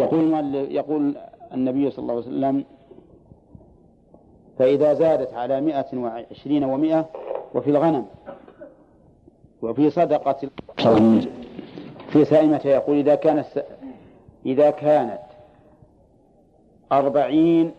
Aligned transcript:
يقول 0.00 0.34
يقول 0.70 1.14
النبي 1.54 1.90
صلى 1.90 2.02
الله 2.02 2.14
عليه 2.14 2.24
وسلم 2.26 2.64
فإذا 4.58 4.94
زادت 4.94 5.34
على 5.34 5.60
مائة 5.60 5.86
وعشرين 5.98 6.64
ومائة 6.64 7.06
وفي 7.54 7.70
الغنم 7.70 8.06
وفي 9.62 9.90
صدقة 9.90 10.48
في 12.08 12.24
سائمة 12.24 12.60
يقول 12.64 12.96
إذا 12.98 13.14
كانت 13.14 13.64
إذا 14.46 14.70
كانت 14.70 15.20
أربعين 16.92 17.72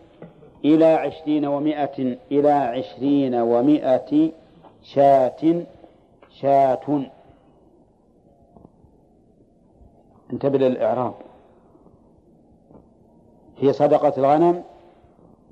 إلى 0.64 0.84
عشرين 0.84 1.46
ومائة 1.46 2.16
إلى 2.32 2.50
عشرين 2.50 3.34
ومائة 3.34 4.30
شاة 4.82 5.64
شاة. 6.40 7.02
انتبه 10.32 10.58
للإعراب. 10.58 11.14
في 13.62 13.72
صدقة 13.72 14.12
الغنم 14.18 14.62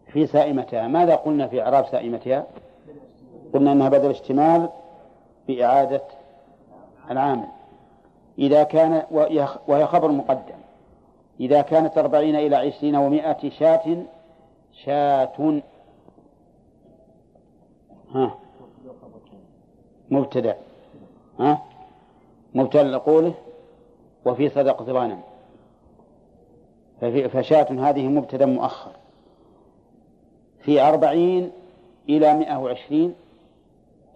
في 0.06 0.26
سائمتها. 0.26 0.88
ماذا 0.88 1.14
قلنا 1.14 1.46
في 1.46 1.62
إعراب 1.62 1.86
سائمتها؟ 1.86 2.46
قلنا 3.54 3.72
أنها 3.72 3.88
بدل 3.88 4.10
اشتمال 4.10 4.68
بإعادة 5.48 6.02
العامل. 7.10 7.48
إذا 8.38 8.62
كان 8.62 9.02
وهي 9.68 9.86
خبر 9.86 10.10
مقدم. 10.10 10.58
إذا 11.40 11.62
كانت 11.62 11.98
أربعين 11.98 12.36
إلى 12.36 12.56
عشرين 12.56 12.96
ومائة 12.96 13.50
شاة 13.50 14.02
شاة. 14.84 15.62
ها. 18.14 18.34
مبتدأ. 20.10 20.56
ها. 21.40 21.62
مبتدأ 22.54 22.82
لقوله 22.82 23.34
وفي 24.24 24.48
صدقة 24.48 24.90
الغنم. 24.90 25.20
فشاة 27.00 27.66
هذه 27.70 28.08
مبتدأ 28.08 28.46
مؤخر. 28.46 28.90
في 30.62 30.80
أربعين 30.80 31.50
إلى 32.08 32.34
مئة 32.34 32.56
وعشرين 32.56 33.14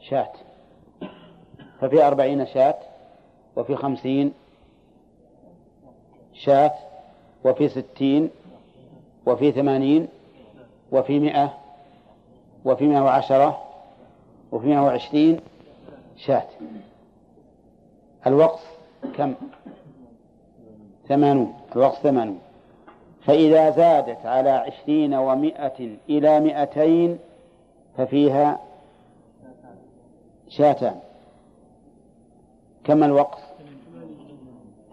شاة. 0.01 0.33
ففي 1.81 2.07
أربعين 2.07 2.47
شاة 2.47 2.79
وفي 3.57 3.77
خمسين 3.77 4.33
شاة 6.35 6.75
وفي 7.45 7.69
ستين 7.69 8.31
وفي 9.27 9.53
ثمانين 9.53 10.09
وفي 10.93 11.19
مئة 11.19 11.59
وفي 12.65 12.85
مئة 12.87 13.01
وعشرة 13.01 13.63
وفي 14.53 14.67
مئة 14.67 14.81
وعشرين 14.81 15.41
شاة. 16.17 16.47
الوقت 18.27 18.61
كم؟ 19.17 19.35
ثمانون. 21.09 21.55
الوقت 21.77 21.97
ثمانون. 21.97 22.39
فإذا 23.27 23.71
زادت 23.71 24.27
على 24.27 24.51
عشرين 24.51 25.15
ومائة 25.15 25.97
إلى 26.09 26.41
مائتين 26.41 27.19
ففيها 27.97 28.61
شاتان. 30.49 31.01
كم 32.85 33.05
الوقت؟ 33.05 33.39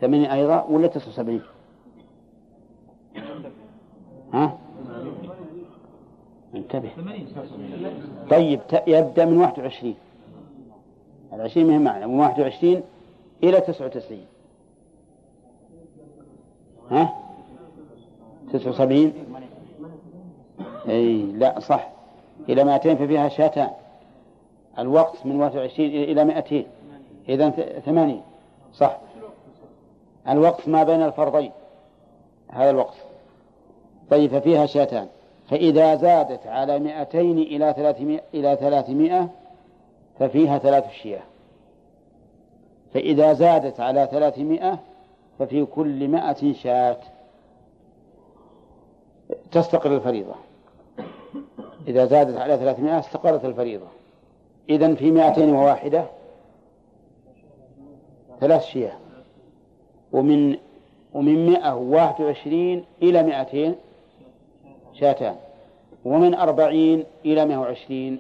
ثمانين 0.02 0.30
أيضا 0.30 0.64
ولا 0.64 0.88
تسعة 0.88 1.10
وسبعين؟ 1.10 1.42
ها؟ 4.34 4.58
انتبه. 6.56 6.90
طيب 8.30 8.60
يبدأ 8.88 9.26
من 9.26 9.38
واحد 9.38 9.60
وعشرين. 9.60 9.96
العشرين 11.34 11.68
مهم 11.68 11.82
معنى 11.82 12.08
من 12.08 12.20
واحد 12.20 12.40
وعشرين 12.40 12.82
إلى 13.44 13.62
تسعة 13.62 13.86
وتسعين. 13.86 14.26
ها؟ 16.92 17.21
تسعة 18.54 18.70
وسبعين 18.70 19.14
أي 20.90 21.22
لا 21.22 21.60
صح. 21.60 21.88
إلى 22.50 22.64
مائتين 22.64 22.98
ففيها 22.98 23.30
شاتان 23.30 23.70
الوقت 24.80 25.26
من 25.26 25.42
واحد 25.42 25.56
وعشرين 25.56 26.04
إلى 26.04 26.26
مائتين 26.26 26.66
إذا 27.30 27.50
ثمانين. 27.86 28.22
صح. 28.74 28.98
الوقت 30.30 30.68
ما 30.68 30.84
بين 30.84 31.02
الفرضين. 31.02 31.52
هذا 32.50 32.70
الوقت. 32.70 32.96
طيب 34.10 34.32
ففيها 34.32 34.66
شاتان. 34.66 35.08
فإذا 35.50 35.96
زادت 35.96 36.48
على 36.48 36.80
مائتين 36.80 37.38
إلى 37.40 37.74
ثلاثمائة 37.78 38.22
إلى 38.34 38.58
ثلاثمائة 38.60 39.30
ففيها 40.20 40.58
ثلاث 40.58 40.92
شياه. 40.92 41.22
فإذا 42.94 43.34
زادت 43.34 43.80
على 43.80 44.08
ثلاثمائة 44.12 44.80
ففي 45.40 45.66
كل 45.66 46.08
مائة 46.08 46.54
شاة. 46.54 46.98
تستقر 49.52 49.96
الفريضة. 49.96 50.34
إذا 51.88 52.06
زادت 52.06 52.38
على 52.38 52.58
ثلاثمائة 52.58 53.00
استقرت 53.00 53.46
الفريضة. 53.46 53.88
إذن 54.70 54.96
في 54.96 55.12
مائتين 55.12 55.54
وواحدة 55.54 56.06
ثلاث 58.40 58.64
شياه. 58.64 58.94
ومن 60.12 60.58
ومن 61.14 61.50
مائة 61.52 61.76
وواحد 61.76 62.22
وعشرين 62.22 62.86
إلى 63.02 63.24
مائتين 63.24 63.76
شاتان. 64.94 65.36
ومن 66.06 66.34
أربعين 66.34 67.04
إلى 67.26 67.46
مائة 67.46 67.58
وعشرين 67.58 68.20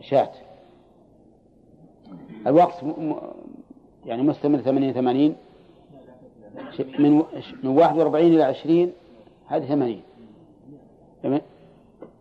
شاة 0.00 0.30
الوقت 2.46 2.84
يعني 4.06 4.22
مستمر 4.22 4.58
ثمانين 4.58 4.92
ثمانين. 4.92 5.36
من 6.98 7.22
من 7.62 7.78
واحد 7.78 7.98
وأربعين 7.98 8.34
إلى 8.34 8.42
عشرين 8.42 8.92
هذه 9.46 9.64
ثمانين. 9.64 10.02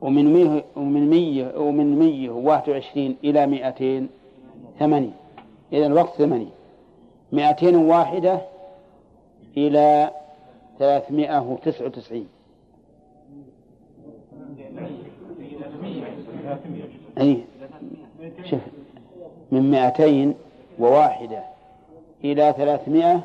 ومن 0.01 0.34
مية 0.34 0.63
ومن 0.75 1.09
مية 1.09 1.53
ومن 1.57 2.00
مية 2.00 2.29
وواحد 2.29 2.69
وعشرين 2.69 3.17
إلى 3.23 3.47
مائتين 3.47 4.09
ثمانين. 4.79 5.13
إذا 5.73 5.85
الوقت 5.85 6.16
ثمانين. 6.16 6.51
مائتين 7.31 7.75
واحدة 7.75 8.41
إلى 9.57 10.12
ثلاثمائة 10.79 11.39
وتسعة 11.39 11.85
وتسعين. 11.85 12.28
أي. 17.18 17.44
شوف. 18.44 18.59
من 19.51 19.72
مائتين 19.72 20.33
وواحدة 20.79 21.44
إلى 22.23 22.53
ثلاثمائة 22.57 23.23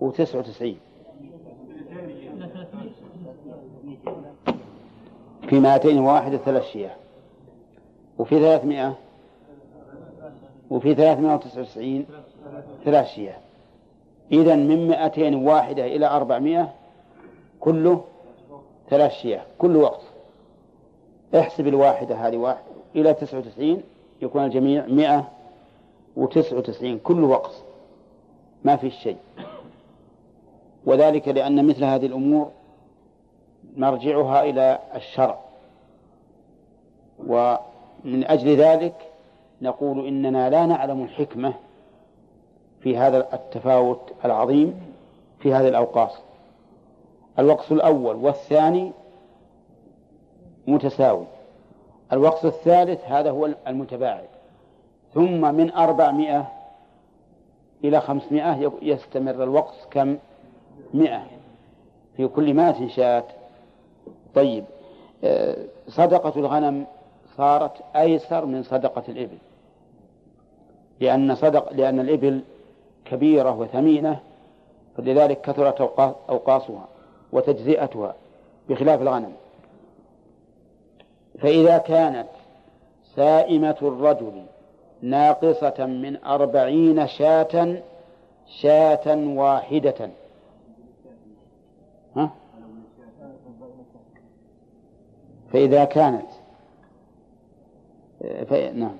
وتسعة 0.00 0.38
وتسعين. 0.38 0.78
في 5.50 5.60
مائتين 5.60 5.98
وواحدة 5.98 6.38
ثلاث 6.38 6.64
شياه 6.72 6.94
وفي 8.18 8.38
ثلاثمائة 8.38 8.94
وفي 10.70 10.94
ثلاثمائة 10.94 11.34
وتسعة 11.34 11.60
وتسعين 11.60 12.06
ثلاث 12.84 13.06
شياه 13.06 13.36
إذا 14.32 14.56
من 14.56 14.88
مائتين 14.88 15.34
واحدة 15.34 15.86
إلى 15.86 16.06
أربعمائة 16.06 16.72
كله 17.60 18.04
ثلاث 18.90 19.12
شياه 19.12 19.42
كل 19.58 19.76
وقت. 19.76 20.00
احسب 21.34 21.66
الواحدة 21.66 22.14
هذه 22.14 22.36
واحد 22.36 22.62
إلى 22.96 23.14
تسعة 23.14 23.38
وتسعين 23.38 23.82
يكون 24.22 24.44
الجميع 24.44 24.86
مئة 24.86 25.28
وتسعة 26.16 26.58
وتسعين 26.58 26.98
كل 26.98 27.24
وقت. 27.24 27.54
ما 28.64 28.76
في 28.76 28.90
شيء. 28.90 29.16
وذلك 30.86 31.28
لأن 31.28 31.66
مثل 31.66 31.84
هذه 31.84 32.06
الأمور 32.06 32.50
مرجعها 33.76 34.42
إلى 34.42 34.78
الشرع. 34.94 35.38
ومن 37.26 38.24
أجل 38.24 38.56
ذلك 38.56 38.94
نقول 39.62 40.06
إننا 40.06 40.50
لا 40.50 40.66
نعلم 40.66 41.02
الحكمة 41.02 41.54
في 42.80 42.96
هذا 42.96 43.34
التفاوت 43.34 44.00
العظيم 44.24 44.80
في 45.38 45.54
هذه 45.54 45.68
الأوقاص 45.68 46.12
الوقت 47.38 47.72
الأول 47.72 48.16
والثاني 48.16 48.92
متساوي. 50.66 51.26
الوقت 52.12 52.44
الثالث 52.44 53.04
هذا 53.04 53.30
هو 53.30 53.48
المتباعد. 53.66 54.28
ثم 55.14 55.54
من 55.54 55.72
أربعمائة 55.72 56.46
إلى 57.84 58.00
خمسمائة 58.00 58.72
يستمر 58.82 59.42
الوقت 59.42 59.74
كم؟ 59.90 60.18
مئة. 60.94 61.22
في 62.16 62.28
كل 62.28 62.54
مائة 62.54 62.88
شاة 62.88 63.24
طيب 64.34 64.64
آه، 65.24 65.56
صدقة 65.88 66.40
الغنم 66.40 66.86
صارت 67.36 67.72
أيسر 67.96 68.44
من 68.44 68.62
صدقة 68.62 69.02
الإبل. 69.08 69.38
لأن 71.00 71.34
صدق 71.34 71.72
لأن 71.72 72.00
الإبل 72.00 72.40
كبيرة 73.04 73.58
وثمينة 73.58 74.20
فلذلك 74.96 75.40
كثرت 75.40 75.80
أوقاصها 76.30 76.88
وتجزئتها 77.32 78.14
بخلاف 78.68 79.02
الغنم. 79.02 79.32
فإذا 81.38 81.78
كانت 81.78 82.28
سائمة 83.16 83.76
الرجل 83.82 84.42
ناقصة 85.02 85.86
من 85.86 86.24
أربعين 86.24 87.06
شاة 87.06 87.82
شاة 88.60 89.16
واحدة. 89.16 90.10
ها؟ 92.16 92.30
فإذا 95.52 95.84
كانت. 95.84 96.26
نعم. 98.74 98.96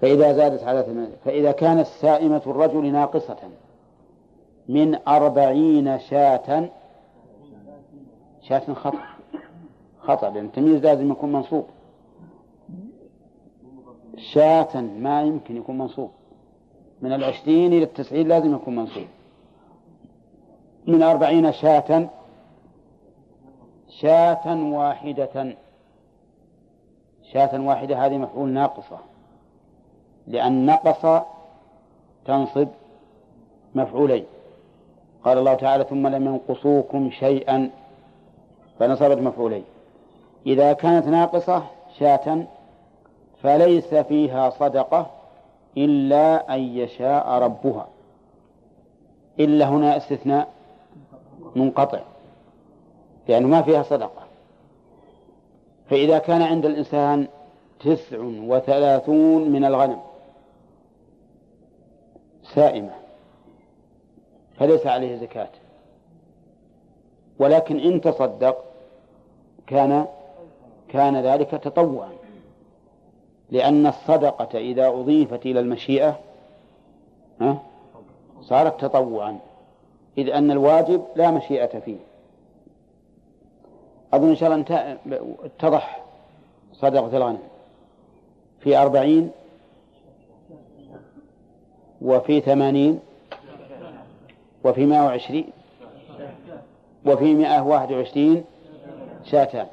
فإذا 0.00 0.32
زادت 0.32 0.62
على 0.62 0.82
ثمانية 0.82 1.16
فإذا 1.24 1.52
كانت 1.52 1.86
سائمة 1.86 2.42
الرجل 2.46 2.92
ناقصة 2.92 3.36
من 4.68 4.98
أربعين 5.08 5.98
شاة 5.98 6.68
شاة 8.42 8.74
خطأ 8.74 8.98
خطأ 10.00 10.30
لأن 10.30 10.44
التمييز 10.44 10.82
لازم 10.82 11.10
يكون 11.10 11.32
منصوب. 11.32 11.64
شاة 14.16 14.80
ما 14.80 15.22
يمكن 15.22 15.56
يكون 15.56 15.78
منصوب. 15.78 16.10
من 17.02 17.12
العشرين 17.12 17.72
إلى 17.72 17.84
التسعين 17.84 18.28
لازم 18.28 18.54
يكون 18.54 18.76
منصوب. 18.76 19.06
من 20.86 21.02
أربعين 21.02 21.52
شاة 21.52 22.08
شاة 23.88 24.72
واحدة 24.72 25.56
شاة 27.32 27.60
واحدة 27.60 28.06
هذه 28.06 28.18
مفعول 28.18 28.48
ناقصة. 28.48 28.98
لأن 30.26 30.66
نقص 30.66 31.22
تنصب 32.24 32.68
مفعولين. 33.74 34.24
قال 35.24 35.38
الله 35.38 35.54
تعالى 35.54 35.84
ثم 35.84 36.06
لم 36.06 36.26
ينقصوكم 36.26 37.10
شيئا 37.10 37.70
فنصبت 38.78 39.18
مفعولين. 39.18 39.64
إذا 40.46 40.72
كانت 40.72 41.06
ناقصة 41.06 41.62
شاة 41.98 42.44
فليس 43.42 43.94
فيها 43.94 44.50
صدقة 44.50 45.06
إلا 45.76 46.54
أن 46.54 46.60
يشاء 46.60 47.28
ربها. 47.28 47.86
إلا 49.40 49.68
هنا 49.68 49.96
استثناء 49.96 50.48
منقطع 51.56 52.00
لأنه 53.28 53.48
ما 53.48 53.62
فيها 53.62 53.82
صدقة. 53.82 54.21
فإذا 55.90 56.18
كان 56.18 56.42
عند 56.42 56.66
الإنسان 56.66 57.28
تسع 57.80 58.18
وثلاثون 58.20 59.50
من 59.50 59.64
الغنم 59.64 60.00
سائمة 62.54 62.92
فليس 64.58 64.86
عليه 64.86 65.16
زكاة. 65.16 65.48
ولكن 67.38 67.78
إن 67.78 68.00
تصدق 68.00 68.64
كان 69.66 70.06
كان 70.88 71.16
ذلك 71.16 71.50
تطوعا 71.50 72.10
لأن 73.50 73.86
الصدقة 73.86 74.58
إذا 74.58 74.88
أضيفت 74.88 75.46
إلى 75.46 75.60
المشيئة 75.60 76.18
صارت 78.42 78.80
تطوعا 78.80 79.38
إذ 80.18 80.30
أن 80.30 80.50
الواجب 80.50 81.04
لا 81.16 81.30
مشيئة 81.30 81.78
فيه. 81.78 82.11
أظن 84.14 84.28
إن 84.28 84.36
شاء 84.36 84.54
الله 84.54 84.94
اتضح 85.44 86.02
صدقة 86.72 87.16
الغنم 87.16 87.38
في 88.60 88.76
أربعين 88.76 89.30
وفي 92.02 92.40
ثمانين 92.40 93.00
وفي 94.64 94.86
مائة 94.86 95.06
وعشرين 95.06 95.50
وفي 97.06 97.34
مائة 97.34 97.62
واحد 97.62 97.92
وعشرين 97.92 98.44
شاتان 99.24 99.66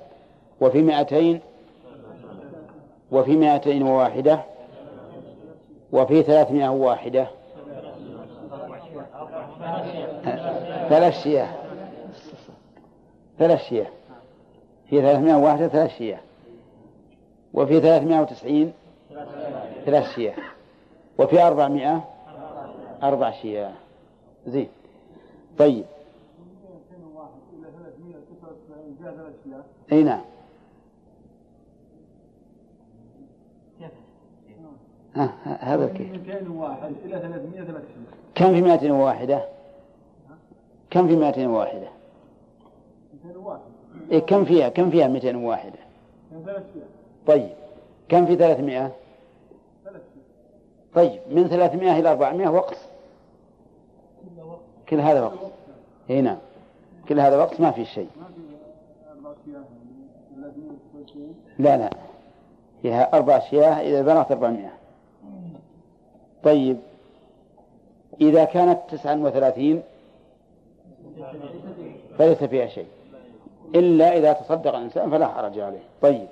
وفي 0.62 0.82
مائتين 0.82 1.40
وفي 3.12 3.36
مائتين 3.36 3.84
وواحدة 3.84 4.40
وفي 5.92 6.24
ثلاثمائة 6.24 6.70
واحدة. 6.70 7.28
ثلاث 10.90 11.24
شياه. 11.24 11.50
ثلاث 13.40 13.64
شياه. 13.70 13.88
في 14.90 15.02
ثلاثمائة 15.02 15.36
واحدة 15.36 15.68
ثلاث 15.68 15.98
شياه 15.98 16.20
وفي 17.54 17.80
ثلاثمائة 17.80 18.22
وتسعين 18.22 18.74
ثلاث 19.86 20.16
شياه 20.16 20.36
وفي 21.18 21.42
أربعمائة 21.42 22.04
أربع 23.04 23.32
شياه 23.32 23.74
زين. 24.48 24.70
طيب. 25.58 25.86
إي 29.92 30.04
نعم. 30.04 30.22
هذا 35.44 35.88
كيف 35.88 36.12
201 36.12 36.94
إلى 37.06 37.20
300 37.20 37.84
كم 38.36 38.54
في 38.54 38.62
201 38.62 39.42
كم 40.90 41.08
في 41.08 41.16
201 41.16 41.88
201 43.26 43.79
إيه 44.12 44.20
كم 44.20 44.46
فيها؟ 44.46 44.70
كم 44.70 44.90
فيها 44.90 45.08
201 45.08 45.74
طيب 47.28 47.50
كم 48.10 48.26
في 48.26 48.36
300 48.36 48.92
طيب 50.96 51.20
من 51.32 51.48
300 51.48 52.00
إلى 52.00 52.12
400 52.12 52.50
وقت. 52.50 52.78
كل 54.90 55.00
هذا 55.00 55.22
وقت. 55.22 55.52
إي 56.10 56.22
نعم. 56.22 56.38
كل 57.10 57.20
هذا 57.20 57.38
وقت 57.38 57.62
ما 57.62 57.72
في 57.72 57.86
شيء. 57.86 58.10
لا 61.60 61.78
لا. 61.78 61.90
فيها 62.82 63.14
أربع 63.14 63.40
شياه 63.40 63.74
إذا 63.74 64.02
بلغت 64.02 64.32
أربعمائة. 64.32 64.72
طيب 66.44 66.78
إذا 68.22 68.44
كانت 68.44 68.80
تسعا 68.90 69.16
وثلاثين 69.16 69.84
فليس 72.18 72.44
فيها 72.44 72.68
شيء. 72.68 72.88
إلا 73.76 74.18
إذا 74.18 74.34
تصدق 74.34 74.76
الإنسان 74.76 75.12
فلا 75.12 75.28
حرج 75.28 75.60
عليه. 75.60 75.84
طيب. 76.02 76.28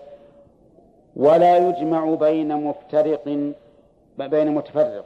ولا 1.16 1.58
يجمع 1.58 2.16
بين 2.16 2.64
مفترق 2.64 3.54
بين 4.18 4.56
متفرق. 4.56 5.06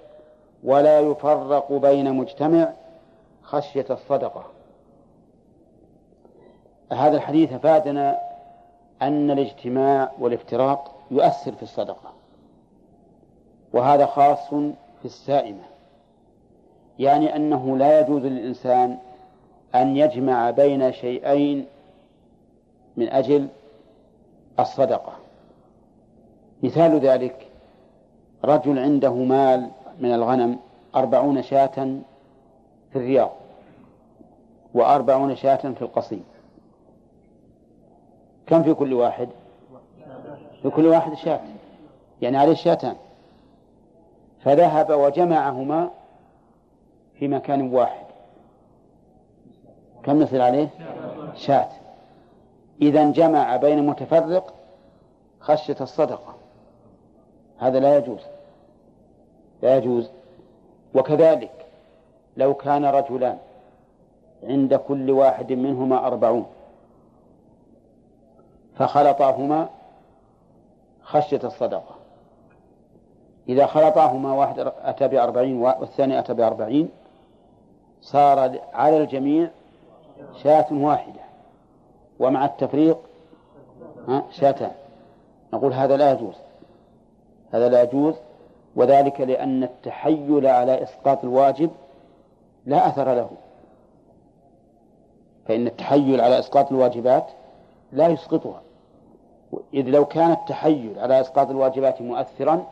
ولا 0.64 1.00
يفرق 1.00 1.72
بين 1.72 2.14
مجتمع 2.14 2.74
خشية 3.44 3.86
الصدقة. 3.90 4.46
هذا 6.92 7.18
الحديث 7.18 7.54
أفادنا 7.54 8.20
أن 9.02 9.32
الاجتماع 9.32 10.12
والافتراق 10.20 10.96
يؤثر 11.12 11.52
في 11.52 11.64
الصدقة. 11.64 12.12
وهذا 13.74 14.06
خاص 14.06 14.50
في 15.00 15.06
السائمة. 15.06 15.64
يعني 17.00 17.36
أنه 17.36 17.78
لا 17.78 18.00
يجوز 18.00 18.22
للإنسان 18.22 18.98
أن 19.76 19.98
يجمع 19.98 20.52
بين 20.52 20.92
شيئين 20.92 21.66
من 22.98 23.10
أجل 23.10 23.48
الصدقة. 24.60 25.14
مثال 26.64 27.00
ذلك 27.00 27.48
رجل 28.44 28.80
عنده 28.80 29.14
مال 29.14 29.70
من 30.00 30.14
الغنم 30.14 30.60
أربعون 30.96 31.42
شاة 31.42 32.00
في 32.92 32.96
الرياض 32.96 33.32
وأربعون 34.74 35.36
شاة 35.36 35.56
في 35.56 35.82
القصيم. 35.82 36.24
كم 38.48 38.64
في 38.64 38.74
كل 38.74 38.94
واحد؟ 38.94 39.30
في 40.62 40.70
كل 40.70 40.86
واحد 40.86 41.14
شاة. 41.14 41.40
يعني 42.22 42.38
عليه 42.38 42.54
شاتان. 42.54 42.96
فذهب 44.44 44.90
وجمعهما 44.90 45.90
في 47.20 47.28
مكان 47.28 47.74
واحد. 47.74 48.06
كم 50.04 50.22
يصير 50.22 50.42
عليه؟ 50.42 50.70
شاة. 51.36 51.70
إذا 52.82 53.12
جمع 53.12 53.56
بين 53.56 53.88
متفرق 53.88 54.54
خشية 55.40 55.76
الصدقة. 55.82 56.36
هذا 57.58 57.80
لا 57.80 57.98
يجوز. 57.98 58.22
لا 59.62 59.78
يجوز. 59.78 60.10
وكذلك 60.96 61.66
لو 62.38 62.54
كان 62.54 62.86
رجلان 62.86 63.38
عند 64.44 64.76
كل 64.76 65.12
واحد 65.12 65.54
منهما 65.54 66.08
أربعون 66.08 66.46
فخلطاهما 68.76 69.70
خشية 71.04 71.42
الصدقة. 71.44 71.96
إذا 73.50 73.66
خلطاهما 73.66 74.34
واحد 74.34 74.60
أتى 74.84 75.08
بأربعين 75.08 75.62
والثاني 75.62 76.20
أتى 76.20 76.34
بأربعين 76.34 76.90
صار 78.02 78.60
على 78.74 78.98
الجميع 78.98 79.50
شاة 80.44 80.68
واحدة. 80.72 81.31
ومع 82.22 82.46
التفريق 82.46 82.98
شاتان 84.32 84.72
نقول 85.54 85.74
هذا 85.74 85.98
لا 85.98 86.12
يجوز. 86.12 86.36
هذا 87.52 87.70
لا 87.70 87.84
يجوز 87.84 88.16
وذلك 88.76 89.22
لأن 89.22 89.64
التحيل 89.64 90.48
على 90.48 90.84
إسقاط 90.84 91.24
الواجب 91.24 91.70
لا 92.66 92.88
أثر 92.88 93.14
له. 93.14 93.30
فإن 95.48 95.68
التحيل 95.68 96.22
على 96.22 96.40
إسقاط 96.40 96.72
الواجبات 96.72 97.26
لا 97.92 98.08
يسقطها. 98.08 98.62
إذ 99.74 99.90
لو 99.90 100.06
كان 100.06 100.32
التحيل 100.32 101.00
على 101.00 101.22
إسقاط 101.22 101.50
الواجبات 101.50 102.02
مؤثرا 102.02 102.66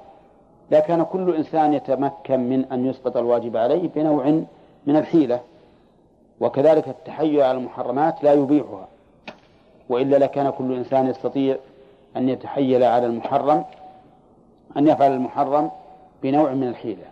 لكان 0.71 1.03
كل 1.03 1.35
إنسان 1.35 1.73
يتمكن 1.73 2.39
من 2.39 2.65
أن 2.65 2.85
يسقط 2.85 3.17
الواجب 3.17 3.57
عليه 3.57 3.89
بنوع 3.95 4.25
من 4.85 4.95
الحيلة. 4.95 5.39
وكذلك 6.39 6.87
التحيل 6.87 7.41
على 7.41 7.57
المحرمات 7.57 8.23
لا 8.23 8.33
يبيحها. 8.33 8.87
وإلا 9.89 10.17
لكان 10.17 10.49
كل 10.49 10.73
إنسان 10.73 11.07
يستطيع 11.07 11.57
أن 12.17 12.29
يتحيل 12.29 12.83
على 12.83 13.05
المحرم 13.05 13.65
أن 14.77 14.87
يفعل 14.87 15.11
المحرم 15.11 15.71
بنوع 16.23 16.53
من 16.53 16.67
الحيلة. 16.67 17.05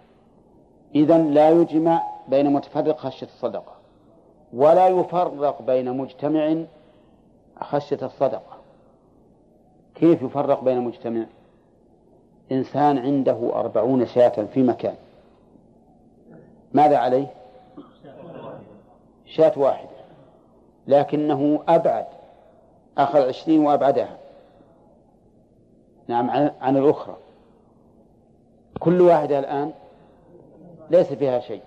إذا 0.95 1.17
لا 1.17 1.49
يجمع 1.49 2.03
بين 2.27 2.53
متفرق 2.53 2.97
خشية 2.97 3.25
الصدقة 3.25 3.73
ولا 4.53 4.87
يفرق 4.87 5.61
بين 5.61 5.97
مجتمع 5.97 6.55
خشية 7.61 7.99
الصدقة. 8.01 8.57
كيف 9.95 10.21
يفرق 10.21 10.63
بين 10.63 10.81
مجتمع؟ 10.81 11.25
إنسان 12.51 12.97
عنده 12.97 13.51
أربعون 13.53 14.05
شاة 14.05 14.45
في 14.53 14.63
مكان. 14.63 14.95
ماذا 16.73 16.97
عليه؟ 16.97 17.27
شاة 19.25 19.53
واحدة. 19.55 19.97
لكنه 20.87 21.63
أبعد 21.67 22.05
أخذ 22.97 23.27
عشرين 23.27 23.65
وأبعدها. 23.65 24.17
نعم 26.07 26.29
عن 26.61 26.77
الأخرى. 26.77 27.17
كل 28.79 29.01
واحدة 29.01 29.39
الآن 29.39 29.71
ليس 30.89 31.13
فيها 31.13 31.39
شيء. 31.39 31.61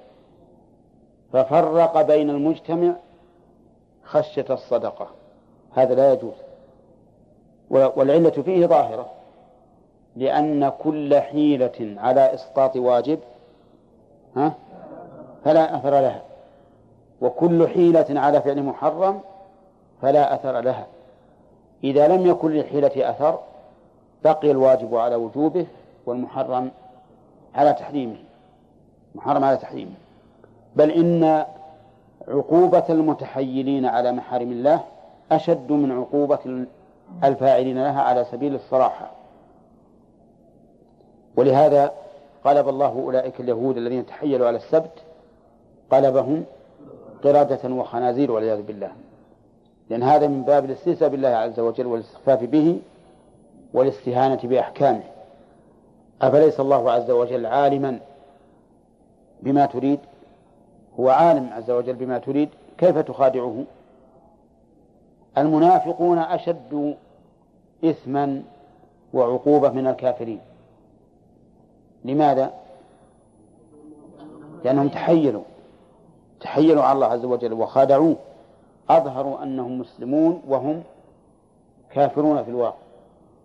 ففرق 1.33 2.03
بين 2.03 2.31
المجتمع 2.31 2.93
خشية 4.05 4.47
الصدقة. 4.51 5.09
هذا 5.75 5.95
لا 5.95 6.13
يجوز. 6.13 6.35
والعلة 7.71 8.31
فيه 8.31 8.67
ظاهرة. 8.67 9.11
لأن 10.17 10.69
كل 10.69 11.21
حيلة 11.21 11.97
على 11.99 12.35
إسقاط 12.35 12.77
واجب 12.77 13.19
ها 14.37 14.55
فلا 15.45 15.77
أثر 15.77 15.91
لها. 15.91 16.23
وكل 17.21 17.69
حيلة 17.69 18.21
على 18.21 18.41
فعل 18.43 18.63
محرم 18.63 19.21
فلا 20.03 20.35
أثر 20.35 20.61
لها. 20.61 20.87
إذا 21.85 22.09
لم 22.09 22.27
يكن 22.27 22.51
للحيلة 22.51 23.11
أثر 23.11 23.39
بقي 24.25 24.51
الواجب 24.51 24.95
على 24.95 25.15
وجوبه 25.15 25.67
والمحرم 26.07 26.71
على 27.55 27.73
تحريمه. 27.73 28.17
محرم 29.15 29.45
على 29.45 29.57
تحريمه. 29.57 29.95
بل 30.77 30.91
إن 30.91 31.45
عقوبة 32.29 32.85
المتحيلين 32.91 33.87
على 33.87 34.13
محارم 34.13 34.53
الله 34.53 34.81
أشد 35.33 35.73
من 35.73 35.93
عقوبة 35.93 36.67
الفاعلين 37.25 37.83
لها 37.83 38.03
على 38.03 38.25
سبيل 38.25 38.55
الصراحة. 38.55 39.11
ولهذا 41.37 41.93
قلب 42.45 42.69
الله 42.69 42.89
أولئك 42.89 43.41
اليهود 43.41 43.77
الذين 43.77 44.07
تحيلوا 44.07 44.47
على 44.47 44.57
السبت 44.57 44.93
قلبهم 45.91 46.45
قردة 47.25 47.75
وخنازير 47.75 48.33
والعياذ 48.33 48.63
بالله. 48.63 48.91
لأن 49.91 50.03
هذا 50.03 50.27
من 50.27 50.43
باب 50.43 50.65
الاستهزاء 50.65 51.09
بالله 51.09 51.29
عز 51.29 51.61
وجل 51.61 51.87
والاستخفاف 51.87 52.45
به 52.45 52.81
والاستهانة 53.75 54.41
بأحكامه. 54.45 55.03
أفليس 56.23 56.61
الله 56.61 56.91
عز 56.91 57.11
وجل 57.11 57.47
عالما 57.47 58.01
بما 59.43 59.67
تريد؟ 59.67 59.99
هو 61.01 61.09
عالم 61.09 61.51
عز 61.53 61.71
وجل 61.71 61.95
بما 61.95 62.19
تريد. 62.19 62.49
كيف 62.79 62.99
تخادعه؟ 62.99 63.65
المنافقون 65.39 66.19
أشد 66.19 66.97
إثما 67.85 68.43
وعقوبة 69.15 69.71
من 69.71 69.87
الكافرين. 69.87 70.41
لماذا؟ 72.05 72.51
لأنهم 74.65 74.89
تحيلوا 74.89 75.43
تحيلوا 76.41 76.83
على 76.83 76.93
الله 76.93 77.07
عز 77.07 77.25
وجل 77.25 77.53
وخادعوه. 77.53 78.17
أظهروا 78.97 79.43
أنهم 79.43 79.79
مسلمون 79.79 80.43
وهم 80.49 80.83
كافرون 81.91 82.43
في 82.43 82.51
الواقع. 82.51 82.77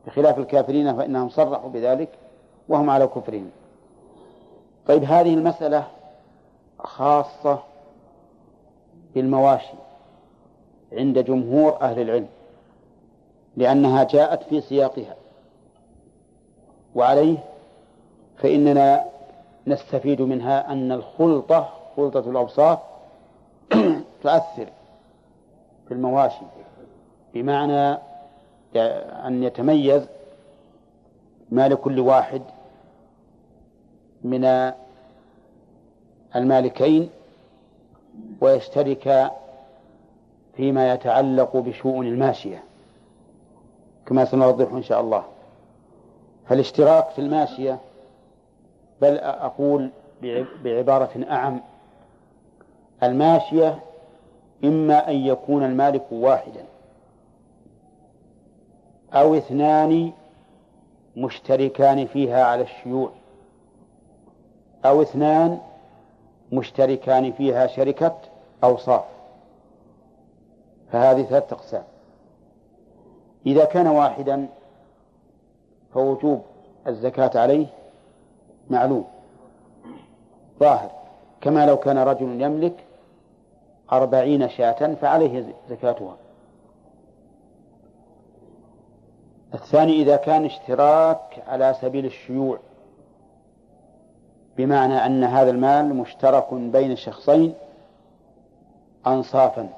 بخلاف 0.08 0.38
الكافرين 0.40 0.96
فإنهم 0.96 1.30
صرحوا 1.30 1.70
بذلك 1.70 2.10
وهم 2.70 2.90
على 2.90 3.08
كفرهم. 3.08 3.50
طيب 4.88 5.04
هذه 5.04 5.34
المسألة 5.34 5.88
خاصة 6.80 7.60
بالمواشي 9.16 9.78
عند 10.94 11.20
جمهور 11.20 11.82
أهل 11.82 12.00
العلم 12.00 12.28
لأنها 13.58 14.04
جاءت 14.04 14.44
في 14.44 14.62
سياقها. 14.62 15.16
وعليه 16.96 17.38
فإننا 18.38 19.06
نستفيد 19.68 20.22
منها 20.22 20.72
أن 20.72 20.92
الخلطة 20.92 21.70
خلطة 21.98 22.20
الأوصاف 22.20 22.80
تؤثر 24.24 24.68
في 25.88 25.94
المواشي 25.94 26.46
بمعنى 27.34 27.98
أن 29.28 29.44
يتميز 29.44 30.08
ما 31.52 31.68
لكل 31.68 32.00
واحد 32.00 32.42
من 34.24 34.72
المالكين 36.36 37.10
ويشترك 38.42 39.32
فيما 40.58 40.94
يتعلق 40.94 41.58
بشؤون 41.58 42.08
الماشية 42.08 42.64
كما 44.06 44.26
سنوضح 44.26 44.72
إن 44.74 44.84
شاء 44.84 45.02
الله. 45.02 45.24
فالاشتراك 46.50 47.10
في 47.10 47.20
الماشية 47.20 47.80
بل 49.02 49.18
أقول 49.18 49.90
بعبارة 50.64 51.26
أعم 51.30 51.62
الماشية 53.04 53.80
إما 54.64 55.10
أن 55.10 55.16
يكون 55.16 55.64
المالك 55.64 56.12
واحدا 56.12 56.66
أو 59.14 59.36
اثنان 59.36 60.12
مشتركان 61.18 62.06
فيها 62.06 62.44
على 62.44 62.64
الشيوع 62.64 63.12
أو 64.86 65.02
اثنان 65.02 65.60
مشتركان 66.52 67.32
فيها 67.32 67.68
شركة 67.68 68.16
أوصاف. 68.64 69.04
فهذه 70.92 71.24
ثلاثة 71.24 71.56
أقسام. 71.56 71.84
إذا 73.46 73.66
كان 73.66 73.88
واحدا 73.88 74.48
فوجوب 75.94 76.42
الزكاة 76.88 77.40
عليه 77.40 77.68
معلوم. 78.70 79.06
ظاهر. 80.60 80.92
كما 81.42 81.66
لو 81.66 81.78
كان 81.78 81.98
رجل 81.98 82.42
يملك 82.42 82.84
أربعين 83.92 84.50
شاة 84.50 84.94
فعليه 84.94 85.54
زكاتها. 85.70 86.18
الثاني 89.54 90.02
إذا 90.02 90.16
كان 90.16 90.46
اشتراك 90.46 91.44
على 91.48 91.76
سبيل 91.82 92.06
الشيوع 92.06 92.60
بمعنى 94.58 95.06
أن 95.06 95.24
هذا 95.24 95.50
المال 95.50 95.96
مشترك 95.96 96.54
بين 96.54 96.96
شخصين 96.96 97.54
أنصافا. 99.08 99.70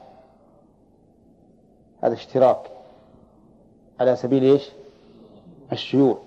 هذا 2.03 2.13
اشتراك 2.13 2.71
على 3.99 4.15
سبيل 4.15 4.43
إيش؟ 4.43 4.69
الشيوع. 5.71 6.17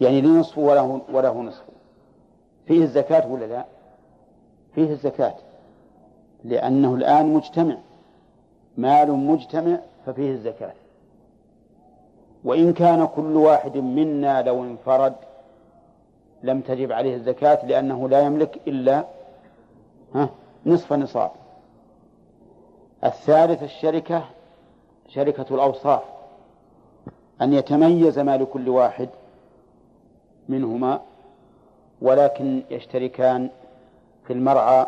يعني 0.00 0.20
لي 0.20 0.28
نصف 0.28 0.58
وله 0.58 1.00
وله 1.12 1.42
نصف. 1.42 1.64
فيه 2.66 2.82
الزكاة 2.82 3.32
ولا 3.32 3.44
لا؟ 3.44 3.64
فيه 4.74 4.90
الزكاة. 4.90 5.34
لأنه 6.44 6.94
الآن 6.94 7.34
مجتمع. 7.34 7.76
مال 8.76 9.10
مجتمع 9.10 9.78
ففيه 10.06 10.30
الزكاة. 10.30 10.72
وإن 12.44 12.72
كان 12.72 13.06
كل 13.06 13.36
واحد 13.36 13.76
منا 13.76 14.42
لو 14.42 14.62
انفرد 14.64 15.14
لم 16.42 16.60
تجب 16.60 16.92
عليه 16.92 17.14
الزكاة 17.14 17.66
لأنه 17.66 18.08
لا 18.08 18.20
يملك 18.20 18.60
إلا 18.66 19.04
نصف 20.66 20.92
نصاب. 20.92 21.30
الثالث 23.04 23.62
الشركة 23.62 24.24
شركة 25.08 25.54
الأوصاف. 25.54 26.02
أن 27.42 27.52
يتميز 27.52 28.18
مال 28.18 28.46
كل 28.52 28.68
واحد 28.68 29.08
منهما 30.48 31.00
ولكن 32.02 32.62
يشتركان 32.70 33.50
في 34.26 34.32
المرعى 34.32 34.86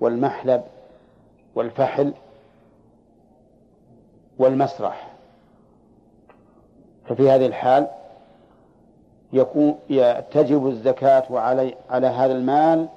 والمحلب. 0.00 0.62
والفحل 1.56 2.12
والمسرح. 4.38 5.12
ففي 7.08 7.30
هذه 7.30 7.46
الحال 7.46 7.86
يكون 9.32 9.78
تجب 10.30 10.66
الزكاة 10.66 11.38
على 11.38 11.74
على 11.90 12.06
هذا 12.06 12.32
المال 12.32 12.88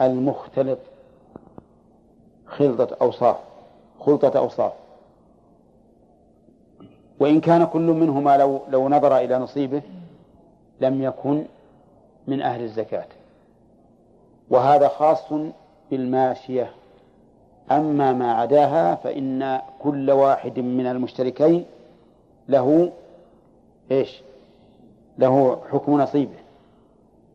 المختلط 0.00 0.78
خلطة 2.46 2.96
أوصاف 3.00 3.36
خلطة 4.00 4.38
أوصاف. 4.38 4.72
وإن 7.20 7.40
كان 7.40 7.64
كل 7.64 7.80
منهما 7.80 8.36
لو 8.36 8.60
لو 8.68 8.88
نظر 8.88 9.16
إلى 9.16 9.38
نصيبه 9.38 9.82
لم 10.80 11.02
يكن 11.02 11.44
من 12.26 12.42
أهل 12.42 12.62
الزكاة. 12.62 13.06
وهذا 14.50 14.88
خاص 14.88 15.32
بالماشية. 15.90 16.70
أما 17.70 18.12
ما 18.12 18.32
عداها 18.32 18.94
فإن 18.94 19.60
كل 19.82 20.10
واحد 20.10 20.58
من 20.58 20.86
المشتركين 20.86 21.64
له 22.48 22.92
إيش؟ 23.90 24.22
له 25.18 25.60
حكم 25.72 26.00
نصيبه. 26.00 26.38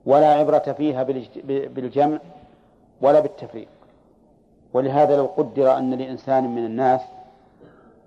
ولا 0.06 0.34
عبرة 0.34 0.60
فيها 0.78 1.04
بالجمع 1.48 2.20
ولا 3.02 3.20
بالتفريق. 3.20 3.68
ولهذا 4.74 5.18
لو 5.18 5.26
قدر 5.26 5.78
أن 5.78 5.94
لإنسان 5.94 6.56
من 6.56 6.66
الناس 6.66 7.02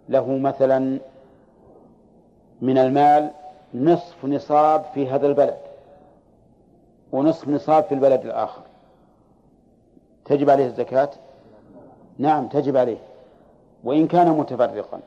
له 0.08 0.38
مثلا 0.38 0.98
من 2.62 2.78
المال 2.78 3.30
نصف 3.74 4.24
نصاب 4.24 4.84
في 4.94 5.08
هذا 5.08 5.26
البلد 5.26 5.58
ونصف 7.12 7.48
نصاب 7.48 7.84
في 7.84 7.94
البلد 7.94 8.20
الآخر. 8.20 8.62
تجب 10.24 10.50
عليه 10.50 10.66
الزكاة؟ 10.66 11.10
نعم 12.18 12.48
تجب 12.48 12.76
عليه. 12.76 12.98
وإن 13.84 14.06
كان 14.06 14.28
متفرقا. 14.28 15.00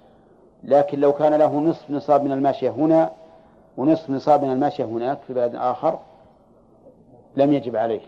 لكن 0.63 0.99
لو 0.99 1.13
كان 1.13 1.33
له 1.33 1.59
نصف 1.59 1.91
نصاب 1.91 2.23
من 2.23 2.31
الماشية 2.31 2.69
هنا 2.69 3.11
ونصف 3.77 4.09
نصاب 4.09 4.43
من 4.43 4.51
الماشية 4.51 4.85
هناك 4.85 5.19
في 5.27 5.33
بلد 5.33 5.55
آخر 5.55 5.99
لم 7.35 7.53
يجب 7.53 7.75
عليه. 7.75 8.01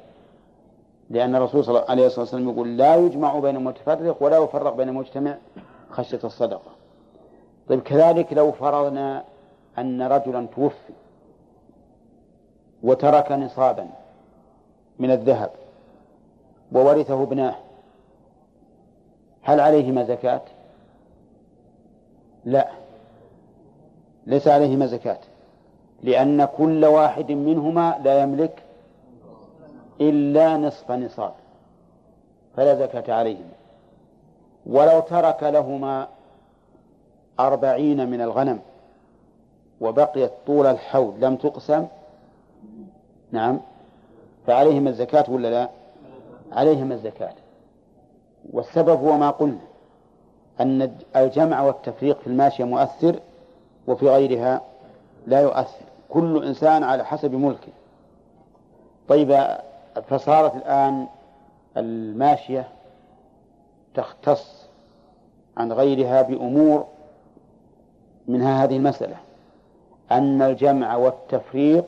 لأن 1.09 1.35
الرسول 1.35 1.63
صلى 1.63 1.75
الله 1.75 1.89
عليه 1.89 2.05
وسلم 2.05 2.49
يقول 2.49 2.77
لا 2.77 2.95
يجمع 2.95 3.39
بين 3.39 3.55
المتفرق 3.55 4.23
ولا 4.23 4.37
يفرق 4.37 4.75
بين 4.75 4.89
المجتمع 4.89 5.37
خشية 5.91 6.19
الصدقة. 6.23 6.71
طيب 7.69 7.81
كذلك 7.81 8.33
لو 8.33 8.51
فرضنا 8.51 9.23
أن 9.77 10.01
رجلا 10.01 10.47
توفي 10.55 10.93
وترك 12.83 13.31
نصابا 13.31 13.87
من 14.99 15.11
الذهب 15.11 15.49
وورثه 16.71 17.23
ابناه 17.23 17.55
هل 19.41 19.59
عليهما 19.59 20.03
زكاة؟ 20.03 20.41
لا. 22.45 22.67
ليس 24.27 24.47
عليهما 24.47 24.85
زكاة. 24.85 25.19
لأن 26.03 26.45
كل 26.45 26.85
واحد 26.85 27.31
منهما 27.31 27.99
لا 28.03 28.21
يملك 28.21 28.63
إلا 30.01 30.57
نصف 30.57 30.91
نصاب 30.91 31.33
فلا 32.55 32.75
زكاة 32.75 33.13
عليهما. 33.13 33.51
ولو 34.65 34.99
ترك 34.99 35.43
لهما 35.43 36.07
أربعين 37.39 38.09
من 38.09 38.21
الغنم 38.21 38.59
وبقيت 39.81 40.31
طول 40.47 40.65
الحول 40.65 41.13
لم 41.21 41.35
تقسم 41.35 41.87
نعم 43.31 43.59
فعليهما 44.47 44.89
الزكاة 44.89 45.25
ولا 45.29 45.47
لا؟ 45.47 45.69
عليهما 46.51 46.93
الزكاة. 46.93 47.33
والسبب 48.53 48.99
هو 48.99 49.17
ما 49.17 49.29
قلنا 49.29 49.61
أن 50.61 50.97
الجمع 51.15 51.61
والتفريق 51.61 52.19
في 52.19 52.27
الماشية 52.27 52.63
مؤثر 52.63 53.19
وفي 53.87 54.09
غيرها 54.09 54.61
لا 55.27 55.39
يؤثر 55.41 55.85
كل 56.09 56.45
إنسان 56.45 56.83
على 56.83 57.05
حسب 57.05 57.33
ملكه. 57.33 57.71
طيب 59.07 59.47
فصارت 60.07 60.55
الآن 60.55 61.07
الماشية 61.77 62.67
تختص 63.95 64.65
عن 65.57 65.71
غيرها 65.71 66.21
بأمور 66.21 66.85
منها 68.27 68.63
هذه 68.63 68.77
المسألة 68.77 69.15
أن 70.11 70.41
الجمع 70.41 70.95
والتفريق 70.95 71.85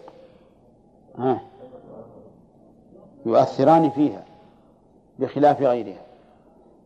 يؤثران 3.26 3.90
فيها 3.90 4.24
بخلاف 5.20 5.62
غيرها. 5.62 6.02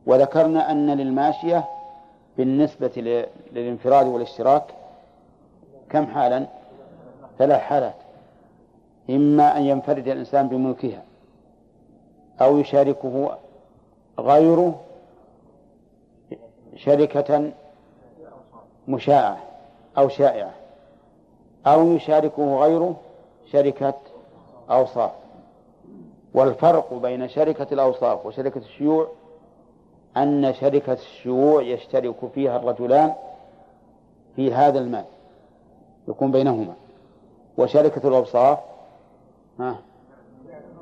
وذكرنا 0.07 0.71
أن 0.71 0.89
للماشية 0.89 1.63
بالنسبة 2.37 3.21
للانفراد 3.51 4.07
والاشتراك 4.07 4.63
كم 5.89 6.05
حالا؟ 6.05 6.45
ثلاث 7.37 7.61
حالات. 7.61 7.95
إما 9.09 9.57
أن 9.57 9.63
ينفرد 9.63 10.07
الإنسان 10.07 10.47
بملكها 10.47 11.03
أو 12.41 12.57
يشاركه 12.57 13.37
غيره 14.19 14.79
شركة 16.75 17.51
مشاعة 18.87 19.37
أو 19.97 20.09
شائعة 20.09 20.53
أو 21.67 21.93
يشاركه 21.93 22.59
غيره 22.59 22.95
شركة 23.51 23.93
أوصاف. 24.69 25.11
والفرق 26.33 26.93
بين 26.93 27.29
شركة 27.29 27.67
الأوصاف 27.71 28.25
وشركة 28.25 28.57
الشيوع 28.57 29.07
أن 30.17 30.53
شركة 30.53 30.93
الشيوع 30.93 31.61
يشترك 31.61 32.15
فيها 32.35 32.57
الرجلان 32.57 33.13
في 34.35 34.53
هذا 34.53 34.79
المال 34.79 35.05
يكون 36.07 36.31
بينهما. 36.31 36.73
وشركة 37.57 38.07
الأوصاف 38.07 38.59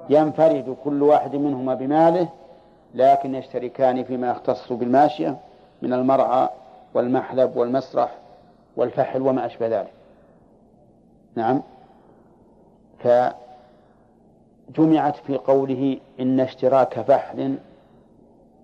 ينفرد 0.09 0.77
كل 0.83 1.03
واحد 1.03 1.35
منهما 1.35 1.73
بماله 1.73 2.27
لكن 2.95 3.35
يشتركان 3.35 4.03
فيما 4.03 4.29
يختص 4.31 4.73
بالماشية 4.73 5.37
من 5.81 5.93
المرعى 5.93 6.49
والمحلب 6.93 7.57
والمسرح 7.57 8.15
والفحل 8.77 9.21
وما 9.21 9.45
أشبه 9.45 9.67
ذلك. 9.67 9.91
نعم. 11.35 11.61
فجمعت 14.69 15.15
في 15.15 15.37
قوله 15.37 15.97
إن 16.19 16.39
اشتراك 16.39 17.01
فحل 17.01 17.57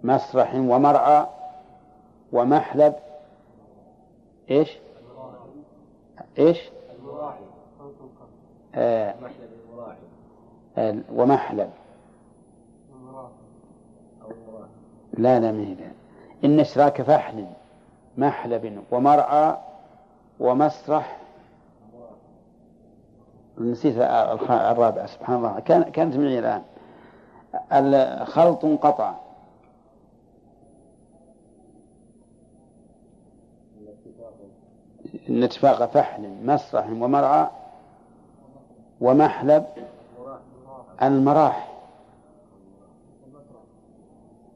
مسرح 0.03 0.55
ومرعى 0.55 1.27
ومحلب. 2.33 2.93
إيش؟ 4.51 4.77
إيش؟ 6.37 6.69
آه. 8.75 9.15
ومحلب. 11.13 11.69
لا 15.13 15.39
لا 15.39 15.51
ما 15.51 15.75
إن 16.43 16.59
اشتراك 16.59 17.01
فحل 17.01 17.45
محلب 18.17 18.83
ومرعى 18.91 19.57
ومسرح. 20.39 21.17
نسيت 23.57 23.97
الرابعة 23.97 25.05
سبحان 25.05 25.37
الله. 25.37 25.59
كان 25.59 25.83
كانت 25.83 26.15
معي 26.15 26.39
الآن. 26.39 26.61
الخلط 27.71 28.65
انقطع 28.65 29.13
إن 35.31 35.43
اتفاق 35.43 35.85
فحل 35.85 36.29
مسرح 36.43 36.89
ومرعى 36.89 37.47
ومحلب 39.01 39.65
المراح 41.01 41.71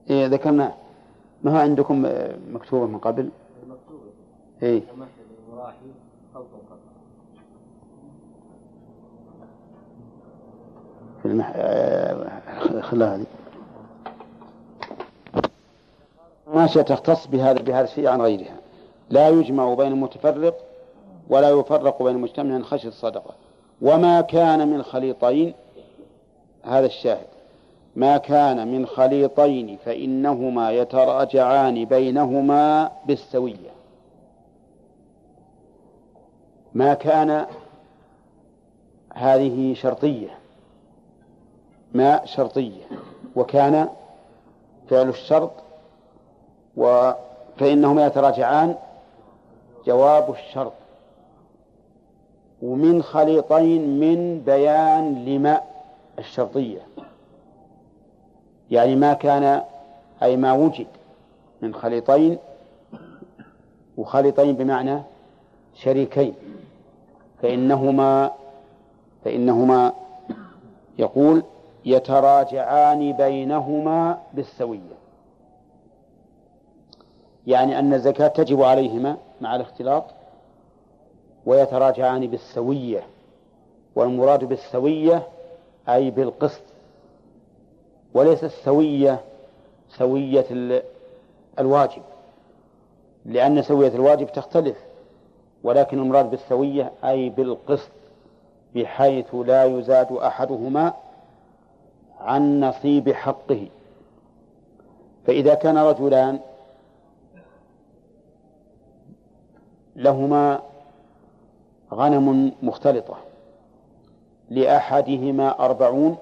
إيه 0.10 0.26
ذكرنا 0.28 0.74
ما 1.44 1.52
هو 1.52 1.58
عندكم 1.58 2.06
مكتوبة 2.52 2.86
من 2.86 2.98
قبل؟ 2.98 3.30
إيه. 4.64 4.82
في 11.22 11.26
المح... 11.28 11.52
خلها 12.82 13.16
هذه 13.16 13.26
ماشية 16.54 16.82
تختص 16.82 17.28
بهذا 17.28 17.62
بهذا 17.62 17.84
الشيء 17.84 18.08
عن 18.08 18.22
غيرها. 18.22 18.56
لا 19.10 19.30
يجمع 19.30 19.74
بين 19.74 19.92
المتفرق 19.92 20.65
ولا 21.30 21.50
يفرق 21.50 22.04
بين 22.04 22.16
المجتمع 22.16 22.62
خشية 22.62 22.88
الصدقة. 22.88 23.34
وما 23.82 24.22
كان 24.22 24.68
من 24.68 24.84
خليطين 24.84 25.54
هذا 26.64 26.86
الشاهد. 26.86 27.28
ما 27.96 28.18
كان 28.18 28.68
من 28.68 28.86
خليطين 28.86 29.78
فإنهما 29.86 30.72
يتراجعان 30.72 31.86
بينهما 31.86 32.92
بالسوية. 33.06 33.76
ما 36.74 36.94
كان 36.94 37.46
هذه 39.14 39.74
شرطية. 39.74 40.38
ما 41.94 42.26
شرطية. 42.26 42.84
وكان 43.36 43.90
فعل 44.90 45.10
الشرط 45.10 45.52
و 46.78 47.12
فإنهما 47.58 48.06
يتراجعان 48.06 48.76
جواب 49.86 50.32
الشرط. 50.32 50.74
ومن 52.62 53.04
خليطين 53.04 54.00
من 54.00 54.40
بيان 54.46 55.26
لما 55.26 55.62
الشرطية. 56.20 56.82
يعني 58.72 58.96
ما 58.96 59.14
كان 59.14 59.62
أي 60.24 60.38
ما 60.38 60.54
وجد 60.54 60.88
من 61.62 61.74
خليطين 61.74 62.38
وخليطين 63.98 64.56
بمعنى 64.56 65.02
شريكين. 65.76 66.34
فإنهما 67.42 68.32
فإنهما 69.26 69.94
يقول 71.00 71.44
يتراجعان 71.86 73.12
بينهما 73.14 74.18
بالسوية. 74.34 74.96
يعني 77.48 77.80
أن 77.80 77.94
الزكاة 77.94 78.28
تجب 78.28 78.62
عليهما 78.62 79.18
مع 79.42 79.56
الاختلاط 79.56 80.04
ويتراجعان 81.46 82.28
بالسوية 82.28 83.04
والمراد 83.96 84.44
بالسوية 84.44 85.28
أي 85.90 86.12
بالقسط. 86.12 86.62
وليس 88.14 88.44
السوية 88.44 89.22
سوية 89.90 90.46
الواجب 91.60 92.02
لأن 93.26 93.62
سوية 93.62 93.96
الواجب 93.96 94.28
تختلف 94.32 94.78
ولكن 95.64 96.00
المراد 96.00 96.30
بالسوية 96.30 96.92
أي 97.04 97.30
بالقسط 97.30 97.90
بحيث 98.76 99.36
لا 99.36 99.64
يزاد 99.66 100.12
أحدهما 100.12 100.94
عن 102.20 102.60
نصيب 102.60 103.12
حقه. 103.12 103.68
فإذا 105.28 105.54
كان 105.54 105.78
رجلان 105.78 106.40
لهما 109.96 110.62
غنم 111.94 112.52
مختلطة 112.64 113.18
لأحدهما 114.50 115.66
أربعون 115.66 116.18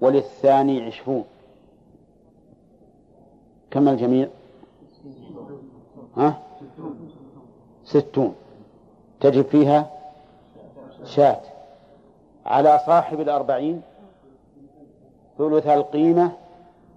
وللثاني 0.00 0.82
عشرون 0.86 1.24
كم 3.70 3.88
الجميع 3.88 4.28
ها؟ 6.16 6.38
ستون 7.84 8.34
تجب 9.20 9.44
فيها 9.44 9.90
شاة 11.04 11.40
على 12.46 12.80
صاحب 12.86 13.20
الأربعين 13.20 13.82
ثلث 15.38 15.66
القيمة 15.66 16.32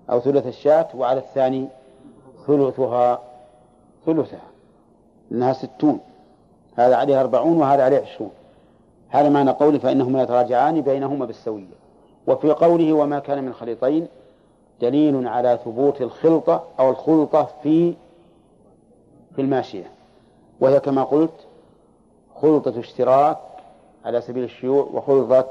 أو 0.09 0.19
ثلث 0.19 0.47
الشاة 0.47 0.87
وعلى 0.95 1.19
الثاني 1.19 1.67
ثلثها 2.47 3.21
ثلثها 4.05 4.41
إنها 5.31 5.53
ستون 5.53 5.99
هذا 6.75 6.95
عليه 6.95 7.21
أربعون 7.21 7.57
وهذا 7.57 7.83
عليه 7.83 7.99
عشرون. 7.99 8.31
هذا 9.09 9.29
معنى 9.29 9.51
قوله 9.51 9.77
فإنهما 9.77 10.23
يتراجعان 10.23 10.81
بينهما 10.81 11.25
بالسوية. 11.25 11.75
وفي 12.27 12.51
قوله 12.51 12.93
وما 12.93 13.19
كان 13.19 13.43
من 13.43 13.53
خليطين 13.53 14.07
دليل 14.81 15.27
على 15.27 15.59
ثبوت 15.65 16.01
الخلطة 16.01 16.63
أو 16.79 16.89
الخلطة 16.89 17.47
في 17.63 17.93
في 19.35 19.41
الماشية. 19.41 19.91
وهي 20.59 20.79
كما 20.79 21.03
قلت 21.03 21.45
خلطة 22.41 22.79
اشتراك 22.79 23.37
على 24.05 24.21
سبيل 24.21 24.43
الشيوع 24.43 24.89
وخلطة 24.93 25.45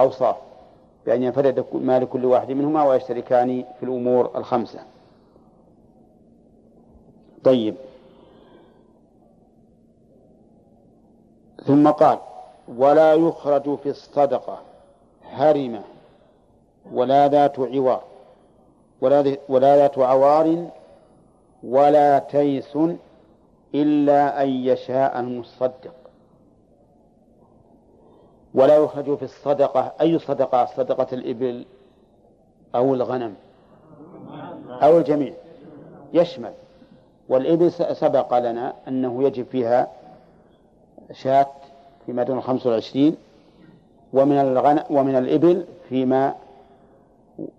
أوصاف 0.00 0.36
بأن 1.06 1.22
ينفرد 1.22 1.64
مال 1.72 2.08
كل 2.08 2.24
واحد 2.24 2.50
منهما 2.50 2.84
ويشتركان 2.84 3.64
في 3.78 3.82
الأمور 3.82 4.30
الخمسة. 4.36 4.78
طيب. 7.44 7.74
ثم 11.66 11.90
قال 11.90 12.18
ولا 12.68 13.14
يخرج 13.14 13.78
في 13.78 13.88
الصدقة 13.88 14.58
هرمة 15.32 15.82
ولا 16.92 17.28
ذات 17.28 17.58
عوار 17.58 18.02
ولا, 19.00 19.36
ولا 19.48 19.76
ذات 19.76 19.98
عوار 19.98 20.66
ولا 21.62 22.18
تيس 22.18 22.78
إلا 23.74 24.42
أن 24.42 24.48
يشاء 24.48 25.20
المصدق. 25.20 25.94
ولا 28.54 28.76
يخرج 28.76 29.16
في 29.16 29.22
الصدقة 29.22 29.92
أي 30.00 30.18
صدقة؟ 30.18 30.64
صدقة 30.64 31.06
الإبل 31.12 31.64
أو 32.74 32.94
الغنم 32.94 33.34
أو 34.82 34.98
الجميع. 34.98 35.32
يشمل. 36.12 36.52
والإبل 37.28 37.72
سبق 37.72 38.38
لنا 38.38 38.72
أنه 38.88 39.22
يجب 39.22 39.46
فيها 39.46 39.88
شاة 41.12 41.50
فيما 42.06 42.22
دون 42.22 42.38
الخمس 42.38 42.66
والعشرين 42.66 43.16
ومن 44.12 44.40
الغنم 44.40 44.84
ومن 44.90 45.16
الإبل 45.16 45.64
فيما 45.88 46.34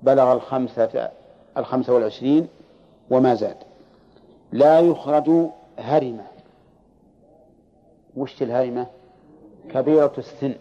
بلغ 0.03 0.33
الخمسة 0.33 1.09
الخمسة 1.57 1.93
والعشرين 1.93 2.47
وما 3.09 3.35
زاد. 3.35 3.57
لا 4.51 4.79
يخرج 4.79 5.49
هرمة. 5.77 6.25
وش 8.17 8.41
الهرمة؟ 8.41 8.87
كبيرة 9.73 10.13
السن. 10.17 10.55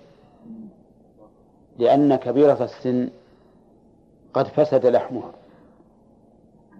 لأن 1.78 2.16
كبيرة 2.16 2.64
السن 2.64 3.08
قد 4.34 4.46
فسد 4.46 4.86
لحمها 4.86 5.32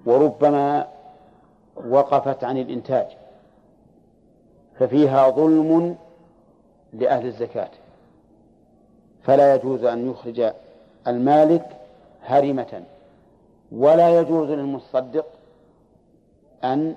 وربما 0.06 0.88
وقفت 1.88 2.44
عن 2.44 2.58
الإنتاج. 2.58 3.06
ففيها 4.78 5.30
ظلم 5.30 5.96
لأهل 6.92 7.26
الزكاة. 7.26 7.70
فلا 9.22 9.54
يجوز 9.54 9.84
أن 9.84 10.10
يخرج 10.10 10.52
المالك 11.06 11.76
هرمة 12.24 12.82
ولا 13.72 14.20
يجوز 14.20 14.50
للمصدق 14.50 15.26
أن 16.64 16.96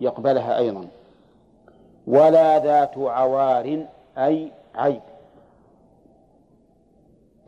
يقبلها 0.00 0.58
أيضا. 0.58 0.86
ولا 2.06 2.58
ذات 2.58 2.98
عوار 2.98 3.86
أي 4.18 4.52
عيب. 4.74 5.00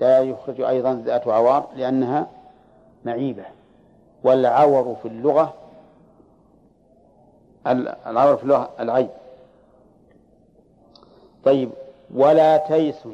لا 0.00 0.20
يخرج 0.20 0.60
أيضا 0.60 1.02
ذات 1.04 1.28
عوار 1.28 1.68
لأنها 1.76 2.26
معيبة. 3.04 3.44
والعور 4.24 4.96
في 5.02 5.08
اللغة 5.08 5.54
العور 8.06 8.36
في 8.36 8.42
اللغة 8.42 8.70
العيب. 8.80 9.10
طيب 11.44 11.70
ولا 12.14 12.56
تيس. 12.56 13.08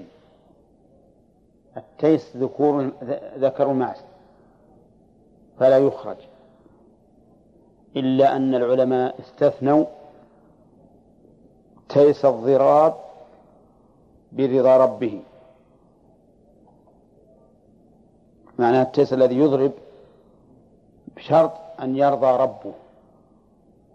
التيس 1.76 2.36
ذكور 2.36 2.90
ذكر 3.38 3.72
معز 3.72 4.00
فلا 5.58 5.78
يخرج. 5.78 6.16
إلا 7.96 8.36
أن 8.36 8.54
العلماء 8.54 9.20
استثنوا 9.20 9.84
تيس 11.88 12.24
الضراب 12.24 12.94
برضا 14.32 14.76
ربه. 14.76 15.22
معناه 18.58 18.82
التيس 18.82 19.12
الذي 19.12 19.38
يضرب 19.38 19.72
بشرط 21.16 21.52
أن 21.80 21.96
يرضى 21.96 22.42
ربه 22.42 22.72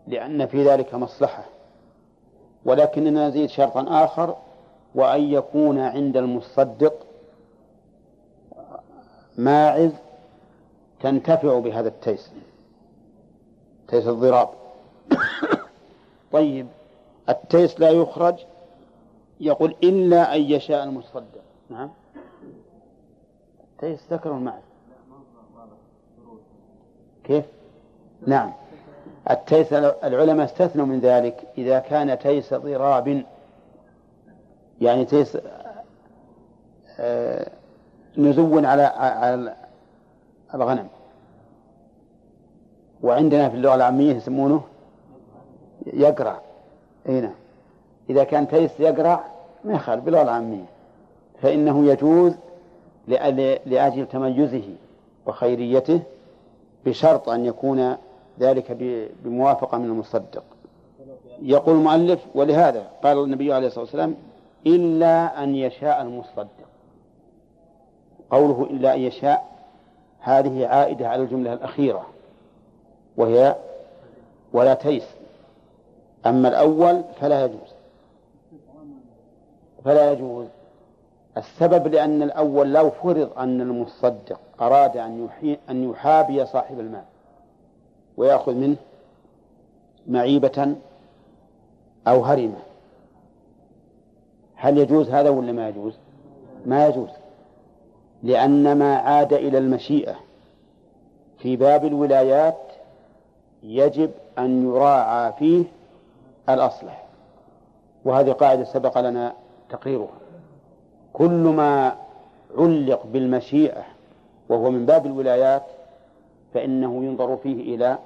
لأن 0.08 0.46
في 0.46 0.64
ذلك 0.64 0.94
مصلحة. 0.94 1.44
ولكننا 2.66 3.28
نزيد 3.28 3.50
شرطا 3.50 3.86
آخر 4.06 4.36
وأن 4.96 5.22
يكون 5.22 5.80
عند 5.80 6.18
المصدق 6.18 6.94
ماعز 9.38 9.92
تنتفع 11.02 11.60
بهذا 11.60 11.88
التيس 11.88 12.32
تيس 13.88 14.08
الضراب. 14.08 14.50
طيب 16.32 16.68
التيس 17.30 17.80
لا 17.80 17.90
يخرج 17.90 18.36
يقول 19.40 19.76
إلا 19.84 20.36
أن 20.36 20.42
يشاء 20.42 20.84
المصدق. 20.84 21.42
نعم. 21.70 21.90
التيس 23.74 24.14
ذكر 24.14 24.32
المعنى 24.32 24.62
كيف؟ 27.24 27.46
نعم. 28.28 28.54
التيس 29.30 29.74
العلماء 29.74 30.46
استثنوا 30.46 30.86
من 30.86 31.00
ذلك 31.00 31.44
إذا 31.58 31.80
كان 31.80 32.20
تيس 32.20 32.54
ضراب. 32.54 33.24
يعني 34.82 35.06
تيس 35.06 35.38
آه، 37.00 37.52
نزو 38.18 38.60
على 38.60 38.84
على 38.84 39.56
الغنم. 40.54 40.88
وعندنا 43.04 43.50
في 43.50 43.56
اللغة 43.56 43.76
العامية 43.76 44.16
يسمونه 44.16 44.62
يقرع. 45.86 46.40
أي 47.10 47.22
نعم. 47.22 47.36
إذا 48.10 48.24
كان 48.24 48.48
تيس 48.48 48.80
يقرع 48.80 49.24
ما 49.64 49.74
يخالف 49.74 50.04
باللغة 50.04 50.22
العامية. 50.22 50.66
فإنه 51.42 51.86
يجوز 51.86 52.34
لأجل 53.66 54.08
تميزه 54.12 54.70
وخيريته 55.26 56.02
بشرط 56.86 57.30
أن 57.30 57.46
يكون 57.46 57.96
ذلك 58.40 58.72
بموافقة 59.24 59.78
من 59.78 59.86
المصدق. 59.86 60.44
يقول 61.42 61.76
المؤلف 61.76 62.20
ولهذا 62.36 62.88
قال 63.04 63.24
النبي 63.24 63.54
عليه 63.54 63.68
الصلاة 63.68 63.84
والسلام 63.84 64.16
إلا 64.68 65.44
أن 65.44 65.56
يشاء 65.56 66.02
المصدق. 66.02 66.48
قوله 68.30 68.68
إلا 68.70 68.94
أن 68.94 69.00
يشاء 69.00 69.56
هذه 70.20 70.68
عائدة 70.68 71.10
على 71.10 71.24
الجملة 71.24 71.54
الأخيرة 71.54 72.06
وهي 73.18 73.56
ولا 74.54 74.74
تيس. 74.74 75.08
أما 76.26 76.50
الأول 76.50 77.02
فلا 77.20 77.46
يجوز. 77.46 77.76
فلا 79.86 80.12
يجوز. 80.12 80.48
السبب 81.38 81.88
لأن 81.88 82.24
الأول 82.24 82.74
لو 82.74 82.90
فرض 82.90 83.30
أن 83.38 83.62
المصدق 83.62 84.40
أراد 84.62 84.98
أن 84.98 85.30
أن 85.70 85.90
يحابي 85.90 86.46
صاحب 86.46 86.80
المال. 86.80 87.04
ويأخذ 88.18 88.54
منه 88.54 88.76
معيبة 90.08 90.76
أو 92.08 92.24
هرمة. 92.24 92.60
هل 94.56 94.78
يجوز 94.78 95.10
هذا 95.10 95.30
ولا 95.30 95.52
ما 95.52 95.70
يجوز؟ 95.70 95.94
ما 96.66 96.88
يجوز 96.88 97.10
لأن 98.24 98.78
ما 98.78 98.96
عاد 98.96 99.34
إلى 99.34 99.58
المشيئة. 99.58 100.16
في 101.38 101.56
باب 101.56 101.86
الولايات 101.86 102.58
يجب 103.64 104.12
أن 104.40 104.68
يراعى 104.68 105.34
فيه 105.40 105.64
الأصلح 106.50 107.06
وهذه 108.06 108.32
قاعدة 108.32 108.64
سبق 108.64 108.98
لنا 108.98 109.34
تقريرها. 109.70 110.18
كل 111.14 111.30
ما 111.30 111.96
علق 112.58 113.06
بالمشيئة 113.06 113.84
وهو 114.50 114.72
من 114.72 114.86
باب 114.86 115.06
الولايات 115.06 115.64
فإنه 116.56 117.06
ينظر 117.06 117.38
فيه 117.38 117.76
إلى 117.76 117.98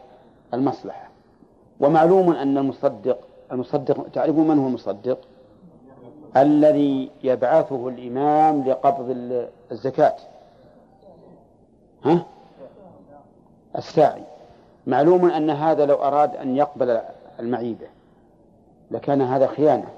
المصلحة. 0.54 1.10
ومعلوم 1.80 2.32
أن 2.32 2.58
المصدق 2.58 3.20
المصدق 3.52 4.08
تعرفون 4.14 4.48
من 4.48 4.60
هو 4.60 4.68
المصدق؟ 4.68 5.18
الذي 6.38 7.12
يبعثه 7.24 7.88
الإمام 7.88 8.64
لقبض 8.64 9.16
الزكاة. 9.72 10.16
ها؟ 12.06 12.26
الساعي. 13.78 14.24
معلوم 14.88 15.30
أن 15.30 15.50
هذا 15.50 15.86
لو 15.86 15.96
أراد 15.96 16.36
أن 16.36 16.56
يقبل 16.56 17.02
المعيبة 17.40 17.88
لكان 18.92 19.22
هذا 19.22 19.48
خيانة. 19.48 19.90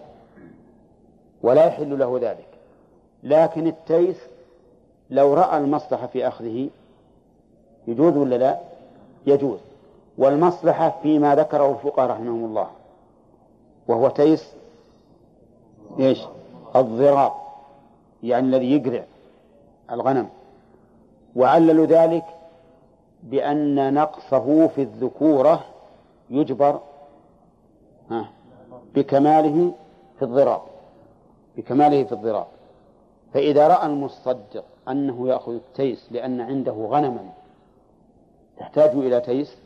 ولا 1.44 1.66
يحل 1.66 2.00
له 2.00 2.20
ذلك. 2.22 2.48
لكن 3.24 3.68
التيس 3.68 4.18
لو 5.10 5.34
رأى 5.34 5.58
المصلحة 5.58 6.08
في 6.08 6.28
أخذه 6.28 6.70
يجوز 7.88 8.18
ولا 8.18 8.36
لا؟ 8.36 8.60
يجوز. 9.28 9.60
والمصلحة 10.18 10.96
فيما 11.02 11.36
ذكره 11.36 11.72
الفقهاء 11.72 12.10
رحمهم 12.10 12.46
الله 12.46 12.68
وهو 13.88 14.10
تيس 14.10 14.54
إيش؟ 16.00 16.20
الضراب 16.76 17.32
يعني 18.24 18.48
الذي 18.48 18.76
يقرع 18.76 19.04
الغنم. 19.92 20.30
وعللوا 21.36 21.86
ذلك 21.86 22.26
بأن 23.24 23.94
نقصه 23.94 24.68
في 24.68 24.82
الذكورة 24.82 25.64
يجبر 26.30 26.80
بكماله 28.96 29.72
في 30.20 30.26
الضراب 30.26 30.62
بكماله 31.58 32.04
في 32.04 32.12
الضراب. 32.12 32.46
فإذا 33.34 33.68
رأى 33.68 33.86
المصدق 33.86 34.64
أنه 34.88 35.28
يأخذ 35.28 35.54
التيس 35.54 36.08
لأن 36.12 36.42
عنده 36.42 36.72
غنما 36.72 37.30
تحتاج 38.62 38.90
إلى 38.90 39.22
تيس 39.22 39.58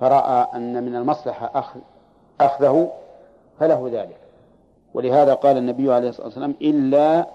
فرأى 0.00 0.48
أن 0.54 0.84
من 0.84 0.96
المصلحة 0.96 1.50
أخذ 1.54 1.80
أخذه 2.40 2.92
فله 3.58 3.88
ذلك. 3.92 4.16
ولهذا 4.94 5.34
قال 5.34 5.56
النبي 5.56 5.92
عليه 5.92 6.08
الصلاة 6.08 6.26
والسلام 6.26 6.54
إلا 6.62 7.26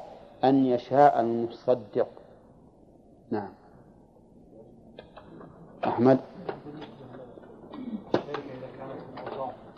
أن 0.44 0.66
يشاء 0.66 1.22
المصدق. 1.22 2.08
نعم. 3.32 3.50
أحمد؟ 5.86 6.20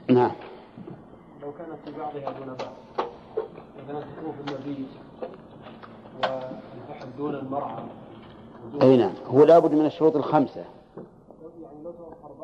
نعم. 0.09 0.31
لو 1.41 1.51
كانت 1.51 1.77
في 1.85 1.91
بعضها 1.99 2.31
دون 2.39 2.47
بعض 2.47 3.07
مثلا 3.83 3.99
تكون 3.99 4.33
في 4.33 4.51
المبيت 4.51 4.87
والفحل 6.15 7.07
دون 7.17 7.35
المرعى 7.35 7.83
أي 8.81 8.97
نعم. 8.97 9.13
هو 9.27 9.43
لابد 9.43 9.71
من 9.71 9.85
الشروط 9.85 10.15
الخمسة. 10.15 10.65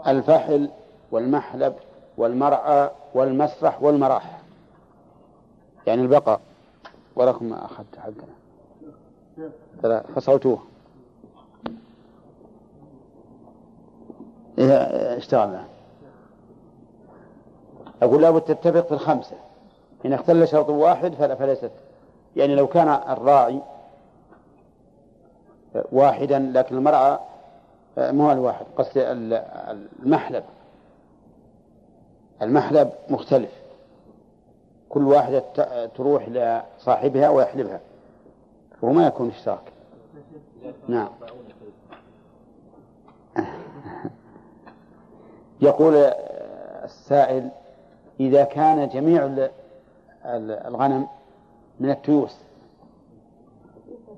الفحل 0.07 0.69
والمحلب 1.11 1.73
والمرعى 2.17 2.89
والمسرح 3.13 3.83
والمراح 3.83 4.41
يعني 5.87 6.01
البقاء. 6.01 6.39
ولكم 7.15 7.45
ما 7.45 7.65
أخذت 7.65 7.95
حقنا. 7.97 8.33
فصوتوه 10.15 10.59
إيه 14.59 15.17
اشتغلنا. 15.17 15.65
أقول 18.03 18.21
لابد 18.21 18.41
تتفق 18.41 18.87
في 18.87 18.91
الخمسة. 18.91 19.35
إن 20.05 20.13
اختل 20.13 20.47
شرط 20.47 20.69
واحد 20.69 21.13
فليست. 21.13 21.71
يعني 22.35 22.55
لو 22.55 22.67
كان 22.67 22.87
الراعي 22.87 23.61
واحدا 25.91 26.39
لكن 26.39 26.77
المرأة 26.77 27.19
مو 27.97 28.31
الواحد 28.31 28.65
قصد 28.77 28.91
المحلب. 28.97 30.43
المحلب 32.41 32.91
مختلف. 33.09 33.51
كل 34.89 35.03
واحدة 35.03 35.43
تروح 35.85 36.29
لصاحبها 36.29 37.29
ويحلبها 37.29 37.79
فهو 38.81 38.91
ما 38.91 39.07
يكون 39.07 39.29
اشتراك. 39.29 39.73
نعم. 40.87 41.09
يقول 45.61 45.95
السائل 46.83 47.49
إذا 48.19 48.43
كان 48.43 48.89
جميع 48.89 49.49
الغنم 50.25 51.07
من 51.79 51.89
التيوس 51.89 52.37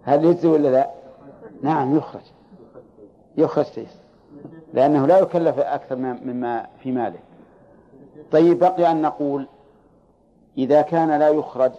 هل 0.04 0.26
يجزي 0.26 0.48
ولا 0.48 0.68
لا؟ 0.68 0.95
نعم 1.66 1.98
يخرج. 1.98 2.22
يخرج 3.38 3.66
تيس 3.66 3.98
لأنه 4.74 5.06
لا 5.06 5.20
يكلف 5.20 5.60
أكثر 5.60 5.96
مما 5.96 6.68
في 6.80 6.92
ماله. 6.92 7.20
طيب 8.32 8.60
بقي 8.60 8.92
أن 8.92 9.02
نقول 9.02 9.48
إذا 10.58 10.82
كان 10.82 11.20
لا 11.20 11.30
يخرج 11.30 11.72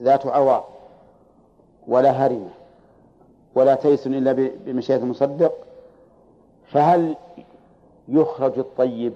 ذات 0.00 0.26
عوار 0.26 0.68
ولا 1.86 2.10
هرمة 2.10 2.50
ولا 3.54 3.74
تيس 3.74 4.06
إلا 4.06 4.32
بمشيئة 4.66 4.96
المصدق 4.96 5.52
فهل 6.66 7.16
يخرج 8.08 8.58
الطيب 8.58 9.12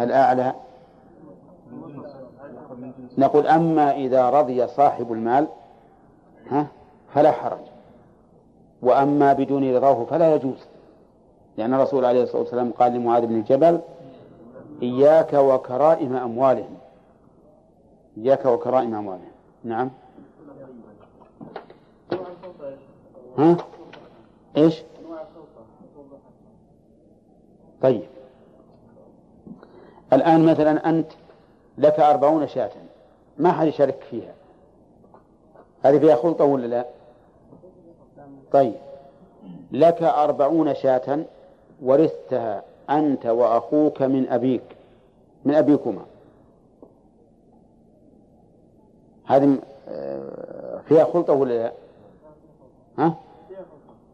الأعلى؟ 0.00 0.54
نقول 3.18 3.46
أما 3.46 3.94
إذا 3.94 4.30
رضي 4.30 4.66
صاحب 4.66 5.12
المال 5.12 5.46
ها؟ 6.48 6.66
فلا 7.14 7.32
حرج. 7.32 7.58
وأما 8.82 9.32
بدون 9.32 9.76
رضاه 9.76 10.04
فلا 10.04 10.34
يجوز. 10.34 10.58
لأن 11.58 11.74
الرسول 11.74 12.04
عليه 12.04 12.22
الصلاة 12.22 12.42
والسلام 12.42 12.72
قال 12.72 12.92
لمعاذ 12.92 13.26
بن 13.26 13.34
الجبل 13.34 13.80
إياك 14.82 15.32
وكرائم 15.32 16.16
أموالهم. 16.16 16.76
إياك 18.16 18.46
وكرائم 18.46 18.94
أموالهم. 18.94 19.30
نعم. 19.64 19.90
ها؟ 23.38 23.56
إيش؟ 24.56 24.82
طيب. 27.82 28.02
الآن 30.12 30.44
مثلا 30.44 30.88
أنت 30.88 31.12
لك 31.78 32.00
أربعون 32.00 32.48
شاة. 32.48 32.70
ما 33.38 33.52
حد 33.52 33.66
يشارك 33.66 34.02
فيها. 34.10 34.32
هذه 35.82 35.98
فيها 35.98 36.16
خلطة 36.16 36.44
ولا 36.44 36.66
لا 36.66 36.86
طيب 38.52 38.74
لك 39.72 40.02
أربعون 40.02 40.74
شاة 40.74 41.24
ورثتها 41.82 42.62
أنت 42.90 43.26
وأخوك 43.26 44.02
من 44.02 44.28
أبيك 44.28 44.62
من 45.44 45.54
أبيكما 45.54 46.02
هذه 49.24 49.58
آه، 49.88 50.80
فيها 50.88 51.04
خلطة 51.04 51.32
ولا 51.32 51.62
لا؟ 51.62 51.72
ها؟ 52.98 53.14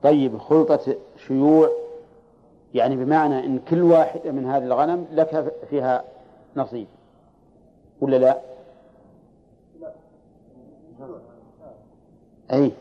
طيب 0.02 0.38
خلطة 0.38 0.96
شيوع 1.26 1.70
يعني 2.74 2.96
بمعنى 2.96 3.38
أن 3.46 3.58
كل 3.58 3.82
واحد 3.82 4.26
من 4.26 4.46
هذه 4.46 4.64
الغنم 4.64 5.06
لك 5.12 5.54
فيها 5.70 6.04
نصيب 6.56 6.86
ولا 8.00 8.16
لا؟ 8.16 8.40
أي 12.52 12.72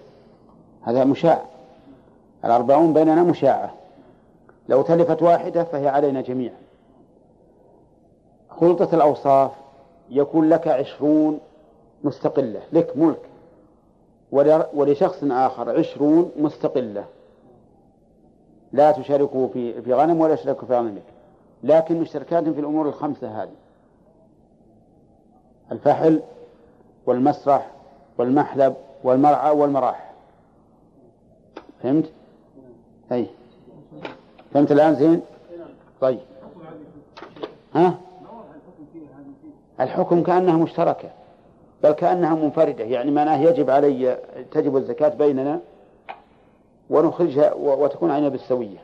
هذا 0.81 1.03
مشاع. 1.03 1.45
الأربعون 2.45 2.93
بيننا 2.93 3.23
مشاعة. 3.23 3.73
لو 4.69 4.81
تلفت 4.81 5.21
واحدة 5.21 5.63
فهي 5.63 5.87
علينا 5.87 6.21
جميعا. 6.21 6.57
خلطة 8.49 8.95
الأوصاف 8.95 9.51
يكون 10.09 10.49
لك 10.49 10.67
عشرون 10.67 11.39
مستقلة 12.03 12.61
لك 12.73 12.97
ملك. 12.97 13.21
ولشخص 14.73 15.23
آخر 15.23 15.77
عشرون 15.79 16.31
مستقلة. 16.37 17.05
لا 18.73 18.91
تشاركه 18.91 19.49
في 19.53 19.81
في 19.81 19.93
غنم 19.93 20.21
ولا 20.21 20.33
يشاركه 20.33 20.67
في 20.67 20.75
غنمك 20.75 21.03
لكن 21.63 22.01
مشتركات 22.01 22.43
في 22.49 22.59
الأمور 22.59 22.87
الخمسة 22.87 23.43
هذه. 23.43 23.55
الفحل 25.71 26.21
والمسرح 27.05 27.71
والمحلب 28.17 28.75
والمرعى 29.05 29.51
والمراح 29.51 30.11
فهمت؟ 31.83 32.11
أي. 33.11 33.27
فهمت 34.53 34.71
الآن 34.71 34.95
زين؟ 34.95 35.21
طيب. 36.01 36.19
ها؟ 37.75 37.97
الحكم 39.79 40.23
كأنها 40.23 40.57
مشتركة 40.57 41.09
بل 41.83 41.91
كأنها 41.91 42.35
منفردة 42.35 42.83
يعني 42.83 43.11
معناه 43.11 43.37
يجب 43.37 43.69
علي 43.69 44.17
تجب 44.51 44.77
الزكاة 44.77 45.09
بيننا 45.09 45.59
ونخرجها 46.89 47.53
وتكون 47.53 48.11
علينا 48.11 48.29
بالسوية. 48.29 48.77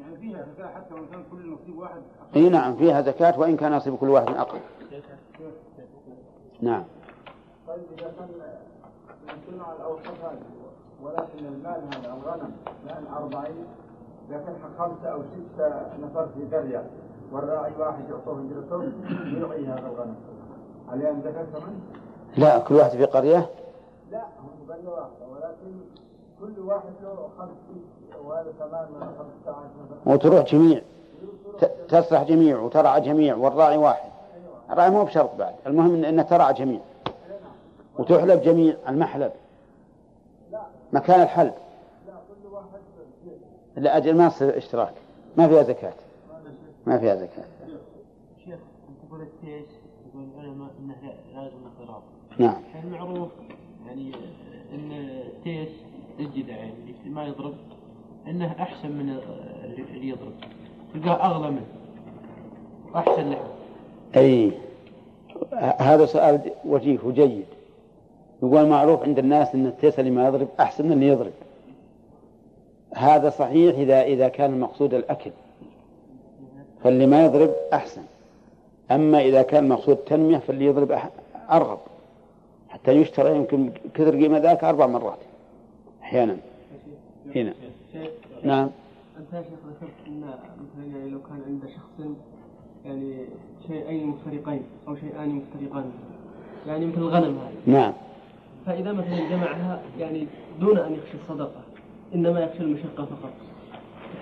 يعني 0.00 0.16
فيها 0.20 0.46
زكاة 0.54 0.68
حتى 0.74 0.94
وإن 0.94 1.06
كان 1.06 1.24
كل 1.30 1.52
نصيب 1.52 1.78
واحد 1.78 2.02
إي 2.36 2.48
نعم 2.48 2.76
فيها 2.76 3.02
زكاة 3.02 3.40
وإن 3.40 3.56
كان 3.56 3.72
نصيب 3.72 3.96
كل 3.96 4.08
واحد 4.08 4.28
أقل. 4.36 4.58
نعم. 6.60 6.84
طيب 7.68 7.82
إذا 7.98 8.12
كان 8.18 8.28
يمكن 9.22 9.64
على 9.64 9.76
الأوسط 9.76 10.06
هذه 10.24 10.42
ولكن 11.02 11.46
المال 11.46 11.80
هذا 11.94 12.14
الغنم 12.14 12.50
لأن 12.86 13.04
أربعين 13.16 13.64
إذا 14.28 14.36
كان 14.38 14.54
خمسة 14.78 15.08
أو 15.12 15.22
ستة 15.22 15.68
نفر 16.02 16.28
في 16.34 16.56
قرية 16.56 16.84
والراعي 17.32 17.72
واحد 17.78 18.10
يعطوه 18.10 18.44
جرتهم 18.50 18.92
يرعي 19.38 19.66
هذا 19.66 19.88
الغنم. 19.88 20.14
عليهم 20.92 21.20
زكاة 21.20 21.44
كمان؟ 21.44 21.80
لا 22.36 22.58
كل 22.58 22.74
واحد 22.74 22.90
في 22.90 23.04
قرية؟ 23.04 23.50
لا 24.10 24.20
هم 24.20 24.72
قرية 24.72 24.88
واحدة 24.88 25.26
ولكن 25.30 25.80
كل 26.40 26.60
واحد 26.60 26.92
له 27.02 27.28
خمس 27.38 27.48
وهذا 28.24 28.52
كمان 28.58 28.86
15 29.44 29.58
نفر 29.84 30.12
وتروح 30.14 30.44
جميع 30.52 30.80
تسرح 31.88 32.22
جميع 32.22 32.60
وترعى 32.60 33.00
جميع 33.00 33.36
والراعي 33.36 33.76
واحد. 33.76 34.10
الراعي 34.70 34.90
مو 34.90 35.04
بشرط 35.04 35.30
بعد 35.38 35.54
المهم 35.66 36.04
أن 36.04 36.26
ترعى 36.26 36.52
جميع. 36.52 36.80
وتحلب 37.98 38.42
جميع 38.42 38.76
المحلب 38.88 39.32
مكان 40.92 41.22
الحلب 41.22 41.54
لا 43.76 43.96
أجل 43.96 44.16
ما 44.16 44.26
يصير 44.26 44.56
اشتراك 44.56 44.94
ما 45.36 45.48
فيها 45.48 45.62
زكاة 45.62 45.92
ما 46.86 46.98
فيها 46.98 47.14
زكاة 47.16 47.44
شيخ 48.44 48.58
قلت 49.12 49.28
إيش؟ 49.44 49.64
يقول 50.14 50.24
العلماء 50.38 50.68
إنه 50.80 50.94
لازم 51.34 51.56
اضطراب. 51.66 52.02
نعم 52.38 52.62
المعروف 52.84 53.28
يعني 53.86 54.12
إن 54.72 55.20
تيس 55.44 55.68
الجدع 56.18 56.54
يعني 56.56 56.74
ما 57.06 57.24
يضرب 57.26 57.54
إنه 58.26 58.52
أحسن 58.60 58.88
من 58.92 59.18
اللي 59.64 60.08
يضرب. 60.08 60.32
تلقاه 60.94 61.26
أغلى 61.30 61.50
منه. 61.50 61.66
واحسن 62.94 63.30
لحم. 63.30 63.44
ه- 65.52 65.82
هذا 65.82 66.06
سؤال 66.06 66.40
وجيه 66.64 66.98
وجيد 67.04 67.44
يقول 68.46 68.68
معروف 68.68 69.02
عند 69.02 69.18
الناس 69.18 69.54
أن 69.54 69.66
التيس 69.66 69.98
اللي 69.98 70.10
ما 70.10 70.28
يضرب 70.28 70.48
أحسن 70.60 70.86
من 70.86 70.92
اللي 70.92 71.08
يضرب. 71.08 71.32
هذا 72.94 73.30
صحيح 73.30 73.78
إذا 73.78 74.02
إذا 74.02 74.28
كان 74.28 74.54
المقصود 74.54 74.94
الأكل. 74.94 75.30
فاللي 76.82 77.06
ما 77.06 77.24
يضرب 77.24 77.50
أحسن. 77.72 78.02
أما 78.90 79.20
إذا 79.20 79.42
كان 79.42 79.64
المقصود 79.64 79.96
التنمية 79.96 80.38
فاللي 80.38 80.64
يضرب 80.64 80.98
أرغب. 81.50 81.78
حتى 82.68 82.92
يشترى 82.92 83.36
يمكن 83.36 83.70
كثر 83.94 84.16
قيمة 84.16 84.38
ذاك 84.38 84.64
أربع 84.64 84.86
مرات. 84.86 85.18
أحيانا. 86.02 86.36
هنا. 87.34 87.54
نعم. 88.42 88.70
أنت 89.18 89.32
يا 89.32 89.42
شيخ 89.42 89.58
ذكرت 89.68 90.06
أن 90.06 90.20
مثلا 90.20 90.98
يعني 90.98 91.10
لو 91.10 91.18
كان 91.18 91.42
عند 91.46 91.60
شخص 91.76 92.06
يعني 92.84 93.16
شيئين 93.66 94.06
مفترقين 94.06 94.62
أو 94.88 94.96
شيئان 94.96 95.28
مفترقان. 95.28 95.90
يعني 96.66 96.86
مثل 96.86 96.98
الغنم 96.98 97.38
هذه. 97.38 97.72
نعم. 97.72 97.92
فإذا 98.66 98.92
مثلا 98.92 99.30
جمعها 99.30 99.82
يعني 99.98 100.26
دون 100.60 100.78
أن 100.78 100.94
يخشى 100.94 101.16
الصدقة 101.22 101.60
إنما 102.14 102.40
يخشى 102.40 102.60
المشقة 102.60 103.04
فقط. 103.04 103.32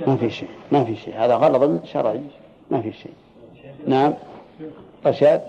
ما 0.07 0.17
في 0.17 0.31
شيء 0.31 0.49
ما 0.73 0.85
في 0.85 0.97
شيء. 0.97 1.15
هذا 1.17 1.35
غلط 1.35 1.85
شرعي 1.85 2.21
ما 2.71 2.81
في 2.81 2.93
شيء. 2.93 3.13
نعم. 3.87 4.15
رشاد؟ 5.07 5.43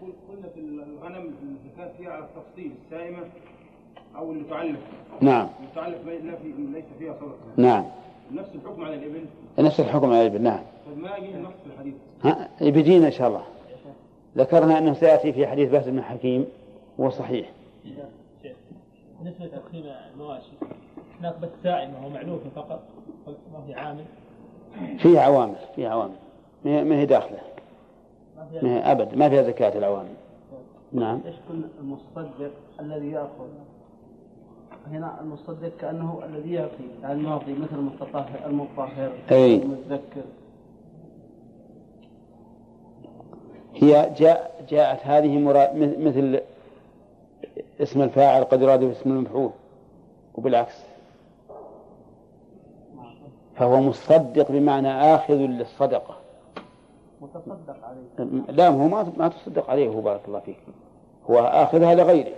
قلنا 0.00 0.48
في 0.54 0.60
الغنم 0.60 1.30
الزكاة 1.42 1.90
فيها 1.98 2.10
على 2.10 2.24
التفصيل 2.24 2.72
السائمة 2.84 3.18
أو 4.16 4.32
اللي 4.32 4.44
تعلف 4.50 4.78
نعم. 5.20 5.48
في 5.74 6.52
ليس 6.74 6.84
فيها 6.98 7.14
صدقة 7.20 7.36
نعم. 7.56 7.84
نفس 8.32 8.48
الحكم 8.54 8.84
على 8.84 8.94
الإبل 8.94 9.24
نفس 9.58 9.80
الحكم 9.80 10.06
على 10.06 10.26
الابن 10.26 10.42
نعم. 10.42 10.60
طيب 10.86 10.98
ما 10.98 11.16
يجي 11.16 11.34
النص 11.34 11.52
في 11.64 11.72
الحديث 11.74 11.94
ها؟ 12.24 12.48
بيجينا 12.60 13.06
إن 13.06 13.12
شاء 13.12 13.28
الله. 13.28 13.42
ذكرنا 14.36 14.78
أنه 14.78 14.94
سيأتي 14.94 15.32
في 15.32 15.46
حديث 15.46 15.70
بهز 15.70 15.88
بن 15.88 16.02
حكيم 16.02 16.46
وهو 16.98 17.10
صحيح. 17.10 17.50
بالنسبة 19.18 19.44
لتقسيم 19.46 19.84
المواشي. 20.14 20.52
هناك 21.20 21.38
بس 21.38 21.48
سائمة 21.62 22.06
ومعلوفة 22.06 22.50
فقط 22.56 22.80
ما 23.26 23.60
في 23.66 23.74
عامل. 23.74 24.04
فيه 24.98 25.20
عوامل 25.20 25.54
فيه 25.76 25.88
عوامل. 25.88 26.14
ما 26.64 26.70
هي- 26.70 26.84
ما 26.84 26.96
هي 26.98 27.06
داخله؟ 27.06 27.38
ما 28.36 28.46
في 28.60 28.66
ما 28.66 28.74
هي 28.76 28.92
أبد 28.92 29.14
ما 29.14 29.28
فيها 29.28 29.42
زكاة 29.42 29.78
العوامل. 29.78 30.14
نعم. 30.92 31.20
إيش 31.26 31.34
قلنا 31.48 31.68
المصدق 31.80 32.50
الذي 32.80 33.10
يأخذ؟ 33.10 33.48
هنا 34.90 35.20
المصدق 35.20 35.72
كأنه 35.80 36.20
الذي 36.24 36.52
يعطي 36.52 36.84
المعطي 37.04 37.52
مثل 37.52 37.74
المتطهر 37.74 38.46
المطهر 38.46 39.12
أي. 39.30 39.54
المتذكر. 39.62 40.22
هي 43.74 44.10
جاء 44.18 44.64
جاءت 44.70 45.06
هذه 45.06 45.38
مثل 45.98 46.40
اسم 47.80 48.02
الفاعل 48.02 48.44
قد 48.44 48.62
يراد 48.62 48.84
باسم 48.84 49.10
المفعول 49.10 49.50
وبالعكس. 50.34 50.74
فهو 53.56 53.80
مصدق 53.80 54.52
بمعنى 54.52 55.14
آخذ 55.14 55.34
للصدقة. 55.34 56.16
متصدق 57.20 57.76
عليه. 57.84 58.42
لا 58.48 58.68
هو 58.68 58.88
ما 58.88 59.12
ما 59.16 59.28
تصدق 59.28 59.70
عليه 59.70 59.88
هو 59.88 60.00
بارك 60.00 60.20
الله 60.28 60.40
فيك. 60.40 60.58
هو 61.30 61.38
آخذها 61.38 61.94
لغيره. 61.94 62.36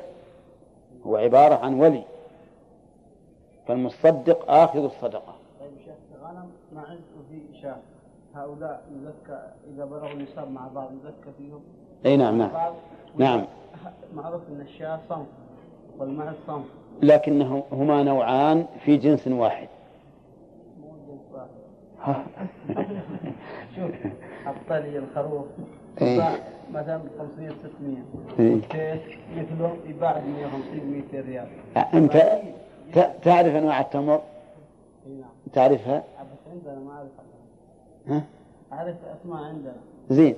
هو 1.07 1.17
عبارة 1.17 1.55
عن 1.55 1.81
ولي. 1.81 2.03
فالمصدق 3.67 4.51
آخذ 4.51 4.85
الصدقة. 4.85 5.35
طيب 5.61 5.71
شيخ 5.85 5.95
غنم 6.23 6.51
معز 6.75 6.99
وفي 7.19 7.61
شاة 7.63 7.77
هؤلاء 8.35 8.83
يزكى 8.97 9.43
إذا 9.75 9.85
بلغوا 9.85 10.11
النساب 10.11 10.51
مع 10.51 10.69
بعض 10.75 10.91
يزكى 10.93 11.33
فيهم. 11.39 11.61
أي 12.07 12.17
نعم 12.17 12.39
مع 12.39 12.47
نعم 12.47 12.75
نعم. 13.17 13.47
معروف 14.15 14.41
إن 14.51 14.61
الشاة 14.61 15.01
صنف 15.09 15.27
والمعز 15.99 16.35
صنف. 16.47 16.65
لكنه 17.03 17.63
هما 17.73 18.03
نوعان 18.03 18.67
في 18.85 18.97
جنس 18.97 19.29
واحد. 19.29 19.69
شوف 23.77 23.91
الطلي 24.47 24.99
الخروف. 24.99 25.45
إيه. 26.03 26.23
مثلا 26.73 26.97
ب 26.97 27.09
500 27.19 27.51
600 27.51 27.97
إيه. 28.39 28.55
والتيس 28.55 29.01
مثله 29.37 29.77
يباع 29.87 30.19
ب 30.19 30.23
150 30.27 31.05
200 31.13 31.21
ريال. 31.29 31.47
أنت 31.95 32.17
ت- 32.95 33.11
تعرف 33.25 33.55
أنواع 33.55 33.81
التمر؟ 33.81 34.21
نعم. 35.09 35.31
تعرفها؟ 35.53 35.99
بس 35.99 36.53
عندنا 36.53 36.85
ما 36.85 36.93
اعرف 36.93 37.09
عنها. 38.09 38.19
ها؟ 38.19 38.25
أعرف 38.73 38.97
أسماء 39.21 39.43
عندنا. 39.45 39.73
زين. 40.11 40.35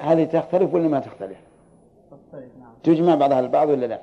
هذه 0.00 0.24
تختلف 0.24 0.74
ولا 0.74 0.88
ما 0.88 1.00
تختلف؟ 1.00 1.36
تختلف 2.32 2.50
نعم. 2.60 2.70
تجمع 2.82 3.14
بعضها 3.14 3.40
البعض 3.40 3.68
ولا 3.68 3.86
لا؟ 3.86 4.00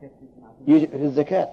كيف 0.00 0.10
تجمع؟ 0.20 0.78
يج- 0.78 0.88
في 0.88 1.02
الزكاة. 1.04 1.50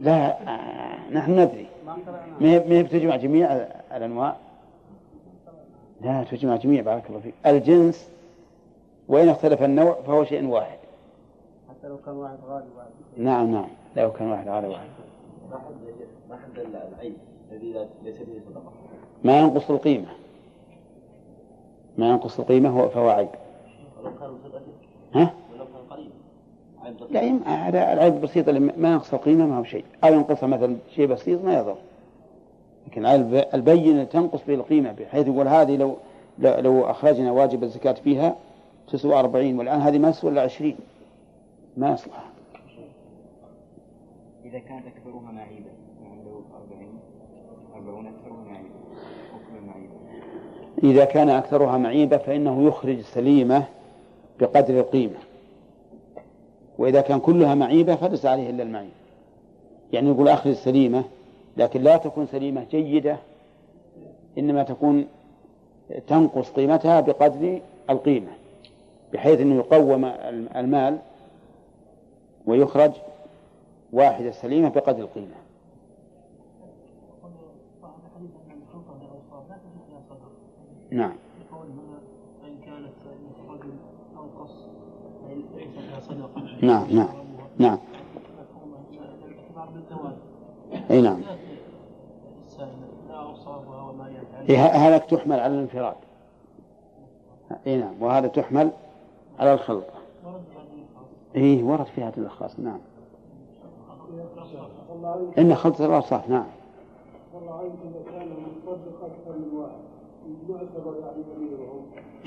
لا 0.00 0.42
آه، 0.48 1.10
نحن 1.10 1.40
ندري. 1.40 1.66
ما 1.86 1.96
هي 2.40 2.58
ما 2.58 2.74
هي 2.74 2.82
بتجمع 2.82 3.16
جميع 3.16 3.52
الأنواع؟ 3.96 4.36
لا 6.00 6.24
تجمع 6.24 6.56
جميع 6.56 6.82
بارك 6.82 7.06
الله 7.08 7.20
فيك. 7.20 7.34
الجنس 7.46 8.08
وإن 9.08 9.28
اختلف 9.28 9.62
النوع 9.62 9.94
فهو 10.06 10.24
شيء 10.24 10.46
واحد. 10.46 10.78
حتى 11.68 11.88
لو 11.88 11.96
كان 12.06 12.14
واحد 12.14 12.36
غالي 12.48 12.66
واحد. 12.76 12.88
نعم 13.16 13.52
نعم. 13.52 13.68
لو 13.96 14.12
كان 14.12 14.30
واحد 14.30 14.48
على 14.48 14.68
واحد. 14.68 14.86
ما 15.50 15.56
حد 15.58 15.74
ما 16.30 16.36
حد 16.36 16.58
العيب 16.92 17.14
الذي 17.52 17.86
ليس 18.04 18.16
فيه 18.16 18.40
صدقة. 18.48 18.72
ما 19.24 19.40
ينقص 19.40 19.70
القيمة. 19.70 20.08
ما 21.98 22.08
ينقص 22.08 22.40
القيمة 22.40 22.68
هو 22.80 22.88
فهو 22.88 23.08
عيب. 23.08 23.28
ها؟ 25.14 25.34
ولو 25.52 25.64
كان 25.64 25.82
قليل 25.90 26.10
عيب 26.84 26.96
بسيط. 26.96 27.12
لا 27.12 27.22
يم- 27.22 27.42
هذا 27.42 27.92
العيب 27.92 28.14
البسيط 28.14 28.48
اللي 28.48 28.60
ما 28.60 28.92
ينقص 28.92 29.14
القيمة 29.14 29.46
ما 29.46 29.58
هو 29.58 29.64
شيء. 29.64 29.84
أو 30.04 30.12
ينقصها 30.14 30.46
مثلا 30.46 30.76
شيء 30.94 31.06
بسيط 31.06 31.44
ما 31.44 31.54
يضر. 31.58 31.76
لكن 32.86 33.00
العيب 33.06 33.44
البين 33.54 33.92
اللي 33.92 34.06
تنقص 34.06 34.40
به 34.48 34.54
القيمة 34.54 34.92
بحيث 34.92 35.26
يقول 35.26 35.48
هذه 35.48 35.76
لو 35.76 35.96
لو 36.38 36.84
أخرجنا 36.90 37.32
واجب 37.32 37.62
الزكاة 37.62 37.92
فيها 37.92 38.36
تسوى 38.92 39.14
أربعين 39.14 39.58
والآن 39.58 39.80
هذه 39.80 39.98
ما 39.98 40.10
تسوى 40.10 40.30
إلا 40.30 40.42
عشرين. 40.42 40.76
ما 41.76 41.92
يصلح. 41.92 42.24
إذا 44.44 44.58
كانت 44.58 44.86
أكثرها 44.86 45.32
معيبة 45.32 45.70
عنده 46.10 46.30
40 46.54 46.98
40 47.76 48.06
أكثرها 48.06 48.44
معيبة 49.66 49.94
إذا 50.82 51.04
كان 51.04 51.28
أكثرها 51.30 51.78
معيبة 51.78 52.16
فإنه 52.16 52.62
يخرج 52.66 53.00
سليمة 53.00 53.64
بقدر 54.40 54.80
القيمة. 54.80 55.18
وإذا 56.78 57.00
كان 57.00 57.20
كلها 57.20 57.54
معيبة 57.54 57.94
فليس 57.94 58.26
عليه 58.26 58.50
إلا 58.50 58.62
المعيب. 58.62 58.90
يعني 59.92 60.08
يقول 60.08 60.28
أخرج 60.28 60.52
سليمة 60.52 61.04
لكن 61.56 61.82
لا 61.82 61.96
تكون 61.96 62.26
سليمة 62.26 62.64
جيدة 62.70 63.16
إنما 64.38 64.62
تكون 64.62 65.06
تنقص 66.06 66.50
قيمتها 66.50 67.00
بقدر 67.00 67.60
القيمة 67.90 68.30
بحيث 69.12 69.40
أنه 69.40 69.54
يقوم 69.54 70.04
المال 70.56 70.98
ويخرج 72.46 72.92
واحدة 73.92 74.30
سليمة 74.30 74.68
بقدر 74.68 75.02
القيمة. 75.02 75.34
نعم 80.90 81.14
فإن 82.42 82.56
كانت 82.64 82.92
رجل 83.48 83.70
أنقص 84.16 84.52
ليس 85.28 85.44
لها 85.44 85.60
صدقة 85.60 85.63
نعم 86.62 86.86
نعم 86.90 87.08
نعم. 87.58 87.78
إي 90.90 91.00
نعم. 91.00 91.20
إيه 94.48 94.58
هذا 94.58 94.98
تحمل 94.98 95.40
على 95.40 95.54
الانفراد. 95.54 95.94
إي 97.66 97.76
نعم 97.76 97.94
وهذا 98.00 98.28
تحمل 98.28 98.70
على 99.38 99.54
الخلطة 99.54 99.94
إي 101.36 101.62
ورد 101.62 101.86
في 101.86 102.02
هذا 102.02 102.18
الخاص 102.20 102.60
نعم. 102.60 102.78
إن 105.38 105.54
خلطة 105.54 105.86
الأوصاف 105.86 106.28
نعم. 106.28 106.46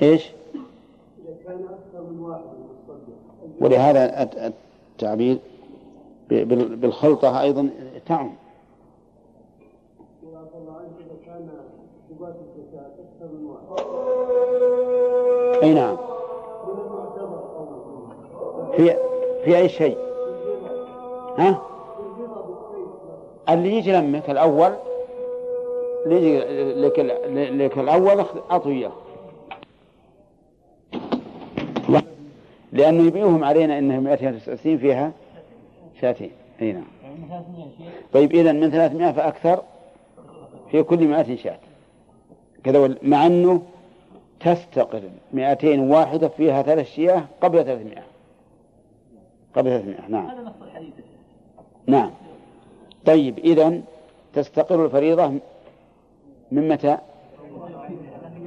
إيش؟ 0.02 0.32
كان 1.46 1.60
أكثر 1.64 2.02
من 2.10 2.20
واحد 2.20 2.42
ولهذا 3.60 4.22
الت- 4.22 4.52
التعبير 4.94 5.38
بالخلطة 6.30 7.40
أيضا 7.40 7.70
تعم. 8.06 8.34
أي 15.62 15.74
نعم. 15.74 15.96
في 18.76 18.96
في 19.44 19.56
أي 19.56 19.68
شيء؟ 19.68 19.98
ها؟ 21.38 21.62
اللي 23.48 23.72
يجي 23.76 23.92
لمك 23.92 24.30
الأول 24.30 24.72
اللي 26.06 26.16
يجي 26.16 26.38
لك 26.80 27.00
ال- 27.00 27.58
لك 27.58 27.78
الأول 27.78 28.24
لا. 28.46 28.90
لأنه 32.72 33.06
يبيعهم 33.06 33.44
علينا 33.44 33.78
أنها 33.78 34.00
299 34.00 34.78
فيها 34.78 35.12
شاتين 36.00 36.30
أي 36.62 36.72
نعم. 36.72 36.84
300 37.28 37.68
شيء 37.78 37.86
طيب 38.12 38.32
إذا 38.32 38.52
من 38.52 38.70
300 38.70 39.12
فأكثر 39.12 39.62
في 40.70 40.82
كل 40.82 41.06
200 41.06 41.36
شاة. 41.36 41.58
كذا 42.64 42.94
مع 43.02 43.26
أنه 43.26 43.62
تستقر 44.40 45.02
201 45.32 46.26
فيها 46.26 46.62
ثلاث 46.62 46.86
شياه 46.86 47.24
قبل 47.40 47.64
300 47.64 47.96
قبل 49.54 49.70
300 49.70 50.08
نعم. 50.08 50.26
هذا 50.26 50.42
نص 50.42 50.52
الحديث. 50.62 50.92
نعم. 51.86 52.10
طيب 53.06 53.38
إذا 53.38 53.80
تستقر 54.34 54.84
الفريضة 54.84 55.26
من 56.52 56.68
متى؟ 56.68 56.98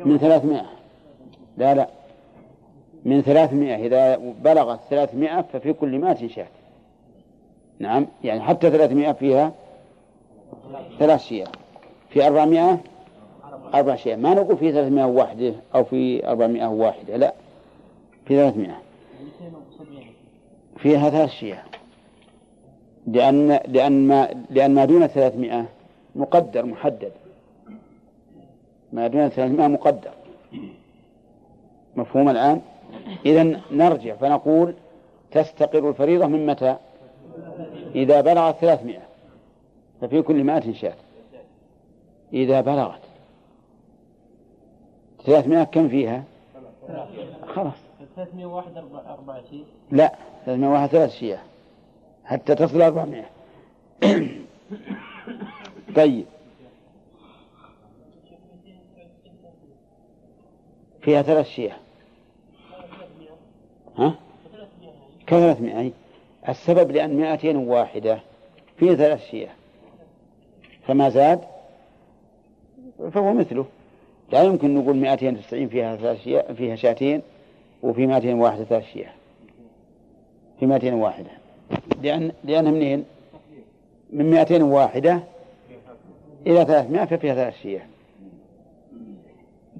من 0.06 0.18
300 0.18 0.66
لا 1.58 1.76
لا. 1.76 2.01
من 3.06 3.22
300 3.22 3.76
إذا 3.76 4.16
بلغت 4.44 4.80
300 4.90 5.42
ففي 5.42 5.74
كل 5.74 6.00
100 6.00 6.28
شاة 6.28 6.48
نعم 7.80 8.08
يعني 8.24 8.42
حتى 8.42 8.70
300 8.70 9.12
فيها 9.12 9.52
ثلاث 11.00 11.24
شياه 11.24 11.48
في 12.10 12.28
400 12.28 12.80
أربع 13.74 13.96
شياه 13.96 14.16
ما 14.16 14.34
نقول 14.34 14.58
في 14.58 14.72
300 14.72 15.06
واحدة 15.06 15.54
أو 15.76 15.84
في 15.84 16.28
400 16.28 16.68
واحدة 16.68 17.18
لا. 17.18 17.34
في 18.26 18.36
300 18.36 18.78
فيها 20.78 21.10
ثلاث 21.10 21.30
شياه 21.30 21.64
لأن 23.08 23.60
لأن 23.68 24.08
ما 24.08 24.30
لأن 24.50 24.74
ما 24.74 24.86
دون 24.86 25.08
300 25.08 25.66
مقدر 26.16 26.66
محدد. 26.66 27.12
ما 28.94 29.08
دون 29.08 29.30
300 29.30 29.68
مقدر. 29.68 30.12
مفهوم 31.96 32.30
الآن؟ 32.30 32.62
إذا 33.26 33.62
نرجع 33.72 34.16
فنقول 34.16 34.74
تستقر 35.32 35.90
الفريضة 35.90 36.28
من 36.28 36.46
متى؟ 36.46 36.76
إذا 37.96 38.22
بلغت 38.22 38.56
300 38.56 39.00
ففي 40.02 40.22
كل 40.22 40.44
مائة 40.44 40.74
شاة. 40.74 40.94
إذا 42.34 42.62
بلغت 42.62 43.02
300 45.26 45.64
كم 45.64 45.90
فيها؟ 45.90 46.24
خلاص. 47.48 47.74
301 48.16 48.78
أربع 48.78 49.00
أربع 49.14 49.42
شيء؟ 49.50 49.66
لا 49.92 50.16
301 50.46 50.90
ثلاث 50.90 51.12
شياه. 51.12 51.40
حتى 52.26 52.56
تصل 52.56 52.82
400 52.82 53.26
طيب. 55.96 56.26
فيها 61.02 61.22
ثلاث 61.22 61.48
شياه. 61.48 61.76
ها؟ 63.98 64.16
كثلاثمائة. 65.28 65.80
أي 65.80 65.92
السبب 66.50 66.92
لأن 66.92 67.18
مائتين 67.18 67.56
واحدة 67.56 68.20
فيه 68.78 68.96
ثلاث 68.96 69.26
شياه 69.32 69.52
فما 70.88 71.10
زاد؟ 71.10 71.42
فهو 73.14 73.34
مثله. 73.34 73.66
لا 74.32 74.44
يمكن 74.44 74.76
نقول 74.76 74.96
290 74.96 75.68
فيها 75.68 75.96
ثلاث 75.96 76.28
فيها 76.58 76.76
شاتين 76.76 77.22
وفي 77.84 78.08
201 78.08 78.64
ثلاث 78.64 78.84
شياه 78.94 79.12
في 80.60 80.66
201 80.66 81.26
لأن 82.02 82.32
لأنها 82.44 82.72
منين؟ 82.72 83.06
من 84.14 84.30
201 84.30 85.06
إلى 86.48 86.66
300 86.66 87.06
ففيها 87.06 87.36
ثلاث 87.36 87.62
شياه 87.62 87.86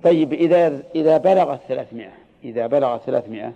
طيب 0.04 0.34
إذا 0.34 0.84
إذا 0.96 1.18
بلغت 1.18 1.60
300 1.68 2.10
إذا 2.44 2.68
بلغت 2.68 3.02
300 3.02 3.54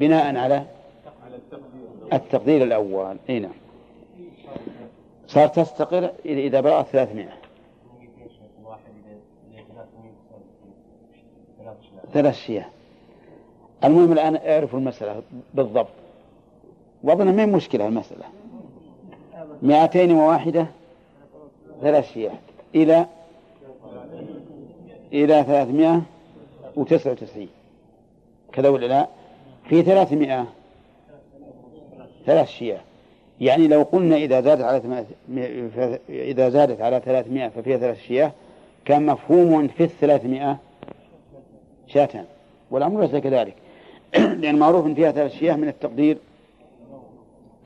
بناء 0.00 0.36
على 0.36 0.64
التقدير 2.12 2.62
الأول. 2.62 3.16
أي 3.28 3.38
نعم. 3.38 3.52
صار 5.26 5.48
تستقر 5.48 6.10
إذا 6.24 6.60
بلغت 6.60 6.86
300 6.86 7.28
ثلاث 12.12 12.34
شياه. 12.34 12.66
المهم 13.84 14.12
الآن 14.12 14.36
اعرفوا 14.36 14.78
المسألة 14.78 15.22
بالضبط. 15.54 15.88
وأظن 17.02 17.36
ما 17.36 17.46
مشكلة 17.46 17.86
المسألة. 17.86 18.24
مئتين 19.62 20.12
وواحدة 20.12 20.66
ثلاث 21.80 22.12
شياه. 22.12 22.38
إلى 22.74 23.06
إلى 25.12 25.44
ثلاثمائة 25.44 26.02
وتسعة 26.76 27.10
وتسعين. 27.10 27.48
كذا 28.52 28.68
ولا 28.68 28.86
لا؟ 28.86 29.19
في 29.70 29.82
ثلاثمائة. 29.82 30.46
ثلاث 32.26 32.48
شياه 32.48 32.80
يعني 33.40 33.68
لو 33.68 33.82
قلنا 33.82 34.16
إذا 34.16 34.40
زادت 34.40 34.62
على 34.62 35.04
إذا 36.08 36.48
زادت 36.48 36.80
على 36.80 37.00
ثلاثمائة 37.04 37.48
ففيها 37.48 37.78
ثلاث 37.78 38.00
شياه 38.00 38.32
كان 38.84 39.06
مفهوم 39.06 39.68
في 39.68 39.84
الثلاثمائة 39.84 40.58
شاتان 41.86 42.24
والأمر 42.70 43.00
ليس 43.00 43.16
كذلك. 43.16 43.54
لأن 44.42 44.58
معروف 44.58 44.86
إن 44.86 44.94
فيها 44.94 45.12
ثلاث 45.12 45.32
شياه 45.32 45.56
من 45.56 45.68
التقدير 45.68 46.18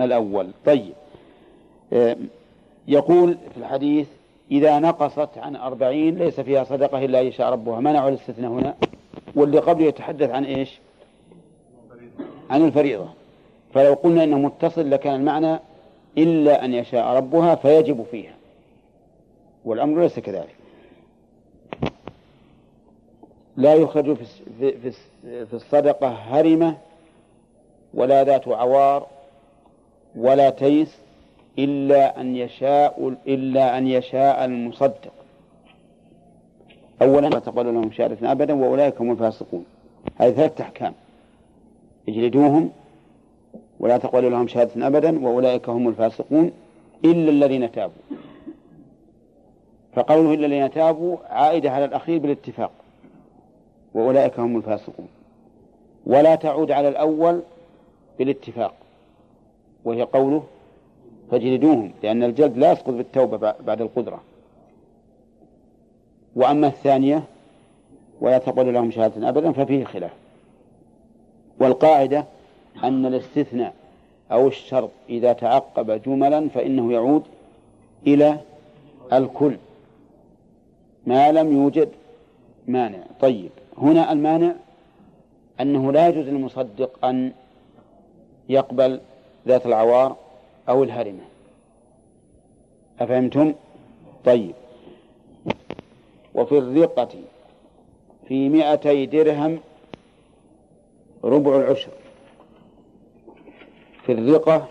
الأول. 0.01 0.51
طيب. 0.65 0.93
آه، 1.93 2.17
يقول 2.89 3.37
في 3.55 3.57
الحديث 3.57 4.07
إذا 4.51 4.79
نقصت 4.79 5.39
عن 5.39 5.57
أربعين 5.57 6.19
ليس 6.19 6.41
فيها 6.41 6.65
صدقة 6.65 7.05
إلا 7.05 7.21
يشاء 7.21 7.53
ربها. 7.53 7.81
منعوا 7.81 8.09
الاستثناء 8.09 8.51
هنا؟ 8.51 8.75
واللي 9.35 9.59
قبله 9.59 9.87
يتحدث 9.87 10.31
عن 10.31 10.45
إيش؟ 10.45 10.81
عن 12.51 12.65
الفريضة. 12.65 13.09
فلو 13.75 13.95
قلنا 13.95 14.25
إنه 14.25 14.39
متصل 14.39 14.91
لكان 14.91 15.15
المعنى 15.15 15.59
إلا 16.19 16.65
أن 16.65 16.75
يشاء 16.75 17.17
ربها 17.17 17.55
فيجب 17.55 18.05
فيها. 18.11 18.35
والأمر 19.65 20.03
ليس 20.03 20.19
كذلك. 20.19 20.55
لا 23.57 23.75
يخرج 23.75 24.17
في, 24.59 24.93
في 25.23 25.55
الصدقة 25.55 26.09
هرمة 26.09 26.77
ولا 27.95 28.25
ذات 28.25 28.49
عوار 28.49 29.07
ولا 30.17 30.51
تيس 30.51 30.97
إلا 31.59 32.21
أن 32.21 32.37
يشاء 32.37 33.15
إلا 33.27 33.79
أن 33.79 33.87
يشاء 33.87 34.45
المصدق. 34.45 35.13
أولا 37.03 37.27
لا 37.27 37.39
تقبل 37.39 37.75
لهم 37.75 37.93
شهادة 37.93 38.33
أبدا 38.33 38.55
وأولئك 38.55 39.01
هم 39.01 39.11
الفاسقون. 39.11 39.65
هذه 40.17 40.33
ثلاثة 40.33 40.65
أحكام. 40.65 40.95
اجلدوهم 42.09 42.71
ولا 43.81 43.99
تقبل 43.99 44.31
لهم 44.31 44.47
شهادة 44.47 44.87
أبدا 44.87 45.27
وأولئك 45.27 45.69
هم 45.69 45.89
الفاسقون 45.89 46.53
إلا 47.05 47.31
الذين 47.31 47.73
تابوا. 47.73 48.03
فقوله 49.95 50.35
إلا 50.35 50.47
الذين 50.47 50.71
تابوا 50.71 51.17
عائدة 51.31 51.71
على 51.71 51.85
الأخير 51.85 52.19
بالاتفاق 52.19 52.71
وأولئك 53.95 54.39
هم 54.39 54.57
الفاسقون. 54.57 55.09
ولا 56.07 56.35
تعود 56.35 56.71
على 56.71 56.89
الأول 56.89 57.41
بالاتفاق 58.19 58.75
وهي 59.85 60.03
قوله 60.03 60.45
فاجلدوهم 61.31 61.93
لأن 62.03 62.23
الجلد 62.23 62.59
لا 62.59 62.73
يسقط 62.73 62.91
بالتوبة 62.91 63.55
بعد 63.67 63.81
القدرة. 63.81 64.21
وأما 66.37 66.67
الثانية 66.67 67.23
ولا 68.21 68.39
تقبل 68.39 68.75
لهم 68.75 68.91
شهادة 68.91 69.29
أبدا 69.29 69.53
ففيه 69.53 69.85
خلاف. 69.85 70.24
والقاعدة 71.61 72.25
أن 72.85 73.07
الاستثناء 73.07 73.75
أو 74.33 74.49
الشرط 74.49 74.91
إذا 75.09 75.33
تعقب 75.33 76.03
جملا 76.03 76.49
فإنه 76.49 76.93
يعود 76.93 77.23
إلى 78.07 78.41
الكل. 79.13 79.57
ما 81.07 81.33
لم 81.33 81.53
يوجد 81.53 81.89
مانع. 82.67 82.99
طيب 83.21 83.51
هنا 83.79 84.13
المانع 84.13 84.53
أنه 85.61 85.93
لا 85.93 86.09
يجوز 86.09 86.29
للمصدق 86.29 87.05
أن 87.05 87.33
يقبل 88.49 89.01
ذات 89.49 89.67
العوار 89.67 90.17
أو 90.69 90.83
الهرمة. 90.85 91.25
أفهمتم؟ 93.01 93.55
طيب. 94.25 94.55
وفي 96.35 96.59
الرقة 96.59 97.09
في 98.29 98.49
مئتي 98.49 99.07
درهم 99.07 99.59
ربع 101.25 101.57
العشر. 101.57 101.91
في 104.07 104.13
الرقة 104.13 104.69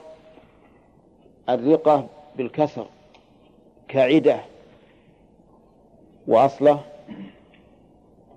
الرقة 1.49 2.08
بالكسر 2.38 2.86
كعدة 3.88 4.39
وأصلة 6.28 6.80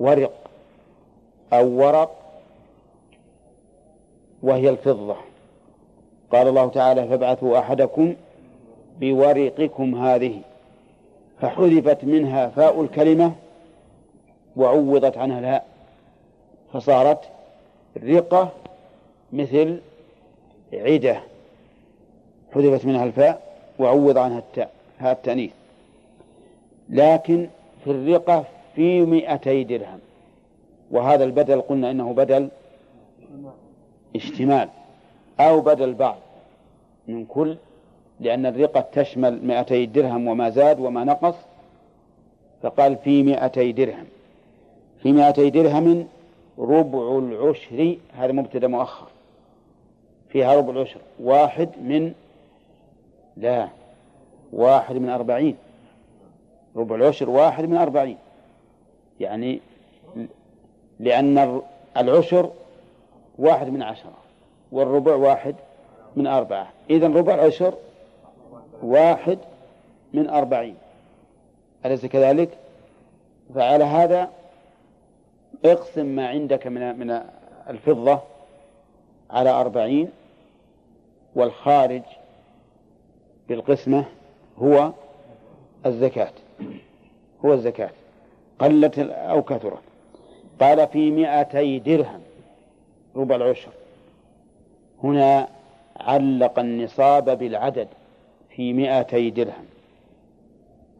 ورق 0.01 0.51
أو 1.53 1.69
ورق 1.69 2.17
وهي 4.43 4.69
الفضة. 4.69 5.17
قال 6.33 6.49
الله 6.49 6.69
تعالى 6.69 7.09
فابعثوا 7.09 7.59
أحدكم 7.59 8.14
بورقكم 9.01 9.95
هذه. 9.95 10.41
فحذفت 11.41 12.05
منها 12.05 12.49
فاء 12.49 12.83
الكلمة 12.83 13.33
وعوضت 14.57 15.19
عنها 15.19 15.39
الهاء 15.39 15.67
فصارت 16.73 17.36
رقة 18.05 18.53
مثل 19.33 19.81
عدة 20.73 21.21
حذفت 22.55 22.85
منها 22.85 23.05
الفاء 23.05 23.43
وعوض 23.79 24.19
عنها 24.19 24.39
التاء 24.39 24.71
هاء 24.99 25.13
التأنيث. 25.13 25.51
لكن 26.89 27.49
في 27.85 27.91
الرقة 27.91 28.45
في 28.75 29.01
مئتي 29.01 29.65
درهم. 29.65 29.99
وهذا 30.91 31.25
البدل 31.25 31.61
قلنا 31.61 31.91
إنه 31.91 32.13
بدل 32.13 32.49
اشتمال 34.17 34.69
أو 35.41 35.61
بدل 35.61 35.95
بعض 35.95 36.17
من 37.09 37.25
كل 37.25 37.57
لأن 38.21 38.47
الرقة 38.47 38.81
تشمل 38.81 39.47
مئتي 39.47 39.87
درهم 39.87 40.29
وما 40.29 40.51
زاد 40.51 40.81
وما 40.81 41.05
نقص 41.05 41.35
فقال 42.63 42.97
في 42.97 43.23
مئتي 43.23 43.73
درهم. 43.73 44.07
في 45.03 45.13
مئتي 45.13 45.51
درهم 45.51 46.07
ربع 46.59 47.19
العشر 47.19 47.97
هذا 48.17 48.33
مبتدا 48.33 48.69
مؤخر. 48.69 49.07
فيها 50.29 50.55
ربع 50.55 50.71
العشر. 50.71 51.01
واحد 51.21 51.69
من 51.83 52.13
لا 53.37 53.69
واحد 54.53 54.95
من 54.95 55.09
أربعين. 55.09 55.57
ربع 56.77 56.97
العشر 56.97 57.31
واحد 57.31 57.65
من 57.65 57.77
أربعين. 57.77 58.17
يعني 59.21 59.61
لأن 61.01 61.61
العشر 61.97 62.51
واحد 63.39 63.69
من 63.69 63.83
عشرة 63.83 64.15
والربع 64.73 65.15
واحد 65.15 65.55
من 66.17 66.27
أربعة. 66.27 66.69
إذا 66.91 67.09
ربع 67.09 67.35
العشر 67.35 67.75
واحد 68.83 69.39
من 70.13 70.29
أربعين. 70.29 70.77
أليس 71.87 72.07
كذلك؟ 72.07 72.49
فعلى 73.55 73.85
هذا 73.85 74.31
اقسم 75.73 76.07
ما 76.07 76.29
عندك 76.29 76.67
من 76.67 76.99
من 76.99 77.21
الفضة 77.71 78.21
على 79.31 79.51
أربعين 79.51 80.09
والخارج 81.35 82.03
بالقسمة 83.49 84.05
هو 84.59 84.93
الزكاة. 85.87 86.33
هو 87.45 87.53
الزكاة. 87.53 87.91
قلت 88.59 88.99
أو 88.99 89.43
كثرت. 89.43 89.83
قال 90.61 90.89
في 90.89 91.11
مئتي 91.11 91.79
درهم 91.79 92.21
ربع 93.17 93.37
العشر. 93.37 93.71
هنا 95.03 95.49
علق 95.97 96.59
النصاب 96.59 97.39
بالعدد 97.39 97.89
في 98.51 98.73
مئتي 98.73 99.31
درهم. 99.31 99.67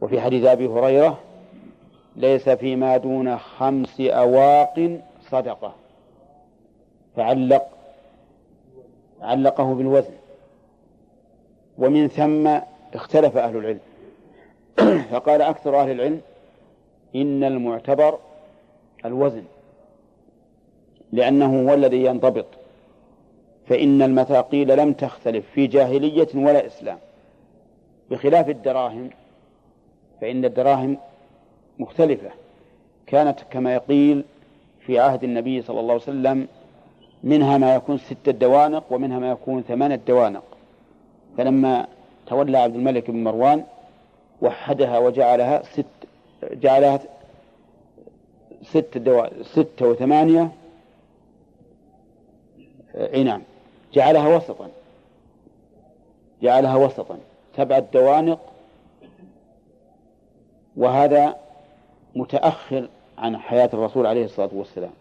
وفي 0.01 0.21
حديث 0.21 0.45
أبي 0.45 0.67
هريرة 0.67 1.19
ليس 2.17 2.49
فيما 2.49 2.97
دون 2.97 3.37
خمس 3.37 4.01
أواق 4.01 4.99
صدقة. 5.31 5.73
فعلق 7.15 7.67
علقه 9.21 9.73
بالوزن. 9.73 10.13
ومن 11.77 12.07
ثم 12.07 12.59
اختلف 12.93 13.37
أهل 13.37 13.57
العلم. 13.57 13.79
فقال 15.11 15.41
أكثر 15.41 15.81
أهل 15.81 15.91
العلم 15.91 16.21
إن 17.15 17.43
المعتبر 17.43 18.19
الوزن. 19.05 19.43
لأنه 21.11 21.69
هو 21.69 21.73
الذي 21.73 22.05
ينضبط. 22.05 22.45
فإن 23.67 24.01
المثاقيل 24.01 24.77
لم 24.77 24.93
تختلف 24.93 25.45
في 25.53 25.67
جاهلية 25.67 26.27
ولا 26.35 26.65
إسلام. 26.65 26.97
بخلاف 28.11 28.49
الدراهم 28.49 29.09
فإن 30.21 30.45
الدراهم 30.45 30.97
مختلفة. 31.79 32.29
كانت 33.07 33.39
كما 33.51 33.73
يقيل 33.73 34.23
في 34.79 34.99
عهد 34.99 35.23
النبي 35.23 35.61
صلى 35.61 35.79
الله 35.79 35.93
عليه 35.93 36.03
وسلم 36.03 36.47
منها 37.23 37.57
ما 37.57 37.75
يكون 37.75 37.97
ستة 37.97 38.31
دوانق 38.31 38.83
ومنها 38.89 39.19
ما 39.19 39.31
يكون 39.31 39.61
ثمانية 39.61 39.95
دوانق 40.07 40.43
فلما 41.37 41.87
تولى 42.27 42.57
عبد 42.57 42.75
الملك 42.75 43.11
بن 43.11 43.23
مروان 43.23 43.63
وحدها 44.41 44.97
وجعلها 44.97 45.63
ست 45.63 45.85
جعلها 46.43 46.99
ست 48.63 48.97
دوا 48.97 49.43
ستة 49.43 49.87
وثمانية 49.87 50.51
اي 52.95 53.23
نعم 53.23 53.41
جعلها 53.93 54.35
وسطا. 54.35 54.69
جعلها 56.41 56.75
وسطا. 56.75 57.17
سبعة 57.57 57.79
دوانق 57.93 58.39
وهذا 60.77 61.35
متأخر 62.17 62.89
عن 63.17 63.37
حياة 63.37 63.69
الرسول 63.73 64.05
عليه 64.05 64.25
الصلاة 64.25 64.49
والسلام. 64.53 64.91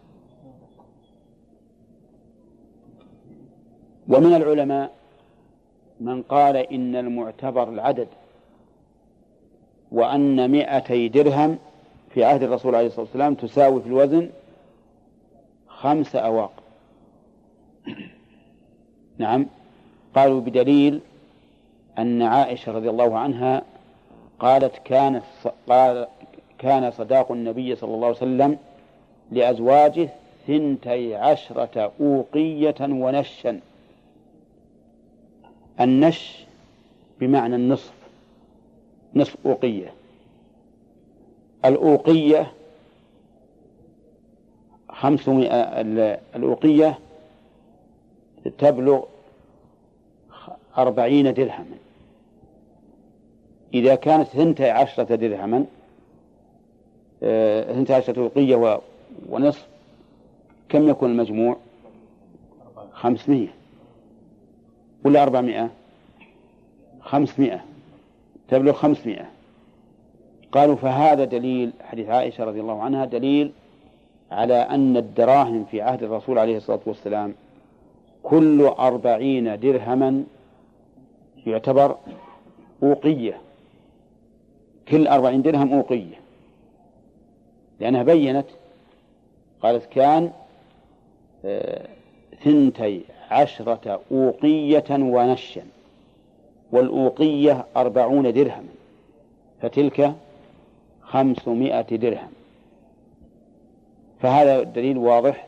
ومن 4.09 4.35
العلماء 4.35 4.91
من 6.01 6.23
قال 6.23 6.57
إن 6.57 6.97
المعتبر 6.97 7.69
العدد 7.69 8.09
وأن 9.93 10.51
مئتي 10.51 11.09
درهم 11.09 11.59
في 12.11 12.25
عهد 12.25 12.43
الرسول 12.43 12.75
عليه 12.75 12.87
الصلاة 12.87 13.03
والسلام 13.05 13.35
تساوي 13.35 13.83
في 13.83 13.87
الوزن 13.87 14.31
خمس 15.69 16.17
أواق. 16.17 16.53
نعم. 19.19 19.47
قالوا 20.15 20.41
بدليل 20.41 21.01
أن 21.99 22.23
عائشة 22.23 22.73
رضي 22.73 22.91
الله 22.91 23.19
عنها 23.19 23.63
قالت 24.39 24.77
كان 24.85 25.23
قال 25.69 26.07
كان 26.59 26.91
صداق 26.91 27.33
النبي 27.33 27.77
صلى 27.77 27.95
الله 27.95 28.07
عليه 28.07 28.17
وسلم 28.17 28.59
لأزواجه 29.33 30.09
ثنتي 30.47 31.15
عشرة 31.15 31.93
أوقية 32.01 32.75
ونشا. 32.81 33.61
النش 35.81 36.45
بمعنى 37.21 37.57
النصف 37.57 37.93
نصف 39.15 39.37
أوقية. 39.47 39.93
الأوقية 41.65 42.53
خمسمائة 44.89 45.81
الأوقية 46.37 46.99
تبلغ 48.59 49.03
أربعين 50.79 51.35
درهما. 51.35 51.77
إذا 53.75 53.95
كانت 53.95 54.29
ثنتي 54.29 54.71
عشرة 54.71 55.15
درهما 55.15 55.65
ثنتي 57.75 57.95
عشرة 57.95 58.23
أوقية 58.23 58.81
ونصف 59.29 59.67
كم 60.69 60.89
يكون 60.89 61.11
المجموع؟ 61.11 61.57
خمسمائة 62.93 63.49
ولا 65.05 65.23
أربعمائة 65.23 65.71
خمسمائة 67.01 67.65
تبلغ 68.49 68.73
خمسمائة 68.73 69.25
قالوا 70.53 70.77
فهذا 70.77 71.25
دليل 71.25 71.73
حديث 71.81 72.09
عائشة 72.09 72.45
رضي 72.45 72.61
الله 72.61 72.83
عنها 72.83 73.05
دليل 73.05 73.53
على 74.31 74.55
أن 74.55 74.97
الدراهم 74.97 75.65
في 75.71 75.83
عهد 75.83 76.03
الرسول 76.03 76.39
عليه 76.39 76.57
الصلاة 76.57 76.81
والسلام 76.87 77.35
كل 78.23 78.63
أربعين 78.63 79.61
درهما 79.61 80.25
يعتبر 81.47 81.97
أوقية. 82.83 83.41
كل 84.89 85.07
أربعين 85.09 85.43
درهم 85.43 85.73
أوقية. 85.73 86.21
لأنها 87.81 88.03
بينت 88.03 88.47
قالت 89.63 89.85
كان 89.85 90.31
آه، 91.45 91.89
ثنتي 92.45 93.01
عشرة 93.31 94.01
أوقية 94.13 94.85
ونشا 94.91 95.63
والأوقية 96.73 97.65
أربعون 97.77 98.33
درهما 98.33 98.69
فتلك 99.63 100.15
خمسمائة 101.03 101.97
درهم. 101.97 102.31
فهذا 104.21 104.63
دليل 104.63 104.99
واضح 104.99 105.47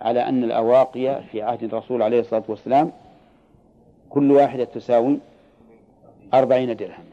على 0.00 0.20
أن 0.20 0.44
الأواقي 0.44 1.22
في 1.32 1.42
عهد 1.42 1.64
الرسول 1.64 2.02
عليه 2.02 2.20
الصلاة 2.20 2.42
والسلام 2.48 2.92
كل 4.10 4.32
واحدة 4.32 4.64
تساوي 4.64 5.18
أربعين 6.34 6.76
درهم. 6.76 7.04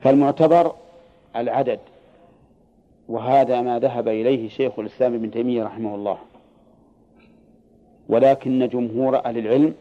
فالمعتبر 0.00 0.74
العدد 1.36 1.78
وهذا 3.08 3.60
ما 3.60 3.78
ذهب 3.78 4.08
إليه 4.08 4.48
شيخ 4.48 4.78
الإسلام 4.78 5.14
ابن 5.14 5.30
تيمية 5.30 5.64
رحمه 5.64 5.94
الله. 5.94 6.18
ولكن 8.08 8.68
جمهور 8.68 9.24
أهل 9.24 9.38
العلم 9.38 9.74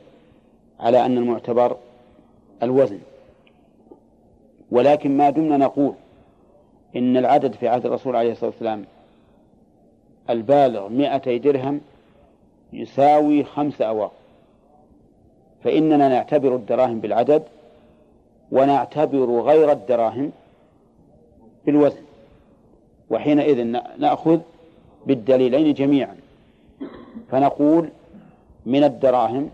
على 0.80 1.05
أن 1.05 1.17
المعتبر 1.17 1.78
الوزن. 2.63 2.99
ولكن 4.71 5.17
ما 5.17 5.30
دمنا 5.30 5.57
نقول 5.57 5.93
إن 6.95 7.17
العدد 7.17 7.53
في 7.53 7.67
عهد 7.67 7.86
الرسول 7.86 8.15
عليه 8.15 8.32
الصلاة 8.32 8.49
والسلام 8.49 8.86
البالغ 10.30 10.89
مائتي 10.89 11.39
درهم 11.39 11.82
يساوي 12.73 13.43
خمس 13.43 13.82
أواق 13.82 14.11
فإننا 15.63 16.09
نعتبر 16.09 16.55
الدراهم 16.55 16.99
بالعدد 16.99 17.43
ونعتبر 18.51 19.41
غير 19.41 19.71
الدراهم 19.71 20.32
بالوزن. 21.65 22.05
وحينئذ 23.10 23.64
نأخذ 23.97 24.39
بالدليلين 25.08 25.74
جميعا. 25.74 26.16
فنقول 27.32 27.89
من 28.66 28.84
الدراهم 28.84 29.49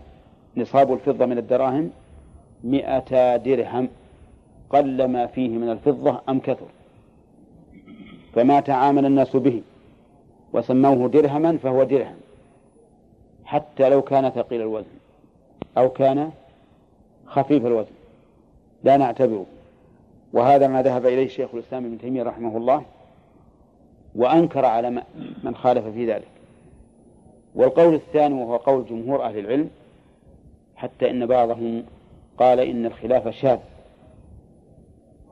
نصاب 0.56 0.92
الفضة 0.92 1.26
من 1.26 1.38
الدراهم 1.38 1.90
مئتا 2.64 3.36
درهم 3.36 3.88
قل 4.70 5.04
ما 5.04 5.26
فيه 5.26 5.48
من 5.48 5.70
الفضة 5.70 6.20
أم 6.28 6.40
كثر. 6.40 6.66
فما 8.34 8.60
تعامل 8.60 9.06
الناس 9.06 9.36
به 9.36 9.62
وسموه 10.52 11.08
درهما 11.08 11.56
فهو 11.56 11.84
درهم 11.84 12.16
حتى 13.44 13.88
لو 13.88 14.02
كان 14.02 14.30
ثقيل 14.30 14.60
الوزن 14.60 14.96
أو 15.78 15.88
كان 15.88 16.30
خفيف 17.26 17.66
الوزن. 17.66 17.92
لا 18.84 18.96
نعتبره. 18.96 19.46
وهذا 20.32 20.66
ما 20.66 20.82
ذهب 20.82 21.06
إليه 21.06 21.28
شيخ 21.28 21.48
الإسلام 21.54 21.84
ابن 21.84 21.98
تيمية 21.98 22.22
رحمه 22.22 22.56
الله 22.56 22.82
وأنكر 24.14 24.64
على 24.64 25.02
من 25.44 25.54
خالف 25.54 25.86
في 25.86 26.12
ذلك. 26.12 26.28
والقول 27.54 27.94
الثاني 27.94 28.34
وهو 28.34 28.56
قول 28.56 28.86
جمهور 28.86 29.24
أهل 29.24 29.38
العلم 29.38 29.70
حتى 30.76 31.10
إن 31.10 31.26
بعضهم 31.26 31.84
قال 32.38 32.60
إن 32.60 32.86
الخلاف 32.86 33.28
شاذ. 33.28 33.58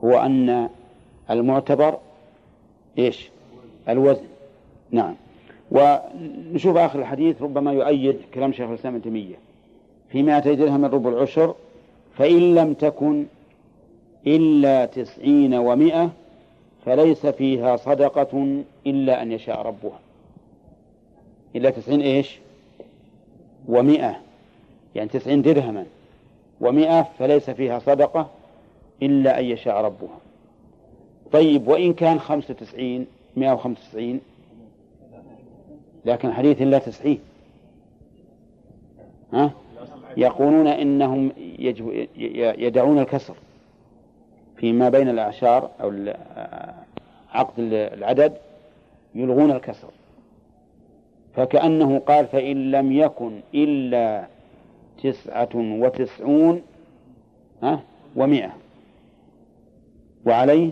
هو 0.03 0.17
أن 0.17 0.69
المعتبر 1.29 1.97
إيش؟ 2.97 3.29
الوزن. 3.89 4.25
نعم. 4.91 5.15
ونشوف 5.71 6.77
آخر 6.77 6.99
الحديث 6.99 7.41
ربما 7.41 7.73
يؤيد 7.73 8.17
كلام 8.33 8.51
شيخ 8.51 8.69
الإسلام 8.69 8.93
ابن 8.93 9.03
تيمية. 9.03 9.35
في 10.09 10.23
مائتي 10.23 10.55
درهم 10.55 10.85
ربع 10.85 11.09
العشر 11.09 11.55
فإن 12.17 12.55
لم 12.55 12.73
تكن 12.73 13.25
إلا 14.27 14.85
تسعين 14.85 15.53
ومائة 15.53 16.09
فليس 16.85 17.25
فيها 17.25 17.75
صدقة 17.75 18.63
إلا 18.87 19.21
أن 19.21 19.31
يشاء 19.31 19.61
ربها. 19.61 19.99
إلا 21.55 21.69
تسعين 21.69 22.01
إيش؟ 22.01 22.39
ومائة 23.67 24.21
يعني 24.95 25.09
تسعين 25.09 25.41
درهما. 25.41 25.85
ومائة 26.61 27.07
فليس 27.19 27.49
فيها 27.49 27.79
صدقة 27.79 28.29
إلا 29.03 29.39
أن 29.39 29.45
يشاء 29.45 29.81
ربها. 29.81 30.17
طيب 31.31 31.67
وإن 31.67 31.93
كان 31.93 32.19
خمسة 32.19 32.53
وتسعين 32.53 33.07
مائة 33.37 33.53
وخمسة 33.53 33.81
وتسعين؟ 33.87 34.21
لكن 36.05 36.33
حديث 36.33 36.61
لا 36.61 36.79
تسعين. 36.79 37.19
ها؟ 39.33 39.51
يقولون 40.17 40.67
إنهم 40.67 41.31
يدعون 42.57 42.99
الكسر. 42.99 43.35
فيما 44.61 44.89
بين 44.89 45.09
الأعشار 45.09 45.69
أو 45.81 46.13
عقد 47.31 47.53
العدد 47.73 48.33
يلغون 49.15 49.51
الكسر. 49.51 49.87
فكأنه 51.35 51.99
قال 51.99 52.27
فإن 52.27 52.71
لم 52.71 52.91
يكن 52.91 53.39
إلا 53.53 54.27
تسعة 55.03 55.49
وتسعون 55.55 56.61
ها 57.63 57.79
ومئة. 58.15 58.51
وعليه 60.25 60.71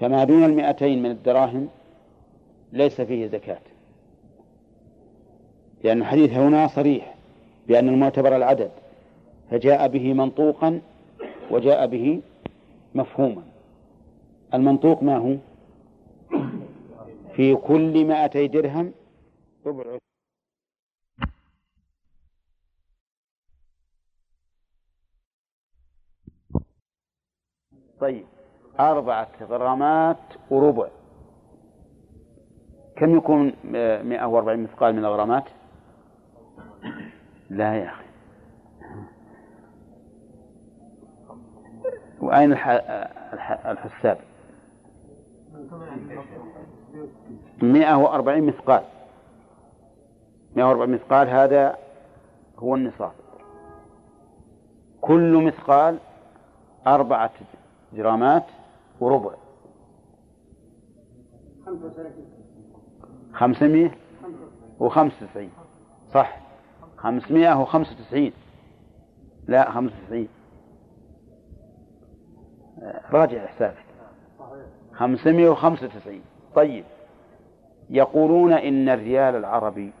فما 0.00 0.24
دون 0.24 0.44
المئتين 0.44 1.02
من 1.02 1.10
الدراهم 1.10 1.68
ليس 2.72 3.00
فيه 3.00 3.26
زكاة. 3.26 3.58
لأن 5.84 6.00
الحديث 6.00 6.32
هنا 6.32 6.66
صريح 6.66 7.14
بأن 7.68 7.88
المعتبر 7.88 8.36
العدد 8.36 8.70
فجاء 9.50 9.88
به 9.88 10.12
منطوقا 10.12 10.80
وجاء 11.50 11.86
به 11.86 12.20
مفهوما. 12.94 13.42
المنطوق 14.54 15.02
ما 15.02 15.16
هو؟ 15.16 15.36
في 17.36 17.54
كل 17.54 18.04
مائتي 18.04 18.48
درهم. 18.48 18.92
ربع 19.66 19.98
طيب 28.00 28.26
أربعة 28.80 29.28
غرامات 29.40 30.18
وربع. 30.50 30.88
كم 32.96 33.16
يكون 33.16 33.52
مئة 34.04 34.24
وأربعين 34.26 34.62
مثقال 34.62 34.92
من 34.94 35.04
الغرامات؟ 35.04 35.44
لا 37.50 37.74
يا 37.76 37.88
أخي. 37.88 38.07
وأين 42.20 42.52
الحساب؟ 43.66 44.18
مئة 47.62 47.94
وأربعين 47.94 48.46
مثقال. 48.46 48.82
مئة 50.56 50.64
وأربعين 50.64 50.90
مثقال 50.90 51.28
هذا 51.28 51.76
هو 52.58 52.74
النصاب. 52.74 53.12
كل 55.00 55.44
مثقال 55.44 55.98
أربعة 56.86 57.30
جرامات 57.92 58.44
وربع. 59.00 59.34
خمسمائة 63.32 63.90
وخمسة 64.80 65.16
وتسعين. 65.22 65.50
صح. 66.14 66.40
خمسمائة 66.96 67.60
وخمسة 67.60 67.90
وتسعين. 68.00 68.32
لا 69.48 69.70
خمسة 69.70 69.94
وتسعين. 70.02 70.28
راجع 73.12 73.46
حسابك 73.46 73.84
خمسمائة 74.92 75.48
وخمسة 75.48 75.86
وتسعين. 75.86 76.22
طيب. 76.54 76.84
يقولون 77.90 78.52
إن 78.52 78.88
الريال 78.88 79.36
العربي 79.36 79.92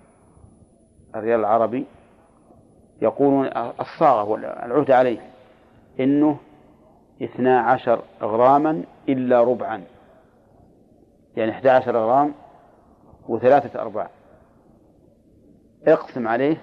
الريال 1.16 1.40
العربي 1.40 1.86
يقولون 3.02 3.46
الصاغة 3.80 4.24
والعهد 4.24 4.90
عليه 4.90 5.20
إنه 6.00 6.38
اثنا 7.22 7.60
عشر 7.60 8.02
غراما 8.22 8.82
إلا 9.08 9.42
ربعا. 9.42 9.84
يعني 11.36 11.50
احدى 11.50 11.70
عشر 11.70 11.96
غرام 11.96 12.34
وثلاثة 13.28 13.82
أرباع. 13.82 14.10
اقسم 15.86 16.28
عليه 16.28 16.62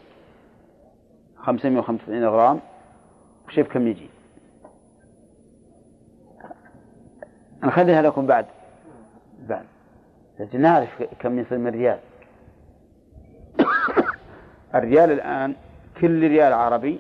خمسمائة 1.38 1.80
وخمسة 1.80 2.04
وتسعين 2.04 2.26
غرام. 2.26 2.60
وشوف 3.48 3.68
كم 3.68 3.88
يجي. 3.88 4.10
نخليها 7.66 8.02
لكم 8.02 8.26
بعد. 8.26 8.46
بعد. 9.40 9.66
لكن 10.40 10.62
نعرف 10.62 11.04
كم 11.20 11.40
يصير 11.40 11.58
من 11.58 11.72
ريال. 11.72 12.00
الريال 14.76 15.12
الآن 15.12 15.56
كل 16.02 16.28
ريال 16.28 16.54
عربي 16.54 17.00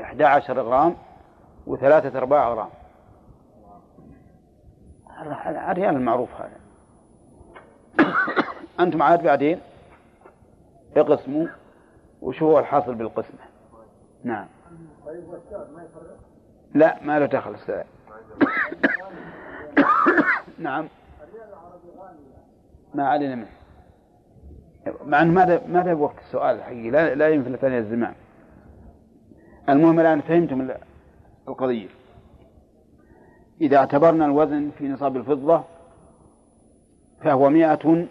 11 0.00 0.60
غرام 0.60 0.96
وثلاثة 1.66 2.18
أرباع 2.18 2.48
غرام. 2.48 2.68
الريال 5.46 5.96
المعروف 5.96 6.28
هذا. 6.34 6.60
أنتم 8.80 9.02
عاد 9.02 9.22
بعدين 9.22 9.60
اقسموا 10.96 11.46
وش 12.22 12.42
هو 12.42 12.58
الحاصل 12.58 12.94
بالقسمة. 12.94 13.40
نعم. 14.24 14.46
لا 16.74 17.02
ما 17.02 17.18
له 17.18 17.26
دخل 17.26 17.56
نعم. 20.60 20.88
ما 22.94 23.08
علينا 23.08 23.34
منه. 23.34 23.48
مع 25.06 25.22
إنه 25.22 25.32
ما 25.32 25.60
ما 25.68 25.92
وقت 25.92 26.18
السؤال 26.18 26.56
الحقيقي؟ 26.56 26.90
لا 26.90 27.14
لا 27.14 27.28
ينفل 27.28 27.58
ثاني 27.58 27.78
الزمان 27.78 28.14
المهم 29.68 30.00
الآن 30.00 30.20
فهمتم 30.20 30.70
القضية. 31.48 31.88
إذا 33.60 33.76
اعتبرنا 33.76 34.26
الوزن 34.26 34.70
في 34.78 34.88
نصاب 34.88 35.16
الفضة 35.16 35.62
فهو 37.22 37.50
مئة 37.50 38.06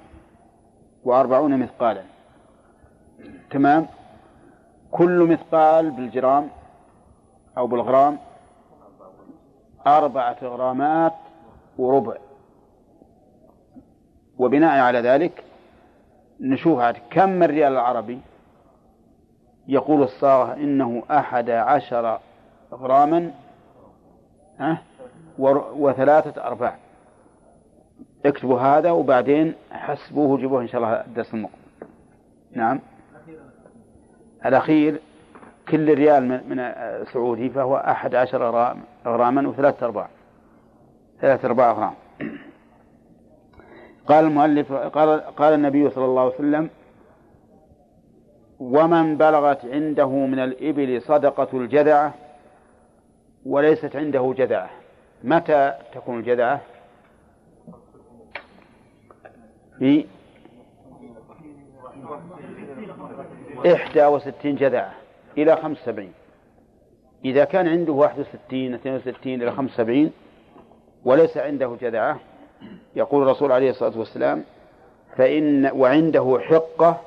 وأربعون 1.04 1.60
مثقالا. 1.60 2.04
تمام؟ 3.50 3.88
كل 4.92 5.24
مثقال 5.24 5.92
بالجرام 5.92 6.50
أو 7.58 7.68
بالغرام 7.68 8.18
أربعة 9.88 10.38
غرامات 10.44 11.14
وربع. 11.78 12.29
وبناء 14.40 14.80
على 14.80 15.00
ذلك 15.00 15.44
نشوف 16.40 16.80
كم 17.12 17.44
الريال 17.44 17.72
العربي 17.72 18.20
يقول 19.68 20.04
الصاغة 20.04 20.54
إنه 20.54 21.04
أحد 21.12 21.50
عشر 21.50 22.20
غراما 22.74 23.32
وثلاثة 25.78 26.44
أرباع. 26.44 26.76
اكتبوا 28.26 28.60
هذا 28.60 28.92
وبعدين 28.92 29.54
حسبوه 29.72 30.30
وجيبوه 30.32 30.62
إن 30.62 30.68
شاء 30.68 30.82
الله 30.82 30.94
الدرس 30.94 31.34
المقبل. 31.34 31.58
نعم. 32.52 32.80
الأخير 34.46 35.00
كل 35.70 35.94
ريال 35.94 36.24
من 36.24 36.74
سعودي 37.14 37.50
فهو 37.50 37.78
أحد 37.78 38.16
عشر 38.16 38.76
غراما 39.06 39.48
وثلاثة 39.48 39.86
أرباع. 39.86 40.08
ثلاثة 41.22 41.48
أرباع 41.48 41.72
غرام. 41.72 41.94
قال 44.10 44.26
المؤلف 44.26 44.74
قال 44.74 45.20
قال 45.20 45.54
النبي 45.54 45.90
صلى 45.90 46.06
الله 46.06 46.22
عليه 46.22 46.36
وسلم 46.36 46.70
ومن 48.60 49.18
بلغت 49.18 49.66
عنده 49.66 50.10
من 50.10 50.40
الإبل 50.40 51.02
صدقة 51.02 51.48
الجذعة 51.58 52.14
وليست 53.46 53.96
عنده 53.96 54.34
جذعة 54.38 54.70
متى 55.24 55.74
تكون 55.94 56.20
الجذعة 56.20 56.62
في 59.80 60.06
إحدى 63.74 64.06
وستين 64.06 64.56
جذعة 64.56 64.94
إلى 65.38 65.56
خمس 65.56 65.78
سبعين 65.78 66.14
إذا 67.26 67.44
كان 67.46 67.68
عنده 67.68 67.94
واحد 67.94 68.20
وستين 68.20 68.74
اثنين 68.74 68.96
وستين 68.96 69.42
إلى 69.42 69.52
خمس 69.52 69.72
سبعين 69.72 70.12
وليس 71.06 71.38
عنده 71.38 71.78
جذعة 71.82 72.20
يقول 72.96 73.24
الرسول 73.24 73.52
عليه 73.52 73.70
الصلاة 73.70 74.00
والسلام 74.00 74.44
فإن 75.18 75.72
وعنده 75.74 76.40
حقة 76.42 77.02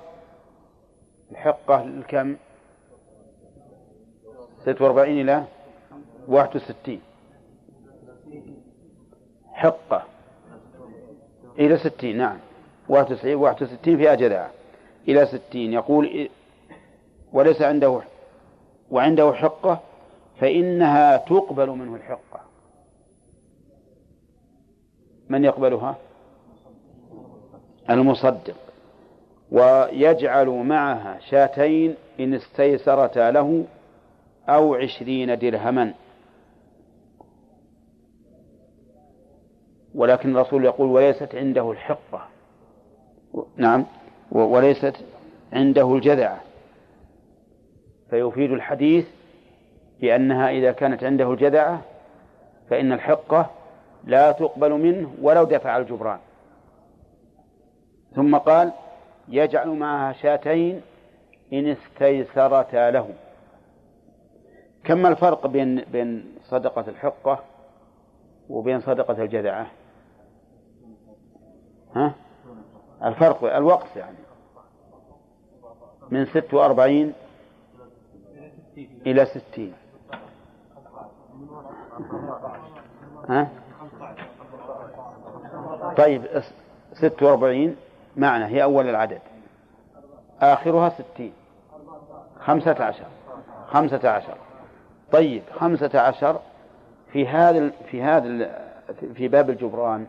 الحقة 1.31 1.83
الكم؟ 1.83 2.37
ستة 4.63 4.85
وأربعين 4.85 5.21
إلى 5.21 5.45
واحد 6.29 6.57
وستين. 6.57 7.01
حقة 9.53 10.03
إلى 11.59 11.79
ستين 11.79 12.17
نعم. 12.19 12.39
واحد 12.89 13.13
وتسعين 13.13 13.35
واحد 13.37 13.63
وستين 13.63 13.97
فيها 13.97 14.15
جذعة 14.15 14.51
إلى 15.09 15.27
ستين. 15.27 15.73
يقول 15.73 16.29
وليس 17.33 17.63
عنده 17.63 18.01
وعنده 18.91 19.33
حقة 19.33 19.81
فإنها 20.41 21.17
تقبل 21.17 21.71
منه 21.71 21.95
الحقة. 21.97 22.41
من 25.29 25.45
يقبلها؟ 25.45 25.97
المصدق. 27.91 28.55
ويجعل 29.51 30.49
معها 30.49 31.19
شاتين 31.21 31.95
إن 32.21 32.35
استيسرتا 32.35 33.31
له 33.31 33.65
أو 34.49 34.75
عشرين 34.75 35.39
درهما. 35.39 35.95
ولكن 39.95 40.37
الرسول 40.37 40.65
يقول 40.65 40.89
وليست 40.89 41.35
عنده 41.35 41.71
الحقة. 41.71 42.29
نعم. 43.57 43.85
وليست 44.33 44.97
عنده 45.53 45.95
الجذعة 45.95 46.41
فيفيد 48.11 48.53
الحديث 48.53 49.07
بأنها 50.01 50.51
إذا 50.51 50.73
كانت 50.73 51.05
عنده 51.05 51.33
الجذعة 51.33 51.83
فإن 52.71 52.93
الحقة 52.93 53.51
لا 54.05 54.33
تقبل 54.33 54.73
منه 54.73 55.15
ولو 55.23 55.45
دفع 55.45 55.77
الجبران. 55.77 56.19
ثم 58.15 58.37
قال 58.37 58.73
يجعل 59.29 59.69
معها 59.69 60.13
شاتين 60.13 60.81
إن 61.53 61.67
استيسرتا 61.67 62.91
له 62.91 63.15
كم 64.85 65.07
الفرق 65.07 65.47
بين 65.47 65.85
بين 65.93 66.37
صدقة 66.45 66.85
الحقة 66.89 67.39
وبين 68.49 68.81
صدقة 68.81 69.23
الجذعة 69.23 69.67
ها؟ 71.95 72.15
الفرق 73.05 73.57
الوقت 73.57 73.97
يعني. 73.97 74.17
من 76.11 76.27
ست 76.27 76.55
وأربعين 76.55 77.13
إلى 79.07 79.27
ستين. 79.27 79.73
ها؟ 83.29 83.62
طيب 85.97 86.23
ست 86.95 87.23
وأربعين 87.23 87.77
معنى 88.17 88.45
هي 88.45 88.63
أول 88.63 88.89
العدد. 88.89 89.21
آخرها 90.41 90.89
ستين. 90.89 91.33
خمسة 92.41 92.85
عشر. 92.85 93.07
خمسة 93.69 94.09
عشر. 94.09 94.35
طيب 95.13 95.43
خمسة 95.55 96.01
عشر 96.01 96.41
في 97.13 97.29
هذا 97.29 97.71
في 97.91 98.03
هذا 98.03 98.51
في 99.15 99.29
باب 99.29 99.51
الجبران 99.51 100.07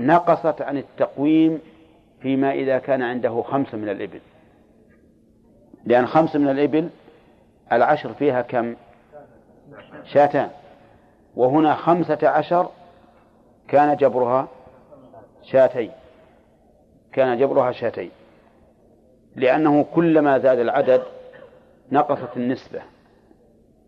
نقصت 0.00 0.62
عن 0.62 0.76
التقويم 0.76 1.60
فيما 2.20 2.52
إذا 2.52 2.78
كان 2.78 3.02
عنده 3.02 3.42
خمسة 3.42 3.78
من 3.78 3.88
الإبل. 3.88 4.20
لأن 5.84 6.06
خمسة 6.06 6.38
من 6.38 6.48
الإبل 6.48 6.88
العشر 7.72 8.12
فيها 8.12 8.42
كم؟ 8.42 8.74
شاتان. 10.04 10.50
وهنا 11.36 11.74
خمسة 11.74 12.28
عشر 12.28 12.68
كان 13.68 13.96
جبرها 13.96 14.48
شاتين. 15.42 15.90
كان 17.12 17.38
جبرها 17.38 17.72
شاتين. 17.72 18.10
لأنه 19.36 19.86
كلما 19.94 20.38
زاد 20.38 20.58
العدد 20.58 21.02
نقصت 21.92 22.36
النسبة. 22.36 22.82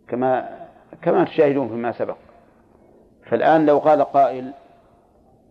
كما 0.07 0.57
كما 1.01 1.23
تشاهدون 1.23 1.67
فيما 1.67 1.91
سبق. 1.91 2.17
فالآن 3.25 3.65
لو 3.65 3.77
قال 3.77 4.01
قائل 4.01 4.53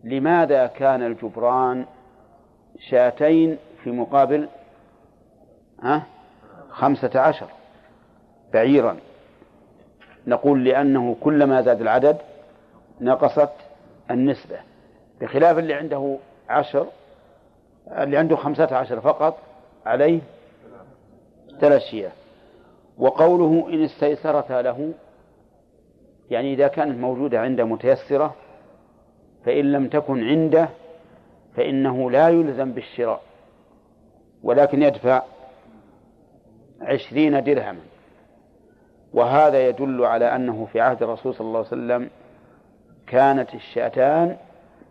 لماذا 0.05 0.66
كان 0.66 1.03
الجبران 1.03 1.87
شاتين 2.79 3.59
في 3.83 3.91
مقابل 3.91 4.49
ها 5.83 6.03
خمسة 6.70 7.20
عشر 7.20 7.47
بعيرا؟ 8.53 8.97
نقول 10.27 10.64
لأنه 10.64 11.16
كلما 11.20 11.62
زاد 11.62 11.81
العدد 11.81 12.18
نقصت 13.01 13.51
النسبة 14.11 14.57
بخلاف 15.20 15.59
اللي 15.59 15.74
عنده 15.74 16.16
عشر 16.48 16.86
اللي 17.88 18.16
عنده 18.16 18.36
خمسة 18.36 18.76
عشر 18.76 19.00
فقط 19.00 19.38
عليه 19.86 20.20
ثلاث 21.61 21.82
شياه. 21.82 22.12
وقوله 22.98 23.68
إن 23.68 23.84
استيسرتا 23.84 24.62
له 24.62 24.92
يعني 26.30 26.54
إذا 26.54 26.68
كانت 26.68 26.98
موجودة 27.00 27.40
عنده 27.40 27.64
متيسرة 27.64 28.34
فإن 29.44 29.72
لم 29.72 29.88
تكن 29.88 30.24
عنده 30.24 30.68
فإنه 31.57 32.11
لا 32.11 32.28
يلزم 32.28 32.72
بالشراء 32.72 33.22
ولكن 34.42 34.82
يدفع 34.82 35.22
عشرين 36.80 37.44
درهما. 37.44 37.80
وهذا 39.14 39.68
يدل 39.68 40.04
على 40.04 40.36
أنه 40.36 40.68
في 40.72 40.80
عهد 40.80 41.02
الرسول 41.02 41.34
صلى 41.34 41.46
الله 41.46 41.59
عليه 41.59 41.68
وسلم 41.68 42.11
كانت 43.07 43.54
الشاتان 43.54 44.36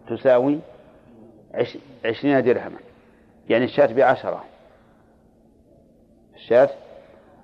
تساوي 0.08 0.60
عشرين 2.06 2.44
درهما. 2.44 2.80
يعني 3.50 3.66
الشاة 3.66 3.94
بعشرة. 3.94 4.44
الشاة 6.36 6.70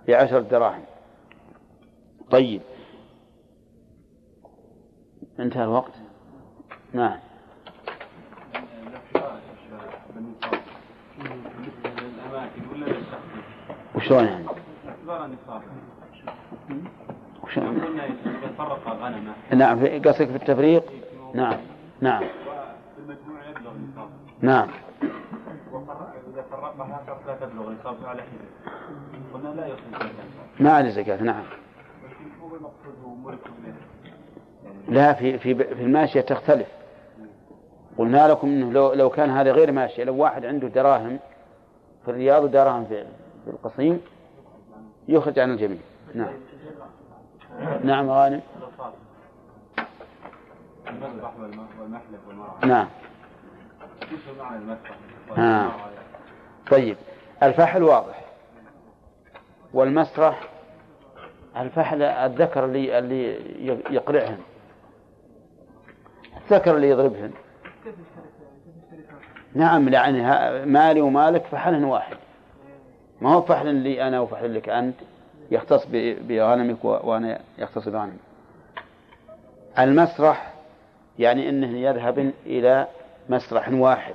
بعشرة 0.07 0.39
دراهم. 0.39 0.83
طيب. 2.31 2.61
انتهى 5.39 5.63
الوقت؟ 5.63 5.93
نعم. 6.93 7.19
وشلون 13.95 14.25
يعني؟ 14.25 14.45
فرق 18.57 18.87
غنمه 18.87 19.33
نعم 19.53 19.79
في- 19.79 19.99
قصدك 19.99 20.27
في 20.29 20.35
التفريق؟ 20.35 20.83
نعم 21.33 21.57
نعم. 22.01 22.23
المجموع 22.97 23.49
يبلغ 23.49 23.71
النصاب 23.71 24.09
نعم. 24.41 24.67
إذا 26.33 26.43
فرقها 26.51 27.01
لا 27.27 27.35
تبلغ 27.35 27.67
النصاب 27.67 27.95
على 28.05 28.21
قلنا 29.33 29.49
لا 29.49 29.67
يخرج 29.67 29.81
زكاة 29.93 30.59
ما 30.59 30.71
عليه 30.73 30.89
زكاة 30.89 31.23
نعم. 31.23 31.43
لا 34.89 35.13
في 35.13 35.37
في 35.39 35.55
في 35.55 35.81
الماشية 35.83 36.21
تختلف. 36.21 36.67
قلنا 37.97 38.27
لكم 38.27 38.47
إنه 38.47 38.71
لو 38.71 38.93
لو 38.93 39.09
كان 39.09 39.29
هذا 39.29 39.51
غير 39.51 39.71
ماشية 39.71 40.03
لو 40.03 40.15
واحد 40.15 40.45
عنده 40.45 40.67
دراهم 40.67 41.19
في 42.05 42.11
الرياض 42.11 42.43
ودراهم 42.43 42.85
في 42.85 43.05
القصيم 43.47 44.01
يخرج 45.07 45.39
عن 45.39 45.51
الجميع. 45.51 45.77
نعم. 46.15 46.33
نعم 47.83 48.09
غانم. 48.09 48.41
نعم. 52.65 52.87
آه. 55.37 55.71
طيب 56.71 56.97
الفحل 57.43 57.83
واضح. 57.83 58.21
والمسرح 59.73 60.39
الفحل 61.57 62.01
الذكر 62.01 62.65
اللي 62.65 62.99
اللي 62.99 63.37
يقرعهن 63.89 64.39
الذكر 66.37 66.75
اللي 66.75 66.89
يضربهن. 66.89 67.31
نعم 69.53 69.89
يعني 69.89 70.21
مالي 70.65 71.01
ومالك 71.01 71.45
فحل 71.45 71.85
واحد. 71.85 72.17
ما 73.21 73.33
هو 73.33 73.41
فحل 73.41 73.75
لي 73.75 74.07
أنا 74.07 74.19
وفحل 74.19 74.55
لك 74.55 74.69
أنت؟ 74.69 74.95
يختص 75.51 75.85
بغنمك 76.27 76.85
و- 76.85 76.99
وأنا 77.03 77.39
يختص 77.57 77.87
بغنمي 77.89 78.17
المسرح 79.79 80.53
يعني 81.19 81.49
إنه 81.49 81.77
يذهب 81.77 82.31
إلى 82.45 82.87
مسرح 83.29 83.69
واحد. 83.73 84.13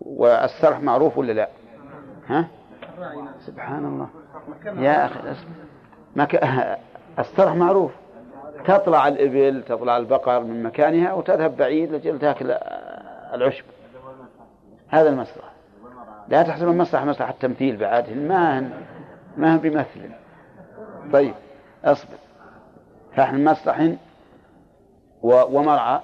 والسرح 0.00 0.80
معروف 0.80 1.18
ولا 1.18 1.32
لا؟ 1.32 1.48
ها؟ 2.28 2.46
سبحان 3.46 3.84
الله. 3.84 4.08
يا 4.82 5.08
أس- 5.08 5.36
مك... 6.16 6.40
السرح 7.18 7.54
معروف. 7.54 7.90
تطلع 8.66 9.08
الإبل 9.08 9.62
تطلع 9.68 9.96
البقر 9.96 10.40
من 10.44 10.62
مكانها 10.62 11.12
وتذهب 11.12 11.56
بعيد 11.56 11.92
لجل 11.92 12.18
تأكل 12.18 12.50
العشب. 13.34 13.64
هذا 14.88 15.08
المسرح. 15.08 15.44
لا 16.28 16.42
تحسب 16.42 16.68
المسرح 16.68 17.04
مسرح 17.04 17.28
التمثيل 17.28 17.76
بعد 17.76 18.10
ما 18.10 18.70
ما 19.36 19.56
بيمثل 19.56 20.10
طيب 21.12 21.34
اصبر. 21.84 22.16
فاحنا 23.16 23.52
مسرح 23.52 23.92
ومرعى 25.22 26.00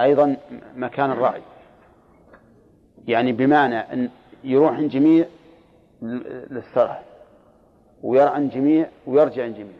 أيضا 0.00 0.36
مكان 0.76 1.10
الرعي. 1.10 1.42
يعني 3.06 3.32
بمعنى 3.32 3.78
أن 3.78 4.10
يروح 4.44 4.72
عن 4.72 4.88
جميع 4.88 5.26
للسرح 6.50 7.02
ويرعى 8.02 8.34
عن 8.34 8.48
جميع 8.48 8.88
ويرجع 9.06 9.44
عن 9.44 9.54
جميع. 9.54 9.76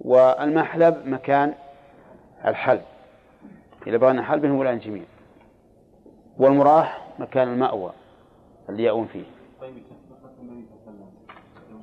والمحلب 0.00 1.06
مكان 1.06 1.54
الحلب. 2.44 2.82
إذا 3.86 3.96
بغينا 3.96 4.22
حلب 4.22 4.50
ولا 4.50 4.70
عن 4.70 4.78
جميع. 4.78 5.02
والمراح 6.38 7.08
مكان 7.18 7.48
المأوى 7.48 7.92
اللي 8.68 8.82
يأوون 8.82 9.06
فيه 9.06 9.24
طيب 9.60 9.74
قصة 9.74 10.30
النبي 10.40 10.66
صلى 10.84 10.94
الله 10.94 11.06
عليه 11.28 11.76
وسلم 11.76 11.82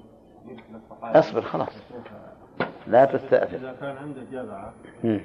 يرسل 0.50 0.76
الصحابة 0.76 0.89
اصبر 1.04 1.42
خلاص. 1.42 1.84
لا 2.88 3.06
تستأثر. 3.06 3.58
إذا 3.58 3.76
كان 3.82 3.98
عنده 3.98 4.22
جذعة 4.32 4.74
مم. 5.04 5.22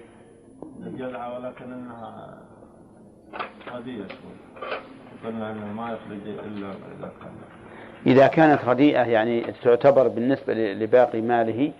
الجذعة 0.87 1.35
ولكن 1.35 1.73
أنها 1.73 2.39
عادية 3.73 4.07
شوي. 4.07 4.69
قلنا 5.25 5.51
أنه 5.51 5.73
ما 5.73 5.93
يخرج 5.93 6.29
إلا 6.29 6.69
إذا 6.69 7.13
كان. 7.23 7.33
إذا 8.07 8.27
كانت 8.27 8.65
رديئة 8.65 9.03
يعني 9.03 9.53
تعتبر 9.63 10.09
بالنسبة 10.09 10.55
لباقي 10.55 11.21
ماله 11.21 11.73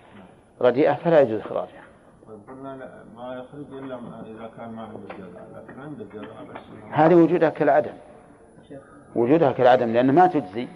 رديئة 0.61 0.93
فلا 0.93 1.21
يجوز 1.21 1.39
إخراجها. 1.39 1.83
طيب 2.27 2.39
قلنا 2.47 2.77
لا 2.77 3.03
ما 3.15 3.33
يخرج 3.33 3.83
إلا 3.83 3.95
إذا 4.25 4.51
كان 4.57 4.69
ما 4.69 4.81
عنده 4.81 5.13
جذعة. 5.17 5.63
لكن 5.63 5.79
عنده 5.79 6.05
جذعة 6.13 6.43
بس. 6.43 6.61
هذه 6.91 7.15
وجودها 7.15 7.49
كالعدم. 7.49 7.93
وجودها 9.15 9.51
كالعدم 9.51 9.93
لأن 9.93 10.15
ما 10.15 10.27
تجزي. 10.27 10.67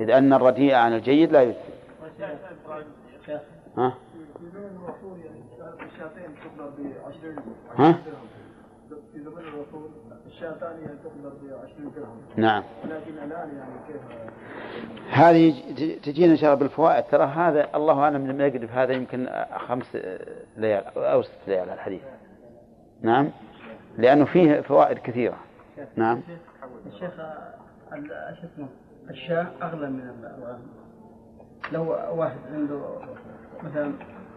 إذ 0.00 0.10
أن 0.10 0.32
الرديء 0.32 0.74
عن 0.74 0.92
الجيد 0.94 1.32
لا 1.32 1.42
يجزي. 1.42 1.71
ها؟ 3.76 3.94
الشاتين 5.86 6.30
تقدر 6.44 6.70
ب 6.78 6.92
20 7.06 7.36
ها؟ 7.78 7.92
في 9.12 9.18
ب 11.42 11.54
20 11.64 11.92
درهم 11.96 12.16
نعم. 12.36 12.62
لكن 12.84 13.12
الان 13.18 13.56
يعني 13.56 13.72
كيف 13.88 14.02
هذه 15.10 15.54
تجينا 16.02 16.32
إن 16.32 16.36
شاء 16.36 16.52
الله 16.54 16.60
بالفوائد. 16.64 17.04
ترى 17.04 17.24
هذا 17.24 17.76
الله 17.76 18.00
أعلم 18.00 18.26
لما 18.26 18.46
يقرب 18.46 18.70
هذا 18.70 18.92
يمكن 18.92 19.28
خمس 19.68 19.96
ليال 20.56 20.84
أو 20.98 21.22
ست 21.22 21.38
ليال 21.48 21.70
الحديث. 21.70 22.02
نعم. 23.02 23.30
لأنه 23.98 24.24
فيه 24.24 24.60
فوائد 24.60 24.98
كثيرة. 24.98 25.36
نعم. 25.96 26.20
الشيخ 26.86 27.10
ال- 27.92 28.36
شو 28.40 28.46
اسمه 28.46 28.68
أغلى 29.62 29.90
من 29.90 30.00
الغنم 30.38 30.81
لو 31.72 31.96
واحد 32.14 32.36
عنده 32.54 32.80
مثلا 33.62 33.92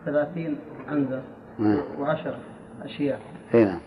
ثلاثين 0.06 0.60
عنزة 0.88 1.22
نعم. 1.60 1.82
وعشر 2.00 2.36
أشياء. 2.84 3.20
إي 3.54 3.66
نعم. 3.66 3.80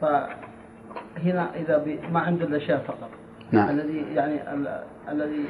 فهنا 0.00 1.54
إذا 1.56 1.78
بي 1.78 2.00
ما 2.12 2.20
عنده 2.20 2.44
إلا 2.44 2.58
شاة 2.58 2.78
فقط. 2.78 3.10
نعم. 3.52 3.70
الذي 3.70 4.14
يعني 4.14 4.52
ال- 4.54 4.84
الذي 5.08 5.44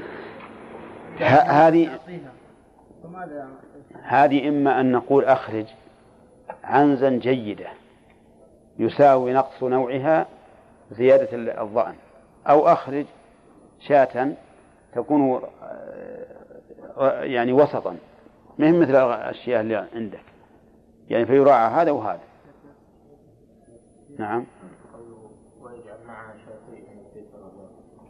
هذه 1.20 1.88
يعني؟ 1.88 3.52
هذه 4.02 4.48
إما 4.48 4.80
أن 4.80 4.92
نقول 4.92 5.24
أخرج 5.24 5.66
عنزا 6.64 7.10
جيدة 7.10 7.66
يساوي 8.78 9.32
نقص 9.32 9.62
نوعها 9.62 10.26
زيادة 10.90 11.28
ال- 11.36 11.58
الظأن 11.58 11.94
أو 12.48 12.66
أخرج 12.68 13.04
شاة 13.80 14.32
تكون 14.94 15.40
آه، 15.62 16.26
يعني 17.22 17.52
وسطا. 17.52 17.96
ما 18.58 18.66
هي 18.66 18.72
مثل 18.72 18.90
الأشياء 18.90 19.60
اللي 19.60 19.88
عندك. 19.94 20.24
يعني 21.08 21.26
فيراعى 21.26 21.82
هذا 21.82 21.90
وهذا. 21.90 22.20
نعم. 24.18 24.44
ويجعل 25.60 25.98
معها 26.06 26.34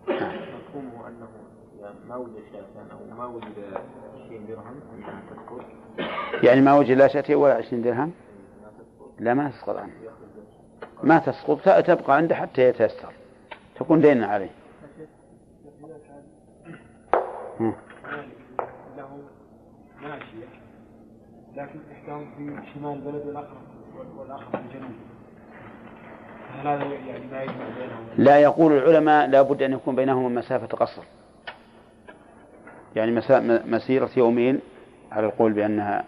مفهومه 0.08 1.04
يعني 1.80 1.94
ما 2.08 2.16
وجد 2.16 2.42
شاتان 2.52 2.90
أو 2.90 3.16
ما 3.18 3.26
وجد 3.26 3.44
20 4.26 4.46
درهم 4.46 4.80
انها 4.96 5.22
تسقط 5.30 5.64
يعني 6.42 6.60
ما 6.60 6.74
وجد 6.74 6.90
لا 6.90 7.08
شاتين 7.08 7.36
ولا 7.36 7.54
عشرين 7.54 7.82
درهم؟ 7.82 8.12
لا 9.18 9.34
ما 9.34 9.50
تسقط 9.50 9.76
عنه. 9.76 9.92
ما 11.02 11.18
تسقط. 11.18 11.60
تبقى 11.86 12.16
عنده 12.16 12.34
حتى 12.34 12.68
يتيسر. 12.68 13.12
تكون 13.76 14.00
دينا 14.00 14.26
عليه. 14.26 14.50
له 18.96 19.18
ماشية 20.02 20.46
لكن 21.56 21.78
إحداهم 21.92 22.26
في 22.36 22.72
شمال 22.74 22.92
البلد 22.92 23.26
والآخر 23.26 23.56
والآخر 24.18 24.44
في 24.50 24.56
الجنوب 24.56 24.90
هل 26.54 26.66
هذا 26.68 26.84
يعني 26.84 27.26
ما 27.26 27.42
يجمع 27.42 27.68
بينهم؟ 27.78 28.06
لا 28.18 28.38
يقول 28.38 28.72
العلماء 28.72 29.26
لابد 29.26 29.62
أن 29.62 29.72
يكون 29.72 29.96
بينهما 29.96 30.28
مسافة 30.28 30.66
قصر. 30.66 31.02
يعني 32.96 33.20
مسيرة 33.66 34.10
يومين 34.16 34.60
على 35.12 35.26
القول 35.26 35.52
بأنها 35.52 36.04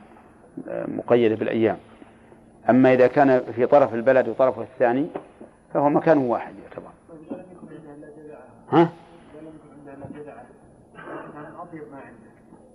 آه، 0.69 0.87
مقيدة 0.91 1.35
بالأيام. 1.35 1.77
أما 2.71 2.93
إذا 2.93 3.07
كان 3.07 3.41
في 3.41 3.67
طرف 3.67 3.95
البلد 3.95 4.29
وطرفه 4.29 4.63
الثاني 4.63 5.07
فهو 5.75 5.89
مكان 5.89 6.19
واحد 6.19 6.55
يعتبر. 6.59 6.91
ها؟ 8.71 8.89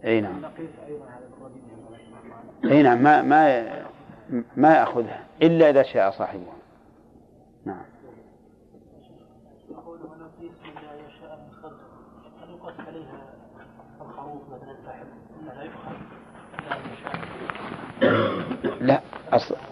أي 0.05 0.21
نعم 0.21 0.41
نقيس 0.41 0.69
أيضا 0.87 1.05
على 1.05 1.25
الكودين 1.25 1.71
أي 2.65 2.83
نعم 2.83 3.03
ما 3.03 3.21
ما 3.21 3.67
ما 4.57 4.75
يأخذها 4.75 5.25
إلا 5.41 5.69
إذا 5.69 5.83
شاء 5.83 6.11
صاحبها 6.11 6.53
نعم. 7.65 7.85
لا 18.81 19.01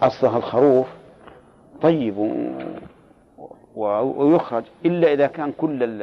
أصلها 0.02 0.36
الخروف 0.38 0.86
طيب. 1.82 2.18
ويخرج 3.76 4.64
إلا 4.84 5.12
إذا 5.12 5.26
كان 5.26 5.52
كل. 5.52 6.02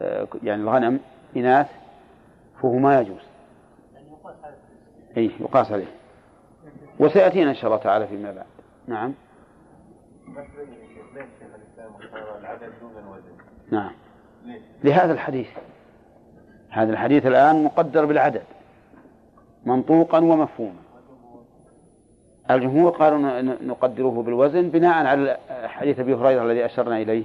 آه، 0.00 0.28
يعني 0.42 0.62
الغنم 0.62 1.00
إناث 1.36 1.66
فهو 2.62 2.78
ما 2.78 3.00
يجوز. 3.00 3.27
أي 5.16 5.30
يقاس 5.40 5.72
عليه. 5.72 5.86
وسيأتينا 6.98 7.50
إن 7.50 7.54
شاء 7.54 7.66
الله 7.66 7.82
تعالى 7.82 8.06
فيما 8.06 8.32
بعد. 8.32 8.46
نعم. 8.86 9.14
نعم. 13.70 13.92
لهذا 14.84 15.12
الحديث. 15.12 15.48
هذا 16.68 16.92
الحديث 16.92 17.26
الآن 17.26 17.64
مقدر 17.64 18.04
بالعدد. 18.04 18.42
منطوقا 19.66 20.18
ومفهوما. 20.18 20.78
الجمهور 22.50 22.90
قالوا 22.90 23.42
نقدره 23.62 24.22
بالوزن 24.22 24.68
بناء 24.68 25.06
على 25.06 25.38
حديث 25.50 26.00
أبي 26.00 26.14
هريرة 26.14 26.42
الذي 26.42 26.66
أشرنا 26.66 26.98
إليه 26.98 27.24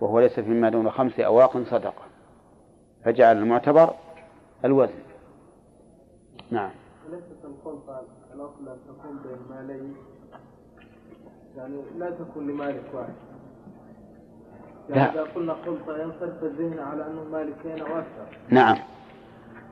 وهو 0.00 0.20
ليس 0.20 0.40
فيما 0.40 0.68
دون 0.68 0.90
خمس 0.90 1.20
أواق 1.20 1.62
صدقة. 1.70 2.02
فجعل 3.04 3.38
المعتبر 3.38 3.94
الوزن. 4.64 4.98
نعم. 6.50 6.70
وليست 7.08 7.44
الخلطة 7.44 8.02
الأصل 8.34 8.78
تكون 8.88 9.18
بين 9.24 9.56
مالين 9.56 9.94
يعني 11.56 11.76
لا 11.98 12.10
تكون 12.10 12.46
لمالك 12.50 12.82
واحد. 12.94 13.14
لا. 14.88 14.96
يعني 14.96 15.12
إذا 15.12 15.22
قلنا 15.22 15.54
خلطة 15.54 16.02
ينصرف 16.02 16.42
الذهن 16.44 16.78
على 16.78 17.06
أنه 17.06 17.24
مالكين 17.24 17.86
أو 17.86 17.98
أكثر 17.98 18.38
نعم. 18.48 18.76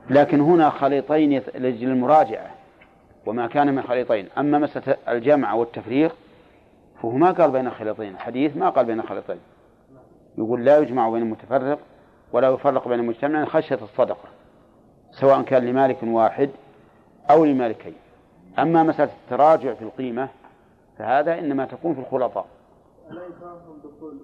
لكن 0.09 0.39
هنا 0.39 0.69
خليطين 0.69 1.41
لأجل 1.55 1.89
المراجعة 1.89 2.51
وما 3.25 3.47
كان 3.47 3.75
من 3.75 3.81
خليطين. 3.81 4.27
أما 4.37 4.59
مسألة 4.59 4.97
الجمع 5.07 5.53
والتفريق 5.53 6.15
فهو 7.01 7.11
ما 7.11 7.31
قال 7.31 7.51
بين 7.51 7.69
خليطين. 7.69 8.13
الحديث 8.13 8.57
ما 8.57 8.69
قال 8.69 8.85
بين 8.85 9.01
خليطين. 9.01 9.39
يقول 10.37 10.65
لا 10.65 10.77
يجمع 10.77 11.09
بين 11.09 11.21
المتفرق 11.21 11.79
ولا 12.33 12.49
يفرق 12.49 12.87
بين 12.87 12.99
المجتمع 12.99 13.45
خشية 13.45 13.79
الصدقة 13.81 14.29
سواء 15.11 15.41
كان 15.41 15.65
لمالك 15.65 15.97
واحد 16.03 16.49
أو 17.29 17.45
لمالكين 17.45 17.93
أما 18.59 18.83
مسألة 18.83 19.11
التراجع 19.23 19.73
في 19.73 19.81
القيمة 19.81 20.29
فهذا 20.97 21.39
إنما 21.39 21.65
تكون 21.65 21.93
في 21.93 21.99
الخلطاء. 21.99 22.45
ألا 23.11 23.21
يتوهم 23.25 23.79
دخول 23.83 24.17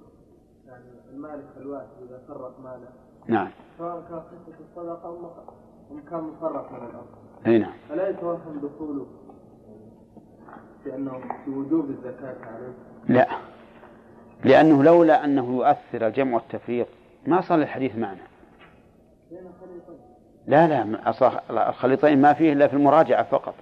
يعني 0.68 0.84
المالك 1.14 1.46
الواحد 1.58 1.88
إذا 2.10 2.20
فرق 2.28 2.60
ماله. 2.64 2.90
نعم. 3.28 3.50
سواء 3.78 4.02
كان 4.10 4.22
خشية 4.22 4.66
الصدقة 4.70 5.08
أو 5.08 5.32
كان 6.10 6.20
مفرق 6.20 6.72
من 6.72 6.78
الأصل 6.78 7.48
أي 7.48 7.58
نعم. 7.58 7.74
ألا 7.92 8.10
يتوهم 8.10 8.62
دخوله 8.64 9.06
بأنه 10.86 11.22
بوجوب 11.48 11.90
الزكاة 11.90 12.36
عليه. 12.46 12.74
لا. 13.08 13.28
لأنه 14.44 14.84
لولا 14.84 15.26
أنه 15.26 15.58
يؤثر 15.58 16.08
الجمع 16.08 16.36
والتفريق 16.36 16.88
ما 17.28 17.42
صار 17.42 17.60
الحديث 17.60 17.96
معنا 17.96 18.22
لا 20.50 20.68
لا 20.68 21.70
الخليطين 21.70 22.22
ما 22.22 22.34
فيه 22.34 22.54
إلا 22.54 22.68
في 22.68 22.74
المراجعة 22.74 23.24
فقط. 23.24 23.54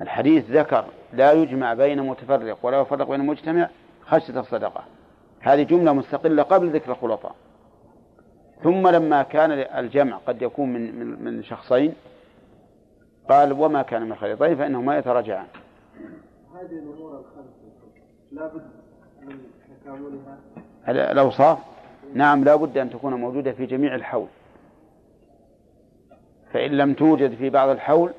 الحديث 0.00 0.50
ذكر 0.50 0.84
لا 1.12 1.32
يجمع 1.32 1.74
بين 1.74 2.02
متفرق 2.02 2.58
ولا 2.62 2.80
يفرق 2.80 3.08
بين 3.10 3.20
مجتمع 3.26 3.68
خشية 4.06 4.40
الصدقة 4.40 4.84
هذه 5.40 5.62
جملة 5.62 5.92
مستقلة 5.92 6.42
قبل 6.42 6.70
ذكر 6.70 6.92
الخلطاء. 6.92 7.34
ثم 8.62 8.88
لما 8.88 9.22
كان 9.22 9.50
الجمع 9.52 10.16
قد 10.26 10.42
يكون 10.42 10.72
من 10.72 10.98
من, 10.98 11.24
من 11.24 11.42
شخصين 11.42 11.94
قال 13.30 13.52
وما 13.52 13.82
كان 13.82 14.02
من 14.08 14.14
خليطين 14.14 14.56
فإنهما 14.56 14.98
يتراجعان. 14.98 15.46
هذه 16.54 16.66
الأمور 16.70 17.10
الخمسة. 17.20 17.54
لا 18.32 18.46
بد 18.46 18.62
من 19.22 19.38
تكاملها. 19.82 20.38
ال- 20.88 20.98
الأوصاف؟ 21.12 21.58
نعم 22.14 22.44
لا 22.44 22.56
بد 22.56 22.78
أن 22.78 22.90
تكون 22.90 23.14
موجودة 23.14 23.52
في 23.52 23.66
جميع 23.66 23.94
الحول. 23.94 24.26
فإن 26.54 26.70
لم 26.70 26.94
توجد 26.94 27.34
في 27.34 27.50
بعض 27.50 27.68
الحول 27.68 28.12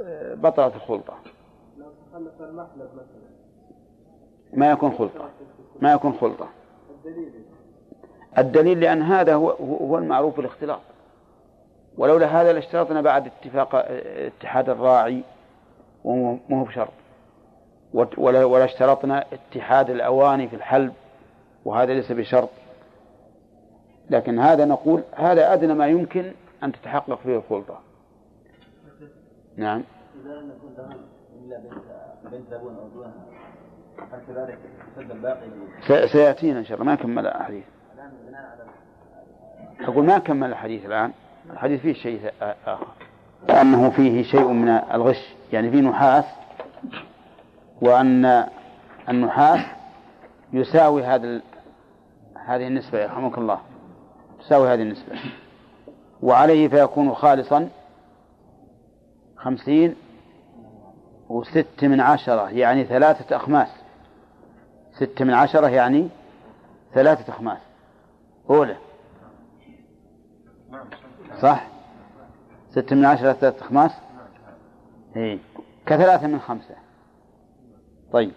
آه، 0.00 0.34
بطلت 0.34 0.74
الخلطة. 0.74 1.14
لو 1.78 1.86
المحلب 2.40 2.88
مثلا 2.94 3.22
ما 4.52 4.70
يكون 4.70 4.92
خلطة. 4.92 5.28
ما 5.80 5.92
يكون 5.92 6.12
خلطة. 6.12 6.48
الدليل 8.38 8.80
لأن 8.80 9.02
هذا 9.02 9.34
هو 9.34 9.50
هو 9.50 9.98
المعروف 9.98 10.36
بالاختلاط. 10.36 10.80
ولولا 11.98 12.26
هذا 12.26 12.52
لاشترطنا 12.52 13.00
بعد 13.00 13.26
اتفاق 13.26 13.74
آه، 13.74 14.26
اتحاد 14.26 14.68
الراعي 14.68 15.22
وما 16.04 16.38
هو 16.52 16.64
بشرط. 16.64 16.92
ولا 18.18 18.64
اشترطنا 18.64 19.24
اتحاد 19.32 19.90
الأواني 19.90 20.48
في 20.48 20.56
الحلب 20.56 20.92
وهذا 21.64 21.94
ليس 21.94 22.12
بشرط. 22.12 22.48
لكن 24.10 24.38
هذا 24.38 24.64
نقول 24.64 25.02
هذا 25.14 25.52
أدنى 25.52 25.74
ما 25.74 25.86
يمكن 25.86 26.32
أن 26.62 26.72
تتحقق 26.72 27.18
فيه 27.22 27.36
الخلطة. 27.36 27.80
نعم. 29.56 29.82
إذا 30.24 30.40
لم 30.40 30.50
يكن 30.50 30.82
لهم 30.82 31.00
إلا 31.44 31.58
بنت 32.24 32.52
لبون 32.52 32.76
أو 32.76 32.88
دونها 32.88 33.12
هل 34.12 34.20
كذلك 34.28 34.58
سد 34.96 35.10
الباقي؟ 35.10 36.08
سيأتينا 36.08 36.58
إن 36.58 36.64
شاء 36.64 36.74
الله. 36.80 36.90
ما 36.90 36.94
كمل 36.94 37.26
الحديث 37.26 37.64
الآن 37.94 38.10
بناء 38.28 38.42
على 38.42 38.64
أقول 39.88 40.04
ما 40.04 40.18
كمل 40.18 40.48
الحديث 40.48 40.86
الآن. 40.86 41.12
الحديث 41.50 41.80
فيه 41.80 41.92
شيء 41.92 42.32
آخر. 42.66 42.86
أنه 43.50 43.90
فيه 43.90 44.22
شيء 44.22 44.48
من 44.48 44.68
الغش. 44.68 45.34
يعني 45.52 45.70
فيه 45.70 45.80
نحاس 45.80 46.24
وأن 47.82 48.46
النحاس 49.08 49.60
يساوي 50.52 51.04
هذا. 51.04 51.40
هذه 52.46 52.66
النسبة 52.66 52.98
يرحمك 52.98 53.38
الله. 53.38 53.60
تساوي 54.40 54.68
هذه 54.68 54.82
النسبة. 54.82 55.18
وعليه 56.22 56.68
فيكون 56.68 57.14
خالصا 57.14 57.68
خمسين 59.36 59.96
وست 61.28 61.82
من 61.82 62.00
عشرة 62.00 62.50
يعني 62.50 62.84
ثلاثة 62.84 63.36
أخماس. 63.36 63.68
ست 64.92 65.22
من 65.22 65.34
عشرة 65.34 65.68
يعني 65.68 66.08
ثلاثة 66.94 67.32
أخماس. 67.32 67.58
أولى. 68.50 68.76
صح؟ 71.42 71.66
ست 72.70 72.92
من 72.92 73.04
عشرة 73.04 73.32
ثلاثة 73.32 73.64
أخماس؟ 73.66 73.90
إيه. 75.16 75.38
كثلاثة 75.86 76.26
من 76.26 76.40
خمسة. 76.40 76.74
طيب. 78.12 78.32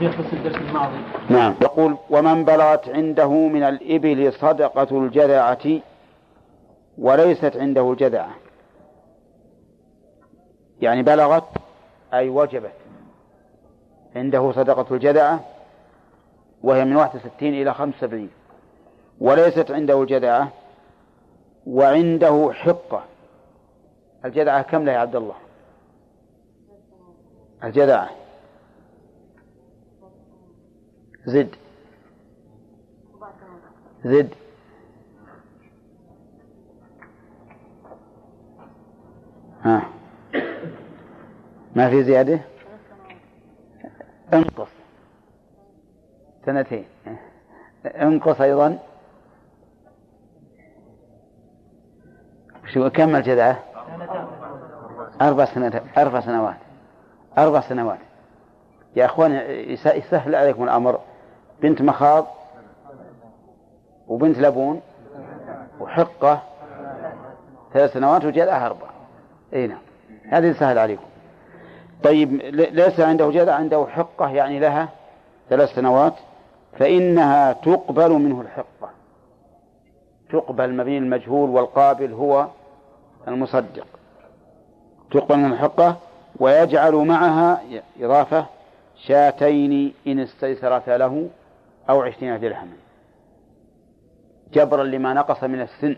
بس 0.00 0.32
الدرس 0.32 0.56
الماضي. 0.56 0.96
نعم. 1.30 1.54
يقول 1.62 1.96
ومن 2.10 2.44
بلغت 2.44 2.88
عنده 2.88 3.28
من 3.28 3.62
الإبل 3.62 4.32
صدقة 4.32 4.98
الجذعة 4.98 5.80
وليست 6.98 7.56
عنده 7.56 7.92
الجذعة 7.92 8.30
يعني 10.80 11.02
بلغت 11.02 11.44
أي 12.14 12.28
وجبت 12.28 12.72
عنده 14.16 14.52
صدقة 14.52 14.94
الجذعة 14.94 15.40
وهي 16.62 16.84
من 16.84 16.96
61 16.96 17.48
إلى 17.48 17.74
75 17.74 18.28
وليست 19.20 19.70
عنده 19.70 20.02
الجذعة 20.02 20.48
وعنده 21.66 22.50
حقة. 22.52 23.02
الجذعة 24.24 24.62
كم 24.62 24.84
لها 24.84 24.94
يا 24.94 24.98
عبد 24.98 25.16
الله؟ 25.16 25.34
الجذعة. 27.64 28.10
زد. 31.26 31.48
زد. 34.04 34.28
ها. 39.64 39.82
ما 41.76 41.90
في 41.90 42.02
زيادة؟ 42.04 42.40
انقص. 44.34 44.68
سنتين. 46.46 46.84
انقص 47.86 48.40
أيضا. 48.40 48.78
شو 52.74 52.90
كم 52.90 53.16
الجذعة 53.16 53.62
أربع 55.20 55.44
سنوات 55.44 55.82
أربع 55.98 56.20
سنوات. 56.20 56.56
أربع 57.38 57.60
سنوات. 57.60 57.98
يا 58.96 59.04
أخوان 59.04 59.32
يس- 59.72 59.86
يسهل 59.86 60.34
عليكم 60.34 60.64
الأمر. 60.64 61.00
بنت 61.62 61.82
مخاض 61.82 62.26
وبنت 64.08 64.38
لبون 64.38 64.80
وحقة 65.80 66.42
ثلاث 67.72 67.92
سنوات 67.92 68.24
وجذعها 68.24 68.66
أربع 68.66 68.86
أي 69.54 69.66
نعم. 69.66 69.78
هذه 70.28 70.52
سهل 70.52 70.78
عليكم. 70.78 71.04
طيب 72.02 72.32
ليس 72.52 73.00
عنده 73.00 73.30
جذع 73.30 73.54
عنده 73.54 73.86
حقة 73.86 74.28
يعني 74.30 74.58
لها 74.58 74.88
ثلاث 75.50 75.74
سنوات 75.74 76.14
فإنها 76.78 77.52
تقبل 77.52 78.12
منه 78.12 78.40
الحقة. 78.40 78.90
تقبل 80.30 80.74
مبني 80.74 80.98
المجهول 80.98 81.50
والقابل 81.50 82.12
هو 82.12 82.46
المصدق. 83.28 83.86
تقبل 85.10 85.36
منه 85.36 85.54
الحقة 85.54 85.96
ويجعل 86.40 86.94
معها 86.94 87.62
إضافة 88.00 88.46
شاتين 88.96 89.94
إن 90.06 90.18
استيسرتا 90.18 90.98
له 90.98 91.28
أو 91.90 92.02
عشرين 92.02 92.40
درهما 92.40 92.76
جبرا 94.52 94.84
لما 94.84 95.14
نقص 95.14 95.44
من 95.44 95.60
السن. 95.60 95.96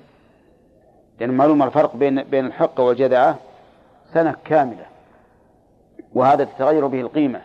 لأن 1.20 1.30
معلوم 1.30 1.62
الفرق 1.62 1.97
بين 1.97 2.22
بين 2.22 2.47
الحق 2.47 2.80
والجذعة 2.80 3.39
سنة 4.14 4.36
كاملة. 4.45 4.86
وهذا 6.14 6.45
تتغير 6.45 6.86
به 6.86 7.01
القيمة. 7.01 7.41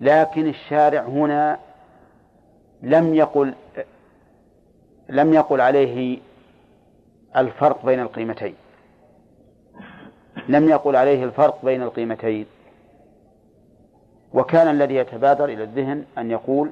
لكن 0.00 0.48
الشارع 0.48 1.02
هنا 1.02 1.58
لم 2.82 3.14
يقل 3.14 3.54
لم 5.08 5.34
يقل 5.34 5.60
عليه 5.60 6.18
الفرق 7.36 7.86
بين 7.86 8.00
القيمتين. 8.00 8.54
لم 10.48 10.68
يقل 10.68 10.96
عليه 10.96 11.24
الفرق 11.24 11.64
بين 11.64 11.82
القيمتين. 11.82 12.46
وكان 14.34 14.68
الذي 14.68 14.94
يتبادر 14.94 15.44
إلى 15.44 15.62
الذهن 15.62 16.04
أن 16.18 16.30
يقول 16.30 16.70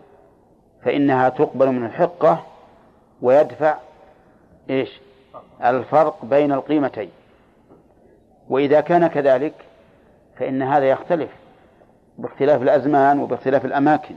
فإنها 0.85 1.29
تقبل 1.29 1.73
من 1.73 1.87
الحقة 1.87 2.43
ويدفع 3.23 3.77
إيش؟ 4.71 5.01
الفرق 5.65 6.25
بين 6.25 6.53
القيمتين. 6.53 7.11
وإذا 8.49 8.81
كان 8.81 9.07
كذلك 9.07 9.55
فإن 10.37 10.63
هذا 10.63 10.85
يختلف 10.85 11.31
باختلاف 12.19 12.63
الأزمان 12.63 13.21
وباختلاف 13.21 13.65
الأماكن. 13.65 14.15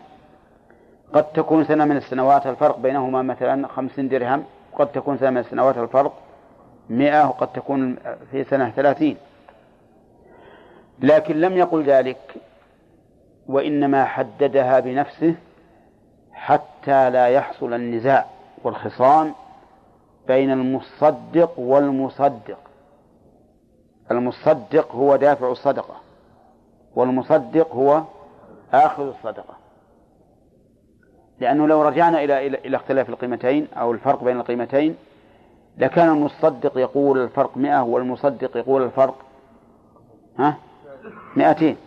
قد 1.14 1.24
تكون 1.24 1.66
سنة 1.66 1.86
من 1.86 1.98
السنوات 1.98 2.48
الفرق 2.48 2.80
بينهما 2.80 3.22
مثلا 3.22 3.68
خمسين 3.68 4.10
درهم 4.10 4.44
قد 4.74 4.92
تكون 4.92 5.18
سنة 5.18 5.30
من 5.30 5.38
السنوات 5.38 5.78
الفرق 5.78 6.14
مئة 6.90 7.28
وقد 7.28 7.48
تكون 7.54 7.98
في 8.32 8.44
سنة 8.44 8.70
ثلاثين. 8.70 9.18
لكن 11.00 11.42
لم 11.42 11.58
يقل 11.58 11.84
ذلك 11.84 12.36
وإنما 13.48 14.06
حددها 14.06 14.80
بنفسه 14.80 15.36
حتى 16.36 17.10
لا 17.10 17.28
يحصل 17.28 17.74
النزاع 17.74 18.26
والخصام 18.64 19.34
بين 20.28 20.52
المصدق 20.52 21.60
والمصدق. 21.60 22.58
المصدق 24.12 24.96
هو 24.96 25.16
دافع 25.16 25.52
الصدقة 25.52 25.96
والمصدق 26.96 27.76
هو 27.76 28.04
آخذ 28.74 29.04
الصدقة. 29.08 29.56
لأنه 31.40 31.68
لو 31.68 31.82
رجعنا 31.82 32.24
إلى 32.24 32.48
إلى 32.48 32.78
اختلاف 32.78 33.10
القيمتين 33.10 33.68
أو 33.78 33.92
الفرق 33.92 34.24
بين 34.24 34.38
القيمتين 34.38 34.96
لكان 35.78 36.10
المصدق 36.10 36.78
يقول 36.78 37.24
الفرق 37.24 37.58
مئة 37.58 37.82
والمصدق 37.82 38.58
يقول 38.58 38.84
الفرق 38.84 39.16
ها؟ 40.40 40.58
مئتين 41.36 41.78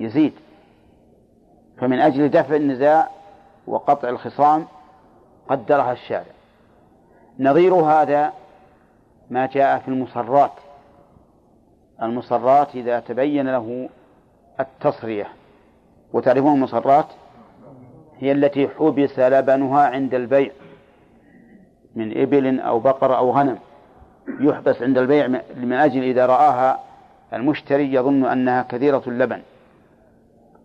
يزيد. 0.00 0.32
فمن 1.78 1.98
أجل 1.98 2.28
دفع 2.28 2.56
النزاع 2.56 3.08
وقطع 3.68 4.08
الخصام 4.08 4.66
قدرها 5.48 5.92
الشارع. 5.92 6.32
نظير 7.38 7.74
هذا 7.74 8.32
ما 9.30 9.46
جاء 9.46 9.78
في 9.78 9.88
المصرات. 9.88 10.52
المصرات 12.02 12.74
إذا 12.74 13.00
تبين 13.00 13.48
له 13.52 13.88
التصرية 14.60 15.26
وتعرفون 16.12 16.54
المصرات؟ 16.54 17.06
هي 18.18 18.32
التي 18.32 18.68
حبس 18.68 19.18
لبنها 19.18 19.80
عند 19.86 20.14
البيع 20.14 20.50
من 21.96 22.20
إبل 22.20 22.60
أو 22.60 22.80
بقر 22.80 23.16
أو 23.16 23.30
غنم. 23.30 23.58
يحبس 24.40 24.82
عند 24.82 24.98
البيع 24.98 25.26
من 25.56 25.72
أجل 25.72 26.02
إذا 26.02 26.26
رآها 26.26 26.80
المشتري 27.32 27.94
يظن 27.94 28.24
أنها 28.24 28.62
كثيرة 28.62 29.02
اللبن. 29.06 29.42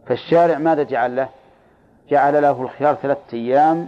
فالشارع 0.07 0.57
ماذا 0.57 0.83
جعل 0.83 1.15
له؟ 1.15 1.29
جعل 2.13 2.41
له 2.41 2.61
الخيار 2.61 2.95
ثلاثة 2.95 3.37
أيام 3.37 3.87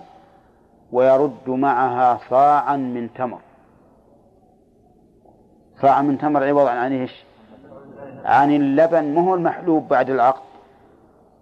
ويرد 0.92 1.50
معها 1.50 2.20
صاعا 2.30 2.76
من 2.76 3.14
تمر. 3.14 3.40
صاعا 5.82 6.02
من 6.02 6.18
تمر 6.18 6.44
عوض 6.44 6.68
عن 6.68 6.92
إيش؟ 6.92 7.24
عن 8.26 8.56
اللبن 8.56 9.04
مو 9.14 9.36
المحلوب 9.36 9.88
بعد 9.88 10.10
العقد؟ 10.10 10.42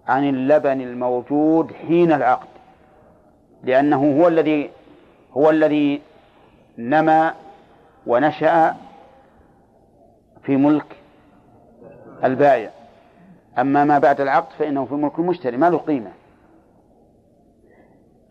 عن 0.07 0.29
اللبن 0.29 0.81
الموجود 0.81 1.73
حين 1.73 2.11
العقد. 2.11 2.47
لأنه 3.63 4.21
هو 4.21 4.27
الذي 4.27 4.69
هو 5.37 5.49
الذي 5.49 6.01
نما 6.77 7.33
ونشأ 8.07 8.75
في 10.43 10.57
ملك 10.57 10.95
البائع. 12.23 12.69
أما 13.57 13.85
ما 13.85 13.99
بعد 13.99 14.21
العقد 14.21 14.51
فإنه 14.59 14.85
في 14.85 14.93
ملك 14.93 15.19
المشتري 15.19 15.57
ما 15.57 15.69
له 15.69 15.77
قيمة. 15.77 16.11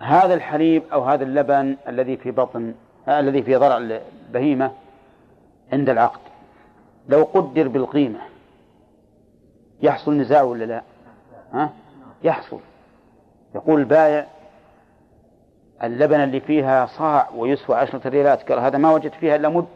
هذا 0.02 0.34
الحليب 0.34 0.82
أو 0.92 1.04
هذا 1.04 1.24
اللبن 1.24 1.76
الذي 1.88 2.16
في 2.16 2.30
بطن 2.30 2.74
آه 3.08 3.20
الذي 3.20 3.42
في 3.42 3.56
ضرع 3.56 3.76
البهيمة 3.76 4.72
عند 5.72 5.88
العقد. 5.88 6.20
لو 7.08 7.22
قدر 7.22 7.68
بالقيمة 7.68 8.18
يحصل 9.82 10.14
نزاع 10.14 10.42
ولا 10.42 10.64
لا؟ 10.64 10.82
ها؟ 11.52 11.70
يحصل. 12.24 12.60
يقول 13.54 13.80
البائع 13.80 14.26
اللبن 15.82 16.20
اللي 16.20 16.40
فيها 16.40 16.86
صاع 16.86 17.28
ويسوى 17.36 17.76
عشرة 17.76 18.08
ريالات. 18.08 18.50
قال 18.50 18.58
هذا 18.58 18.78
ما 18.78 18.92
وجدت 18.92 19.14
فيها 19.14 19.36
إلا 19.36 19.48
مد 19.48 19.66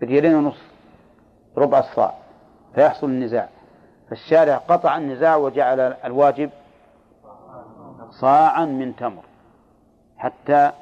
بريالين 0.00 0.34
ونص 0.34 0.62
ربع 1.56 1.78
الصاع. 1.78 2.14
فيحصل 2.74 3.06
النزاع. 3.06 3.48
فالشارع 4.10 4.56
قطع 4.56 4.96
النزاع 4.96 5.36
وجعل 5.36 5.80
الواجب 5.80 6.50
صاعا 8.10 8.64
من 8.64 8.96
تمر 8.96 9.22
حتى 10.18 10.72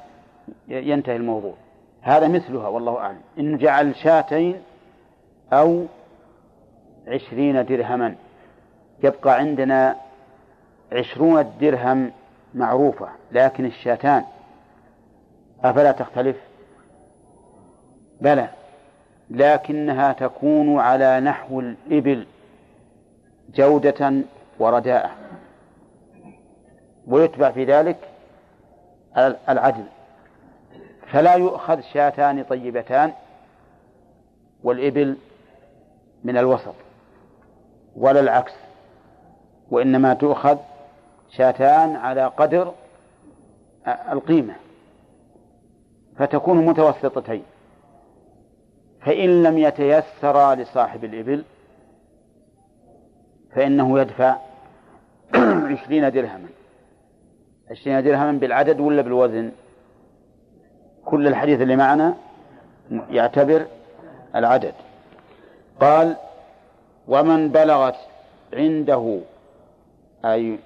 ينتهي 0.67 1.15
الموضوع. 1.15 1.53
هذا 2.01 2.27
مثلها 2.27 2.67
والله 2.67 2.97
أعلم. 2.99 3.21
إن 3.39 3.57
جعل 3.57 3.95
شاتين 3.95 4.61
أو 5.53 5.85
عشرين 7.07 7.65
درهما. 7.65 8.15
يبقى 9.03 9.35
عندنا 9.35 9.95
عشرون 10.91 11.53
درهم 11.61 12.11
معروفة 12.53 13.07
لكن 13.31 13.65
الشاتان 13.65 14.23
أفلا 15.63 15.91
تختلف؟ 15.91 16.37
بلى. 18.21 18.49
لكنها 19.29 20.13
تكون 20.13 20.79
على 20.79 21.19
نحو 21.19 21.59
الإبل 21.59 22.25
جودة 23.55 24.13
ورداءة. 24.59 25.26
ويتبع 27.07 27.51
في 27.51 27.65
ذلك 27.65 27.97
العدل. 29.49 29.83
فلا 31.11 31.33
يؤخذ 31.33 31.81
شاتان 31.81 32.43
طيبتان 32.43 33.13
والإبل 34.63 35.17
من 36.23 36.37
الوسط 36.37 36.75
ولا 37.95 38.19
العكس 38.19 38.53
وإنما 39.71 40.13
تؤخذ 40.13 40.57
شاتان 41.29 41.95
على 41.95 42.25
قدر 42.25 42.73
القيمة 43.87 44.53
فتكون 46.17 46.65
متوسطتين. 46.65 47.43
فإن 49.01 49.43
لم 49.43 49.57
يتيسر 49.57 50.53
لصاحب 50.53 51.03
الإبل 51.03 51.43
فإنه 53.55 53.99
يدفع 53.99 54.35
عشرين 55.71 56.11
درهما. 56.11 56.46
عشرين 57.71 58.03
درهما 58.03 58.31
بالعدد 58.31 58.79
ولا 58.79 59.01
بالوزن؟ 59.01 59.51
كل 61.05 61.27
الحديث 61.27 61.61
اللي 61.61 61.75
معنا 61.75 62.15
يعتبر 63.09 63.65
العدد. 64.35 64.73
قال 65.79 66.15
ومن 67.07 67.49
بلغت 67.49 67.95
عنده 68.53 69.19
أي 70.25 70.59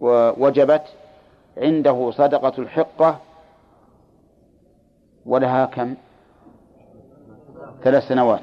وجبت 0.00 0.82
عنده 1.56 2.10
صدقة 2.10 2.52
الحقة 2.58 3.18
ولها 5.26 5.66
كم؟ 5.66 5.94
ثلاث 7.82 8.08
سنوات. 8.08 8.40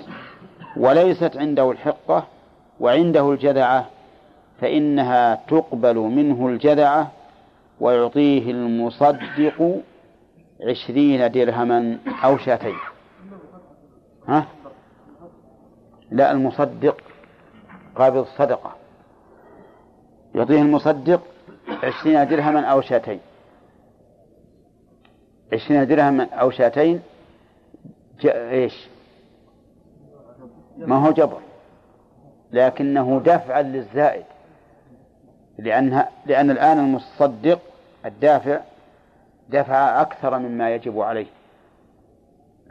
وليست 0.78 1.38
عنده 1.38 1.72
الحقة 1.72 2.24
وعنده 2.80 3.32
الجذعة 3.32 3.86
فإنها 4.62 5.36
تقبل 5.36 5.96
منه 5.96 6.48
الجذعة 6.48 7.12
ويعطيه 7.82 8.52
المصدق 8.52 9.82
عشرين 10.68 11.32
درهما 11.32 11.98
أو 12.24 12.38
شاتين. 12.38 12.76
ها؟ 14.28 14.48
لا 16.12 16.32
المصدق 16.32 17.02
قابض 17.96 18.18
الصدقة. 18.18 18.76
يعطيه 20.36 20.62
المصدق 20.62 21.22
عشرين 21.84 22.28
درهما 22.28 22.62
أو 22.62 22.82
شاتين. 22.82 23.20
عشرين 25.54 25.88
درهما 25.88 26.24
أو 26.24 26.52
شاتين 26.52 27.02
إيش؟ 28.26 28.88
ما 30.78 31.08
هو 31.08 31.12
جبر. 31.12 31.42
لكنه 32.52 33.22
دفعا 33.26 33.62
للزائد. 33.62 34.26
لأنها 35.58 36.10
لأن 36.26 36.52
الآن 36.52 36.80
المصدق 36.80 37.60
الدافع 38.06 38.60
دفع 39.50 40.02
أكثر 40.02 40.40
مما 40.40 40.76
يجب 40.76 41.00
عليه. 41.00 41.26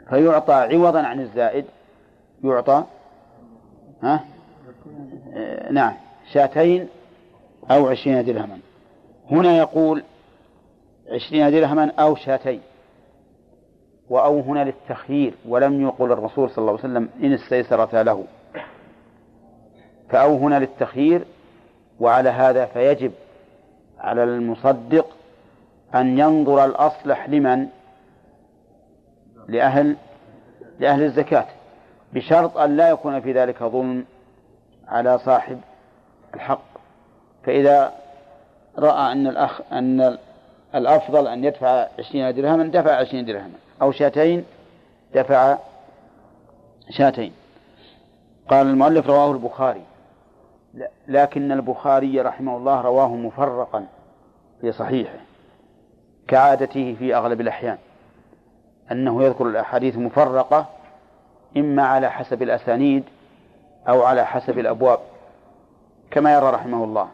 فيعطى 0.09 0.53
عوضا 0.53 1.01
عن 1.01 1.19
الزائد 1.19 1.65
يعطى 2.43 2.83
ها؟ 4.03 4.25
آه 5.33 5.71
نعم 5.71 5.93
شاتين 6.33 6.87
أو 7.71 7.87
عشرين 7.87 8.25
درهما. 8.25 8.59
هنا 9.31 9.57
يقول 9.57 10.03
عشرين 11.11 11.51
درهما 11.51 11.91
أو 11.99 12.15
شاتين. 12.15 12.61
وأو 14.09 14.39
هنا 14.39 14.63
للتخيير 14.63 15.33
ولم 15.47 15.81
يقل 15.81 16.11
الرسول 16.11 16.49
صلى 16.49 16.57
الله 16.57 16.71
عليه 16.71 16.79
وسلم 16.79 17.09
إن 17.23 17.33
استيسرتا 17.33 18.03
له. 18.03 18.23
فأو 20.09 20.37
هنا 20.37 20.59
للتخيير 20.59 21.25
وعلى 21.99 22.29
هذا 22.29 22.65
فيجب 22.65 23.11
على 23.99 24.23
المصدق 24.23 25.07
أن 25.95 26.19
ينظر 26.19 26.65
الأصلح 26.65 27.29
لمن؟ 27.29 27.67
لأهل 29.47 29.95
لأهل 30.79 31.03
الزكاة. 31.03 31.45
بشرط 32.13 32.57
أن 32.57 32.77
لا 32.77 32.89
يكون 32.89 33.21
في 33.21 33.33
ذلك 33.33 33.63
ظلم 33.63 34.05
على 34.87 35.19
صاحب 35.19 35.59
الحق. 36.33 36.63
فإذا 37.43 37.93
رأى 38.77 39.11
أن 39.11 39.27
الأخ 39.27 39.61
أن 39.71 40.17
الأفضل 40.75 41.27
أن 41.27 41.43
يدفع 41.43 41.87
عشرين 41.99 42.35
درهما 42.35 42.63
دفع 42.63 42.95
عشرين 42.95 43.25
درهما 43.25 43.53
أو 43.81 43.91
شاتين 43.91 44.45
دفع 45.15 45.57
شاتين. 46.89 47.33
قال 48.49 48.67
المؤلف 48.67 49.07
رواه 49.07 49.31
البخاري. 49.31 49.81
لكن 51.07 51.51
البخاري 51.51 52.21
رحمه 52.21 52.57
الله 52.57 52.81
رواه 52.81 53.15
مفرقا 53.15 53.85
في 54.61 54.71
صحيحه. 54.71 55.30
كعادته 56.27 56.95
في 56.99 57.15
أغلب 57.15 57.41
الأحيان 57.41 57.77
أنه 58.91 59.23
يذكر 59.23 59.47
الأحاديث 59.47 59.97
مفرقة 59.97 60.65
إما 61.57 61.83
على 61.83 62.11
حسب 62.11 62.41
الأسانيد 62.41 63.03
أو 63.87 64.03
على 64.03 64.25
حسب 64.25 64.59
الأبواب 64.59 64.99
كما 66.11 66.33
يرى 66.33 66.49
رحمه 66.49 66.83
الله. 66.83 67.07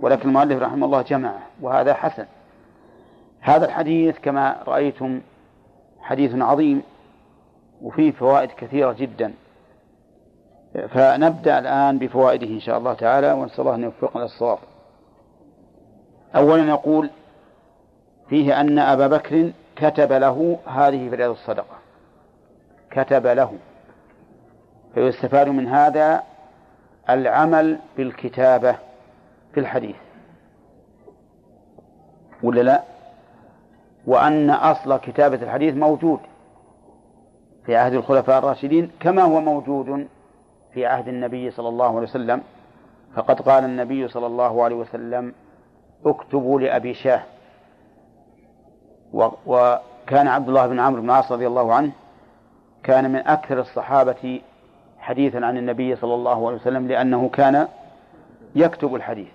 ولكن 0.00 0.28
المؤلف 0.28 0.62
رحمه 0.62 0.86
الله 0.86 1.02
جمعه 1.02 1.38
وهذا 1.60 1.94
حسن. 1.94 2.26
هذا 3.40 3.66
الحديث 3.66 4.18
كما 4.18 4.56
رأيتم 4.66 5.20
حديث 6.00 6.42
عظيم 6.42 6.82
وفيه 7.82 8.12
فوائد 8.12 8.50
كثيرة 8.50 8.92
جدا. 8.92 9.32
فنبدأ 10.88 11.58
الآن 11.58 11.98
بفوائده 11.98 12.46
إن 12.46 12.60
شاء 12.60 12.78
الله 12.78 12.94
تعالى 12.94 13.32
ونسأل 13.32 13.60
الله 13.60 13.74
أن 13.74 13.82
يوفقنا 13.82 14.22
للصواب 14.22 14.58
أولا 16.36 16.68
يقول 16.68 17.10
فيه 18.28 18.60
أن 18.60 18.78
أبا 18.78 19.06
بكر 19.06 19.52
كتب 19.76 20.12
له 20.12 20.58
هذه 20.66 21.10
فريضة 21.10 21.32
الصدقة. 21.32 21.78
كتب 22.90 23.26
له. 23.26 23.52
فيستفاد 24.94 25.48
من 25.48 25.66
هذا 25.66 26.22
العمل 27.10 27.78
بالكتابة 27.96 28.76
في 29.54 29.60
الحديث 29.60 29.96
ولا 32.42 32.60
لا؟ 32.60 32.82
وأن 34.06 34.50
أصل 34.50 34.96
كتابة 34.96 35.42
الحديث 35.42 35.74
موجود 35.74 36.20
في 37.66 37.76
عهد 37.76 37.92
الخلفاء 37.92 38.38
الراشدين 38.38 38.90
كما 39.00 39.22
هو 39.22 39.40
موجود 39.40 40.08
في 40.74 40.86
عهد 40.86 41.08
النبي 41.08 41.50
صلى 41.50 41.68
الله 41.68 41.96
عليه 41.96 42.08
وسلم. 42.08 42.42
فقد 43.14 43.40
قال 43.40 43.64
النبي 43.64 44.08
صلى 44.08 44.26
الله 44.26 44.64
عليه 44.64 44.76
وسلم 44.76 45.34
اكتبوا 46.06 46.60
لأبي 46.60 46.94
شاه. 46.94 47.22
وكان 49.12 50.28
عبد 50.28 50.48
الله 50.48 50.66
بن 50.66 50.80
عمرو 50.80 51.02
بن 51.02 51.10
العاص 51.10 51.32
رضي 51.32 51.46
الله 51.46 51.74
عنه 51.74 51.90
كان 52.82 53.12
من 53.12 53.18
أكثر 53.26 53.60
الصحابة 53.60 54.40
حديثا 54.98 55.38
عن 55.38 55.56
النبي 55.56 55.96
صلى 55.96 56.14
الله 56.14 56.46
عليه 56.46 56.56
وسلم 56.56 56.88
لأنه 56.88 57.28
كان 57.28 57.68
يكتب 58.54 58.94
الحديث. 58.94 59.28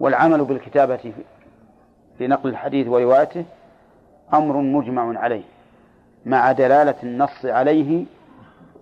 والعمل 0.00 0.44
بالكتابة 0.44 1.12
في 2.18 2.26
نقل 2.26 2.48
الحديث 2.48 2.88
وروايته 2.88 3.44
أمر 4.34 4.56
مجمع 4.56 5.18
عليه 5.18 5.42
مع 6.26 6.52
دلالة 6.52 6.94
النص 7.02 7.44
عليه 7.44 8.04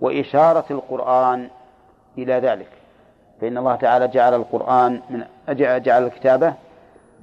وإشارة 0.01 0.65
القرآن 0.71 1.49
إلى 2.19 2.35
ذلك. 2.35 2.69
فإن 3.41 3.59
الله 3.59 3.77
تعالى 3.77 4.09
جعل 4.09 4.35
القرآن 4.35 5.01
من 5.11 5.25
جعل 5.49 6.07
الكتابة 6.07 6.55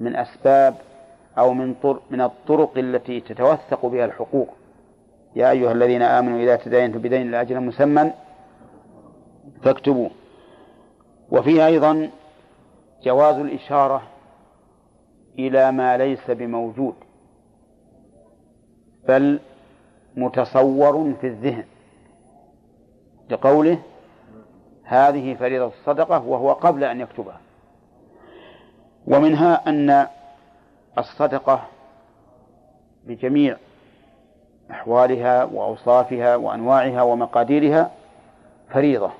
من 0.00 0.16
أسباب 0.16 0.74
أو 1.38 1.54
من 1.54 1.74
طرق 1.74 2.02
من 2.10 2.20
الطرق 2.20 2.78
التي 2.78 3.20
تتوثق 3.20 3.86
بها 3.86 4.04
الحقوق. 4.04 4.48
يا 5.36 5.50
أيها 5.50 5.72
الذين 5.72 6.02
آمنوا 6.02 6.38
إذا 6.38 6.56
تداينتم 6.56 6.98
بدين 6.98 7.30
لأجل 7.30 7.60
مسمى 7.60 8.12
فاكتبوه. 9.62 10.10
وفيه 11.30 11.66
أيضا 11.66 12.10
جواز 13.02 13.36
الإشارة 13.36 14.02
إلى 15.38 15.72
ما 15.72 15.96
ليس 15.96 16.30
بموجود 16.30 16.94
بل 19.08 19.40
متصور 20.16 21.14
في 21.20 21.26
الذهن. 21.26 21.64
لقوله 23.30 23.78
هذه 24.84 25.34
فريضة 25.34 25.66
الصدقة 25.66 26.26
وهو 26.26 26.52
قبل 26.52 26.84
أن 26.84 27.00
يكتبها. 27.00 27.40
ومنها 29.06 29.68
أن 29.68 30.06
الصدقة 30.98 31.64
بجميع 33.04 33.56
أحوالها 34.70 35.44
وأوصافها 35.44 36.36
وأنواعها 36.36 37.02
ومقاديرها 37.02 37.90
فريضة. 38.70 39.10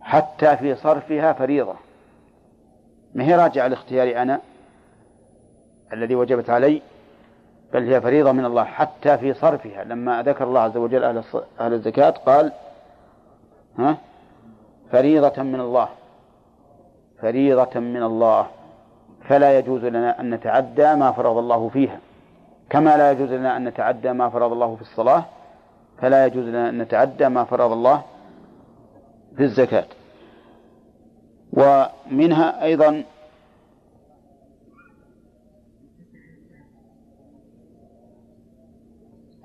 حتى 0.00 0.56
في 0.56 0.74
صرفها 0.74 1.32
فريضة. 1.32 1.74
ما 3.14 3.24
هي 3.24 3.36
راجعة 3.36 3.66
لاختياري 3.68 4.22
أنا 4.22 4.40
الذي 5.92 6.14
وجبت 6.14 6.50
علي؟ 6.50 6.82
بل 7.72 7.92
هي 7.92 8.00
فريضة 8.00 8.32
من 8.32 8.44
الله 8.44 8.64
حتى 8.64 9.18
في 9.18 9.34
صرفها. 9.34 9.84
لما 9.84 10.22
ذكر 10.22 10.44
الله 10.44 10.60
عز 10.60 10.76
وجل 10.76 11.04
أهل, 11.04 11.24
أهل 11.60 11.72
الزكاة 11.72 12.10
قال 12.10 12.52
ها؟ 13.78 13.96
فريضة 14.92 15.42
من 15.42 15.60
الله. 15.60 15.88
فريضة 17.20 17.80
من 17.80 18.02
الله. 18.02 18.46
فلا 19.28 19.58
يجوز 19.58 19.84
لنا 19.84 20.20
أن 20.20 20.34
نتعدى 20.34 20.94
ما 20.94 21.12
فرض 21.12 21.36
الله 21.36 21.68
فيها. 21.68 22.00
كما 22.70 22.96
لا 22.96 23.12
يجوز 23.12 23.32
لنا 23.32 23.56
أن 23.56 23.64
نتعدى 23.64 24.12
ما 24.12 24.28
فرض 24.28 24.52
الله 24.52 24.76
في 24.76 24.82
الصلاة 24.82 25.24
فلا 25.98 26.26
يجوز 26.26 26.44
لنا 26.44 26.68
أن 26.68 26.78
نتعدى 26.78 27.28
ما 27.28 27.44
فرض 27.44 27.72
الله 27.72 28.02
في 29.36 29.42
الزكاة. 29.42 29.84
ومنها 31.52 32.64
أيضا 32.64 33.04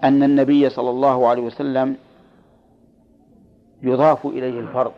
أن 0.04 0.24
النبي 0.24 0.70
صلى 0.70 0.90
الله 0.90 1.28
عليه 1.28 1.42
وسلم 1.42 1.98
يضاف 3.82 4.26
إليه 4.26 4.60
الفرض. 4.60 4.94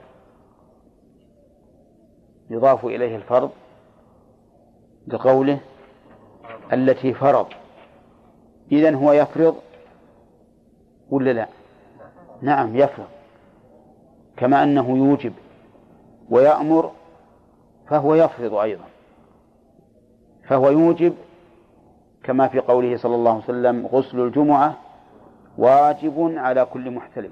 يضاف 2.49 2.85
إليه 2.85 3.15
الفرض 3.15 3.51
بقوله 5.07 5.60
التي 6.73 7.14
فرض. 7.14 7.48
إذن 8.72 8.95
هو 8.95 9.14
يفرض 9.14 9.56
ولا 11.10 11.34
لا؟ 11.34 11.48
نعم 12.41 12.76
يفرض. 12.76 13.07
كما 14.38 14.64
أنه 14.64 14.98
يوجب 14.98 15.34
ويأمر 16.30 16.91
فهو 17.88 18.15
يفرض 18.15 18.53
أيضا. 18.53 18.86
فهو 20.44 20.69
يوجب 20.69 21.14
كما 22.23 22.48
في 22.48 22.60
قوله 22.60 22.98
صلى 22.98 23.15
الله 23.15 23.32
عليه 23.32 23.44
وسلم 23.44 23.88
غسل 23.88 24.19
الجمعة 24.19 24.73
واجب 25.57 26.34
على 26.38 26.65
كل 26.65 26.91
محتلم. 26.91 27.32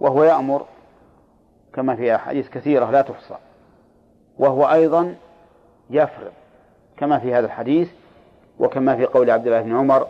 وهو 0.00 0.24
يأمر 0.24 0.66
كما 1.72 1.96
في 1.96 2.14
أحاديث 2.14 2.48
كثيرة 2.48 2.90
لا 2.90 3.02
تحصى. 3.02 3.36
وهو 4.38 4.64
أيضا 4.64 5.14
يفرض. 5.90 6.32
كما 7.00 7.18
في 7.18 7.34
هذا 7.34 7.46
الحديث 7.46 7.90
وكما 8.58 8.96
في 8.96 9.04
قول 9.04 9.30
عبد 9.30 9.46
الله 9.46 9.62
بن 9.62 9.76
عمر 9.76 10.06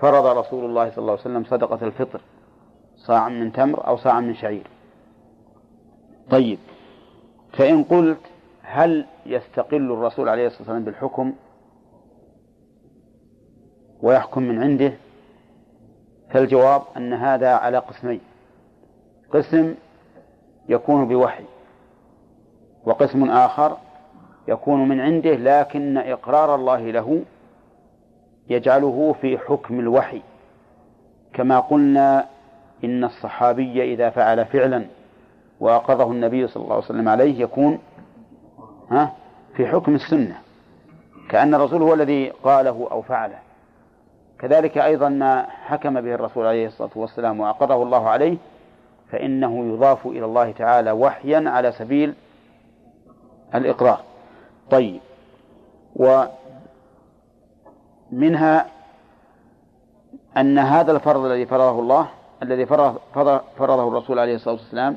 فرض 0.00 0.26
رسول 0.26 0.64
الله 0.64 0.90
صلى 0.90 0.98
الله 0.98 1.12
عليه 1.12 1.20
وسلم 1.20 1.44
صدقة 1.44 1.86
الفطر 1.86 2.20
صاع 2.96 3.28
من 3.28 3.52
تمر 3.52 3.86
أو 3.86 3.96
صاع 3.96 4.20
من 4.20 4.34
شعير. 4.34 4.66
طيب 6.30 6.58
فإن 7.52 7.84
قلت 7.84 8.20
هل 8.62 9.06
يستقل 9.26 9.92
الرسول 9.92 10.28
عليه 10.28 10.46
الصلاة 10.46 10.60
والسلام 10.60 10.84
بالحكم 10.84 11.32
ويحكم 14.02 14.42
من 14.42 14.62
عنده؟ 14.62 14.92
فالجواب 16.30 16.82
أن 16.96 17.12
هذا 17.12 17.54
على 17.54 17.78
قسمين. 17.78 18.20
قسم 19.30 19.74
يكون 20.68 21.08
بوحي 21.08 21.44
وقسم 22.84 23.30
آخر 23.30 23.76
يكون 24.48 24.88
من 24.88 25.00
عنده 25.00 25.34
لكن 25.34 25.98
إقرار 25.98 26.54
الله 26.54 26.90
له 26.90 27.22
يجعله 28.50 29.14
في 29.20 29.38
حكم 29.38 29.80
الوحي. 29.80 30.22
كما 31.32 31.60
قلنا 31.60 32.26
إن 32.84 33.04
الصحابي 33.04 33.94
إذا 33.94 34.10
فعل 34.10 34.44
فعلا 34.44 34.84
وأقره 35.60 36.12
النبي 36.12 36.48
صلى 36.48 36.62
الله 36.62 36.74
عليه 36.74 36.84
وسلم 36.84 37.08
عليه 37.08 37.40
يكون 37.40 37.78
ها 38.90 39.12
في 39.56 39.66
حكم 39.66 39.94
السنة. 39.94 40.38
كأن 41.30 41.54
الرسول 41.54 41.82
هو 41.82 41.94
الذي 41.94 42.30
قاله 42.30 42.88
أو 42.90 43.02
فعله. 43.02 43.38
كذلك 44.38 44.78
أيضا 44.78 45.08
ما 45.08 45.42
حكم 45.42 46.00
به 46.00 46.14
الرسول 46.14 46.46
عليه 46.46 46.66
الصلاة 46.66 46.90
والسلام 46.96 47.40
وأقره 47.40 47.82
الله 47.82 48.08
عليه 48.08 48.36
فإنه 49.10 49.74
يضاف 49.74 50.06
إلى 50.06 50.24
الله 50.24 50.52
تعالى 50.52 50.92
وحيا 50.92 51.50
على 51.50 51.72
سبيل 51.72 52.14
الإقرار. 53.54 54.07
طيب. 54.70 55.00
ومنها 58.12 58.66
أن 60.36 60.58
هذا 60.58 60.92
الفرض 60.92 61.24
الذي 61.24 61.46
فرضه 61.46 61.80
الله 61.80 62.08
الذي 62.42 62.66
فرضه 62.66 63.88
الرسول 63.88 64.18
عليه 64.18 64.34
الصلاة 64.34 64.54
والسلام 64.54 64.96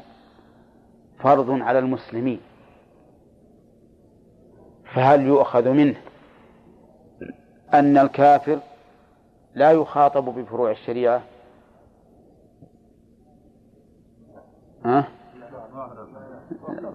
فرض 1.20 1.50
على 1.50 1.80
المسلمين. 1.80 2.40
فهل 4.94 5.22
يؤخذ 5.22 5.70
منه 5.70 5.96
أن 7.74 7.98
الكافر 7.98 8.60
لا 9.56 9.72
يخاطب 9.72 10.26
بفروع 10.26 10.72
الشريعة؟ 10.72 11.22
ها؟ 14.86 15.08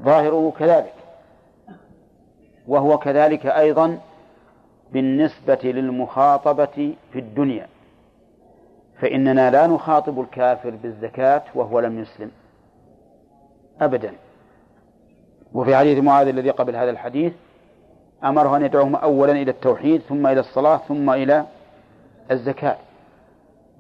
ظاهره 0.05 0.53
كذلك. 0.59 0.95
وهو 2.69 2.99
كذلك 2.99 3.47
أيضا 3.47 3.99
بالنسبة 4.93 5.59
للمخاطبة 5.65 6.95
في 7.13 7.19
الدنيا. 7.19 7.67
فإننا 9.01 9.51
لا 9.51 9.67
نخاطب 9.67 10.21
الكافر 10.21 10.71
بالزكاة 10.71 11.43
وهو 11.55 11.81
لم 11.81 11.99
يسلم. 11.99 12.31
أبدا. 13.81 14.13
وفي 15.53 15.77
حديث 15.77 15.99
معاذ 16.05 16.29
الذي 16.29 16.51
قبل 16.51 16.77
هذا 16.77 16.91
الحديث 16.91 17.33
أمره 18.25 18.57
أن 18.57 18.63
يدعوهم 18.63 18.97
أولا 18.97 19.33
إلى 19.33 19.51
التوحيد 19.51 20.01
ثم 20.01 20.27
إلى 20.27 20.41
الصلاة 20.41 20.77
ثم 20.77 21.11
إلى 21.11 21.47
الزكاة. 22.31 22.77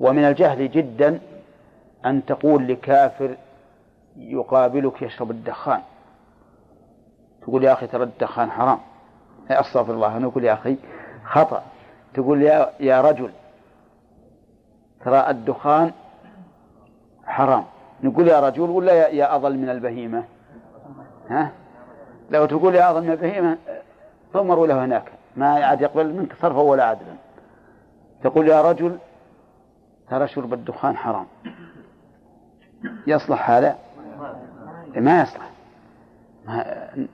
ومن 0.01 0.25
الجهل 0.25 0.71
جدا 0.71 1.21
أن 2.07 2.25
تقول 2.25 2.69
لكافر 2.69 3.37
يقابلك 4.17 5.03
يشرب 5.03 5.31
الدخان. 5.31 5.81
تقول 7.47 7.65
يا 7.65 7.73
أخي 7.73 7.87
ترى 7.87 8.03
الدخان 8.03 8.51
حرام. 8.51 8.79
أستغفر 9.51 9.95
الله. 9.95 10.17
أنا 10.17 10.27
أقول 10.27 10.45
يا 10.45 10.53
أخي 10.53 10.77
خطأ. 11.25 11.63
تقول 12.15 12.43
يا 12.43 12.71
يا 12.81 13.01
رجل 13.01 13.31
ترى 15.05 15.31
الدخان 15.31 15.93
حرام. 17.25 17.65
نقول 18.03 18.29
يا 18.29 18.41
رجل 18.41 18.61
ولا 18.61 18.93
يا, 18.93 19.09
يا 19.09 19.37
أضل 19.37 19.59
من 19.59 19.69
البهيمة؟ 19.69 20.25
ها؟ 21.31 21.51
لو 22.31 22.47
تقول 22.47 22.75
يا 22.75 22.91
أضل 22.91 23.03
من 23.03 23.11
البهيمة 23.11 23.59
فمروا 24.33 24.67
له 24.67 24.85
هناك. 24.85 25.13
ما 25.37 25.65
عاد 25.65 25.81
يقبل 25.81 26.15
منك 26.15 26.33
صرفا 26.33 26.61
ولا 26.61 26.85
عدلا. 26.85 27.15
تقول 28.23 28.49
يا 28.49 28.63
رجل 28.63 28.99
ترى 30.11 30.29
شرب 30.29 30.53
الدخان 30.53 30.97
حرام. 30.97 31.27
يصلح 33.07 33.51
هذا؟ 33.51 33.77
ما 34.97 35.23
يصلح. 35.23 35.56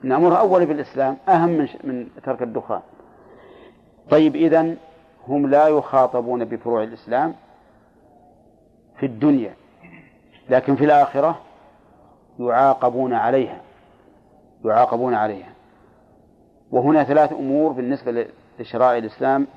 نأمر 0.03 0.39
أولا 0.39 0.65
بالإسلام 0.65 1.17
أهم 1.29 1.49
من 1.49 1.67
من 1.83 2.07
ترك 2.23 2.41
الدخان. 2.41 2.81
طيب 4.09 4.35
إذن 4.35 4.77
هم 5.27 5.47
لا 5.47 5.67
يخاطبون 5.67 6.45
بفروع 6.45 6.83
الإسلام 6.83 7.35
في 8.99 9.05
الدنيا 9.05 9.53
لكن 10.49 10.75
في 10.75 10.85
الآخرة 10.85 11.41
يعاقبون 12.39 13.13
عليها 13.13 13.61
يعاقبون 14.65 15.13
عليها. 15.13 15.53
وهنا 16.71 17.03
ثلاث 17.03 17.31
أمور 17.31 17.71
بالنسبة 17.71 18.27
لشرائع 18.59 18.97
الإسلام 18.97 19.47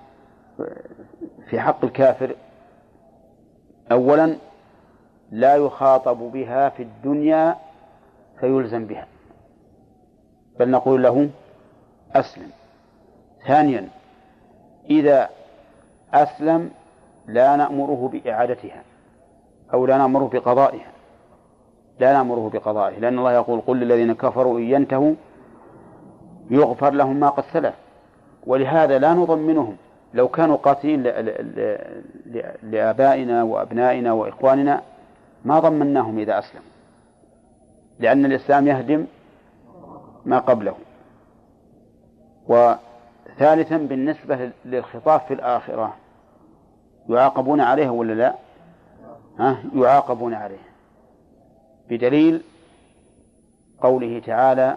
في 1.51 1.61
حق 1.61 1.85
الكافر. 1.85 2.35
أولا 3.93 4.37
لا 5.31 5.57
يخاطب 5.57 6.19
بها 6.19 6.69
في 6.69 6.83
الدنيا 6.83 7.57
فيلزم 8.41 8.87
بها. 8.87 9.07
بل 10.59 10.71
نقول 10.71 11.03
له 11.03 11.29
أسلم. 12.15 12.51
ثانيا 13.47 13.89
إذا 14.91 15.29
أسلم 16.15 16.71
لا 17.27 17.57
نأمره 17.57 18.11
بإعادتها 18.13 18.83
أو 19.75 19.87
لا 19.87 19.99
نأمره 19.99 20.31
بقضائها. 20.33 20.93
لا 22.01 22.13
نأمره 22.13 22.51
بقضائه 22.53 22.99
لأن 22.99 23.19
الله 23.19 23.33
يقول 23.33 23.61
قل 23.61 23.77
للذين 23.77 24.15
كفروا 24.15 24.59
إن 24.59 24.65
ينتهوا 24.65 25.15
يغفر 26.51 26.91
لهم 26.91 27.21
ما 27.21 27.29
قد 27.29 27.45
سلف. 27.53 27.75
ولهذا 28.47 28.99
لا 28.99 29.15
نضمنهم. 29.15 29.77
لو 30.15 30.29
كانوا 30.29 30.57
قاتلين 30.57 31.03
لآبائنا 32.63 33.43
وأبنائنا 33.43 34.13
وإخواننا 34.13 34.83
ما 35.45 35.59
ضمناهم 35.61 36.19
إذا 36.19 36.39
أسلموا. 36.39 36.67
لأن 37.99 38.25
الإسلام 38.25 38.67
يهدم 38.67 39.07
ما 40.27 40.39
قبله. 40.39 40.75
وثالثا 42.49 43.77
بالنسبة 43.77 44.51
للخطاب 44.65 45.21
في 45.21 45.35
الآخرة 45.35 45.95
يعاقبون 47.09 47.61
عليه 47.61 47.89
ولا 47.91 48.13
لا؟ 48.13 48.35
ها؟ 49.39 49.57
يعاقبون 49.75 50.35
عليه. 50.35 50.67
بدليل 51.91 52.43
قوله 53.81 54.19
تعالى 54.27 54.77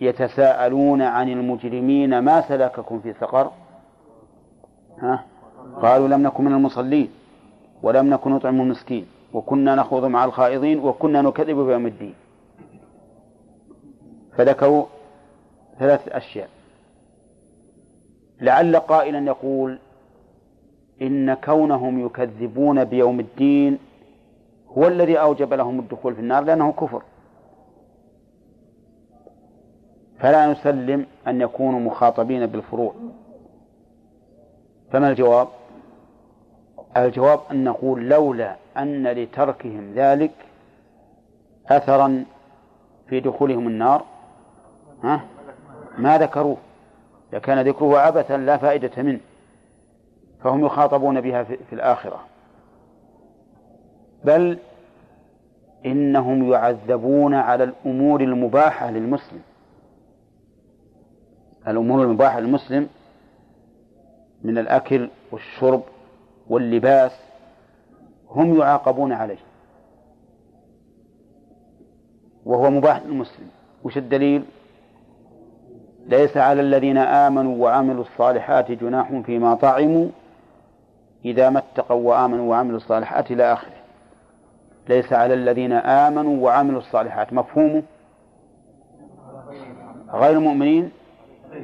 يتساءلون 0.00 1.02
عن 1.02 1.28
المجرمين 1.28 2.18
ما 2.18 2.40
سلككم 2.48 3.00
في 3.00 3.12
سقر؟ 3.12 3.50
ها؟ 4.98 5.24
قالوا 5.82 6.08
لم 6.08 6.22
نكن 6.22 6.44
من 6.44 6.52
المصلين 6.52 7.10
ولم 7.82 8.10
نكن 8.10 8.30
نطعم 8.30 8.60
المسكين 8.60 9.06
وكنا 9.32 9.74
نخوض 9.74 10.04
مع 10.04 10.24
الخائضين 10.24 10.78
وكنا 10.78 11.22
نكذب 11.22 11.56
بيوم 11.56 11.86
الدين. 11.86 12.14
فذكروا 14.36 14.84
ثلاث 15.78 16.08
أشياء. 16.08 16.48
لعل 18.40 18.76
قائلا 18.76 19.26
يقول 19.26 19.78
إن 21.02 21.34
كونهم 21.34 22.06
يكذبون 22.06 22.84
بيوم 22.84 23.20
الدين 23.20 23.78
هو 24.68 24.86
الذي 24.86 25.16
أوجب 25.16 25.54
لهم 25.54 25.80
الدخول 25.80 26.14
في 26.14 26.20
النار 26.20 26.44
لأنه 26.44 26.72
كفر. 26.72 27.02
فلا 30.18 30.52
نسلم 30.52 31.06
أن 31.26 31.40
يكونوا 31.40 31.80
مخاطبين 31.80 32.46
بالفروع. 32.46 32.94
فما 34.92 35.10
الجواب؟ 35.10 35.48
الجواب 36.96 37.40
أن 37.50 37.64
نقول 37.64 38.08
لولا 38.08 38.56
أن 38.76 39.08
لتركهم 39.08 39.92
ذلك 39.94 40.32
أثرا 41.68 42.24
في 43.08 43.20
دخولهم 43.20 43.68
النار 43.68 44.04
ها؟ 45.04 45.24
ما 45.98 46.18
ذكروه. 46.18 46.56
لكان 47.32 47.68
ذكره 47.68 47.98
عبثا 47.98 48.36
لا 48.36 48.56
فائدة 48.56 49.02
منه. 49.02 49.20
فهم 50.42 50.66
يخاطبون 50.66 51.20
بها 51.20 51.44
في 51.44 51.72
الآخرة. 51.72 52.20
بل 54.24 54.58
إنهم 55.86 56.52
يعذبون 56.52 57.34
على 57.34 57.64
الأمور 57.64 58.20
المباحة 58.20 58.90
للمسلم. 58.90 59.42
الأمور 61.68 62.02
المباحة 62.02 62.40
للمسلم 62.40 62.88
من 64.44 64.58
الأكل 64.58 65.10
والشرب 65.32 65.82
واللباس 66.48 67.12
هم 68.30 68.58
يعاقبون 68.58 69.12
عليه. 69.12 69.38
وهو 72.44 72.70
مباح 72.70 73.02
للمسلم. 73.02 73.48
وش 73.84 73.98
الدليل؟ 73.98 74.44
ليس 76.06 76.36
على 76.36 76.60
الذين 76.60 76.98
آمنوا 76.98 77.64
وعملوا 77.64 78.04
الصالحات 78.04 78.70
جناح 78.70 79.20
فيما 79.26 79.54
طعموا. 79.54 80.08
إذا 81.24 81.50
ما 81.50 81.58
اتقوا 81.58 82.10
وآمنوا 82.10 82.50
وعملوا 82.50 82.76
الصالحات 82.76 83.30
إلى 83.30 83.52
آخره. 83.52 83.76
ليس 84.88 85.12
على 85.12 85.34
الذين 85.34 85.72
آمنوا 85.72 86.44
وعملوا 86.44 86.80
الصالحات. 86.80 87.32
مفهومه 87.32 87.82
غير 90.12 90.30
المؤمنين 90.30 90.90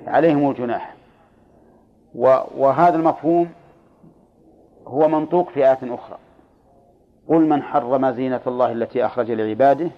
عليهم 0.07 0.51
الجناح. 0.51 0.95
وهذا 2.15 2.97
المفهوم 2.97 3.49
هو 4.87 5.09
منطوق 5.09 5.51
في 5.51 5.67
آيات 5.67 5.79
أخرى. 5.83 6.19
قل 7.29 7.41
من 7.41 7.62
حرم 7.62 8.11
زينة 8.11 8.41
الله 8.47 8.73
التي 8.73 9.07
أخرج 9.07 9.31
لعباده 9.31 9.91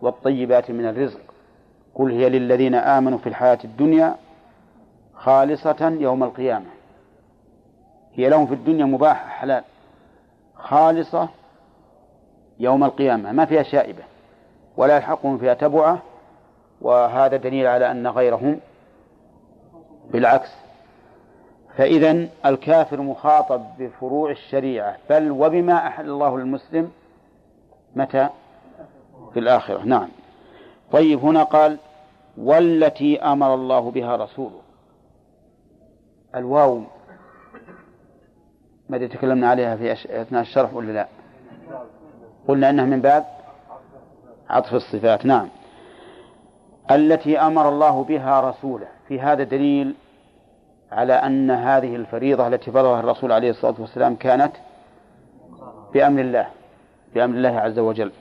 والطيبات 0.00 0.70
من 0.70 0.88
الرزق 0.88 1.20
قل 1.94 2.12
هي 2.12 2.28
للذين 2.28 2.74
آمنوا 2.74 3.18
في 3.18 3.28
الحياة 3.28 3.58
الدنيا 3.64 4.14
خالصة 5.14 5.96
يوم 6.00 6.24
القيامة. 6.24 6.66
هي 8.14 8.28
لهم 8.28 8.46
في 8.46 8.54
الدنيا 8.54 8.84
مباحة 8.84 9.28
حلال. 9.28 9.64
خالصة 10.54 11.28
يوم 12.58 12.84
القيامة 12.84 13.32
ما 13.32 13.44
فيها 13.44 13.62
شائبة 13.62 14.02
ولا 14.76 14.96
يلحقهم 14.96 15.38
فيها 15.38 15.54
تبعة 15.54 16.02
وهذا 16.80 17.36
دليل 17.36 17.66
على 17.66 17.90
أن 17.90 18.06
غيرهم 18.06 18.60
بالعكس. 20.10 20.50
فإذا 21.76 22.28
الكافر 22.46 23.00
مخاطب 23.00 23.62
بفروع 23.78 24.30
الشريعة 24.30 24.96
بل 25.10 25.30
وبما 25.30 25.86
أحل 25.86 26.10
الله 26.10 26.38
للمسلم 26.38 26.90
متى؟ 27.96 28.28
في 29.32 29.38
الآخرة. 29.40 29.82
نعم. 29.84 30.08
طيب 30.92 31.24
هنا 31.24 31.42
قال 31.42 31.78
والتي 32.38 33.22
أمر 33.22 33.54
الله 33.54 33.90
بها 33.90 34.16
رسوله. 34.16 34.60
الواو 36.34 36.82
ماذا 38.88 39.06
تكلمنا 39.06 39.50
عليها 39.50 39.76
في 39.76 39.92
أثناء 39.92 40.42
الشرح 40.42 40.74
ولا 40.74 40.92
لا؟ 40.92 41.06
قلنا 42.48 42.70
أنها 42.70 42.84
من 42.84 43.00
باب 43.00 43.24
عطف 44.50 44.74
الصفات. 44.74 45.26
نعم. 45.26 45.48
التي 46.90 47.38
أمر 47.38 47.68
الله 47.68 48.04
بها 48.04 48.50
رسوله. 48.50 48.88
في 49.08 49.20
هذا 49.20 49.44
دليل 49.44 49.94
على 50.92 51.12
أن 51.12 51.50
هذه 51.50 51.96
الفريضة 51.96 52.46
التي 52.48 52.70
فرضها 52.70 53.00
الرسول 53.00 53.32
عليه 53.32 53.50
الصلاة 53.50 53.74
والسلام 53.78 54.14
كانت 54.14 54.52
بأمر 55.94 56.20
الله 56.20 56.46
بأمر 57.14 57.36
الله 57.36 57.60
عز 57.60 57.78
وجل. 57.78 58.12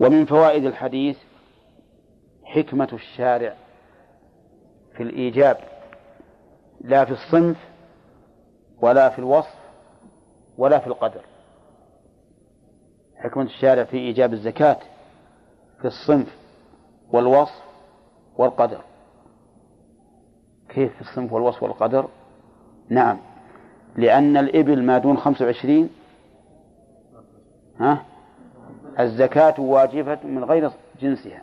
ومن 0.00 0.24
فوائد 0.24 0.64
الحديث 0.64 1.16
حكمة 2.44 2.88
الشارع 2.92 3.54
في 4.96 5.02
الإيجاب 5.02 5.56
لا 6.80 7.04
في 7.04 7.10
الصنف 7.10 7.56
ولا 8.82 9.08
في 9.08 9.18
الوصف 9.18 9.54
ولا 10.58 10.78
في 10.78 10.86
القدر. 10.86 11.20
حكمة 13.16 13.42
الشارع 13.42 13.84
في 13.84 13.96
إيجاب 13.96 14.32
الزكاة 14.32 14.78
في 15.80 15.84
الصنف 15.84 16.36
والوصف 17.12 17.62
والقدر. 18.36 18.80
كيف 20.68 20.94
في 20.94 21.00
الصنف 21.00 21.32
والوصف 21.32 21.62
والقدر؟ 21.62 22.08
نعم 22.88 23.18
لأن 23.96 24.36
الإبل 24.36 24.82
ما 24.82 24.98
دون 24.98 25.16
خمسة 25.16 25.44
وعشرين 25.44 25.90
ها؟ 27.80 28.04
الزكاة 29.02 29.60
واجبة 29.60 30.18
من 30.24 30.44
غير 30.44 30.70
جنسها 31.02 31.42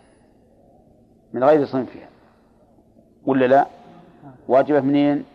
من 1.33 1.43
غير 1.43 1.65
صنفها. 1.65 2.09
ولا 3.25 3.45
لا؟ 3.45 3.65
واجبة 4.47 4.79
منين؟ 4.79 5.25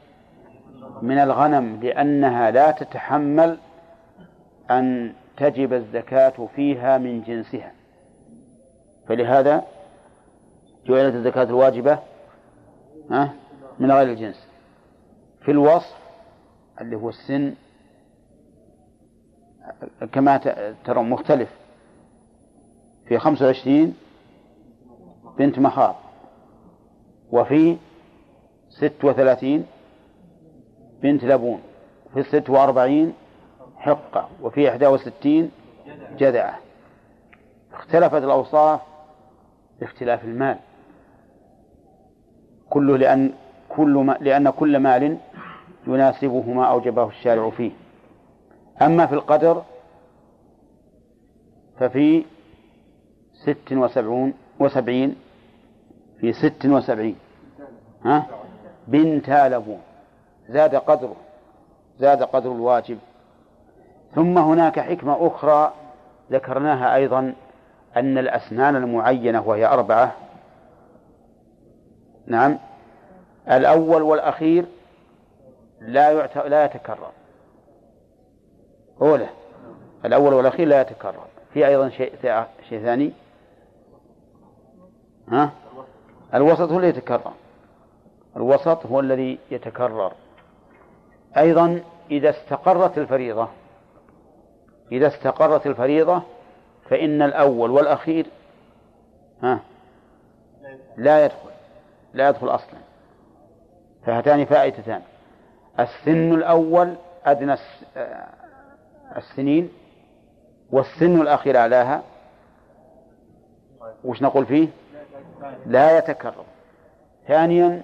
من 1.03 1.19
الغنم 1.19 1.81
لأنها 1.83 2.51
لا 2.51 2.71
تتحمل 2.71 3.59
أن 4.71 5.13
تجب 5.37 5.73
الزكاة 5.73 6.49
فيها 6.57 6.99
من 6.99 7.23
جنسها. 7.23 7.73
فلهذا 9.09 9.65
جعلت 10.87 11.15
الزكاة 11.15 11.43
الواجبة 11.43 11.99
من 13.79 13.93
غير 13.93 14.09
الجنس. 14.09 14.49
في 15.41 15.51
الوصف 15.51 15.97
اللي 16.81 16.97
هو 16.97 17.09
السن 17.09 17.55
كما 20.13 20.37
ترون 20.85 21.11
مختلف. 21.11 21.62
في 23.07 23.19
خمسة 23.19 23.47
وعشرين 23.47 23.95
بنت 25.39 25.59
مخاض 25.59 25.95
وفي 27.33 27.77
ست 28.69 29.05
وثلاثين 29.05 29.67
بنت 31.03 31.25
لبون 31.25 31.61
في 32.15 32.23
ست 32.23 32.51
وأربعين 32.51 33.13
حقة 33.77 34.29
وفي 34.43 34.69
إحدى 34.69 34.87
وستين 34.87 35.51
جذعة. 36.19 36.59
اختلفت 37.73 38.23
الأوصاف 38.23 38.81
باختلاف 39.81 40.25
المال. 40.25 40.57
كله 42.71 42.97
لأن 42.97 43.33
كل 43.69 43.95
ما 43.95 44.17
لأن 44.21 44.51
كل 44.51 44.79
مال 44.79 45.19
يناسبه 45.87 46.53
ما 46.53 46.65
أوجبه 46.65 47.09
الشارع 47.09 47.51
فيه. 47.51 47.71
أما 48.83 49.07
في 49.07 49.15
القدر 49.15 49.63
ففي 51.79 52.25
ست 53.45 53.73
وسبعون 53.73 54.35
وسبعين 54.61 55.17
في 56.21 56.33
ست 56.33 56.67
وسبعين. 56.67 57.17
ها؟ 58.05 58.27
بنت 58.89 59.31
لبون 59.31 59.81
زاد 60.49 60.75
قدره 60.75 61.17
زاد 61.99 62.23
قدر 62.23 62.53
الواجب. 62.53 62.99
ثم 64.15 64.39
هناك 64.39 64.81
حكمة 64.81 65.27
أخرى 65.27 65.73
ذكرناها 66.33 66.95
أيضا 66.95 67.35
أن 67.97 68.19
الأسنان 68.19 68.77
المعينة 68.77 69.49
وهي 69.49 69.67
أربعة. 69.67 70.13
نعم. 72.27 72.59
الأول 73.51 74.03
والأخير 74.03 74.65
لا. 75.81 76.27
لا 76.49 76.65
يتكرر. 76.65 77.11
أولى 79.03 79.29
الأول 80.05 80.35
والأخير 80.35 80.69
لا 80.69 80.81
يتكرر. 80.81 81.27
في 81.53 81.67
أيضا 81.67 81.89
شيء 81.89 82.13
شيء 82.69 82.83
ثاني؟ 82.83 83.13
ها؟ 85.29 85.51
الوسط 86.35 86.73
هو 86.73 86.79
الذي 86.79 86.89
يتكرر. 86.99 87.33
الوسط 88.37 88.87
هو 88.87 89.01
الذي 89.01 89.39
يتكرر. 89.51 90.13
أيضا 91.37 91.81
إذا 92.11 92.31
استقرت 92.31 92.99
الفريضة 92.99 93.49
إذا 94.93 95.07
استقرت 95.07 95.67
الفريضة 95.67 96.23
فإن 96.91 97.23
الأول 97.23 97.71
والأخير 97.71 98.27
ها؟ 99.43 99.61
لا 100.97 101.25
يدخل 101.25 101.51
لا 102.15 102.29
يدخل 102.29 102.49
أصلا. 102.49 102.79
فهاتان 104.07 104.45
فائدتان. 104.45 105.03
السن 105.81 106.35
الأول 106.35 106.95
أدنى 107.25 107.57
السنين 109.17 109.73
والسن 110.71 111.21
الأخير 111.21 111.57
أعلاها. 111.57 112.03
وش 114.05 114.23
نقول 114.23 114.47
فيه؟ 114.47 114.69
لا 115.67 115.99
يتكرر. 115.99 116.45
ثانيا 117.29 117.83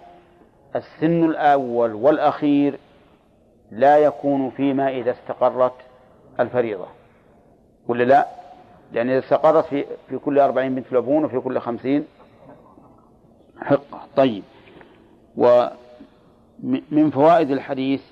السن 0.77 1.25
الأول 1.25 1.95
والأخير 1.95 2.79
لا 3.71 3.99
يكون 3.99 4.51
فيما 4.51 4.89
إذا 4.89 5.11
استقرت 5.11 5.75
الفريضة. 6.41 6.87
ولا 7.89 8.05
لا؟ 8.05 8.27
لأن 8.93 9.11
إذا 9.11 9.19
استقرت 9.19 9.65
في 9.65 9.85
في 10.09 10.19
كل 10.19 10.39
أربعين 10.39 10.75
بنت 10.75 10.93
لبون 10.93 11.25
وفي 11.25 11.41
كل 11.41 11.59
خمسين 11.61 12.07
حقة. 13.59 14.01
طيب. 14.17 14.43
ومن 15.37 17.11
فوائد 17.11 17.51
الحديث 17.51 18.03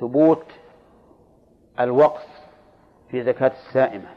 ثبوت 0.00 0.44
الوقف 1.80 2.26
في 3.10 3.24
زكاة 3.24 3.52
السائمة. 3.68 4.08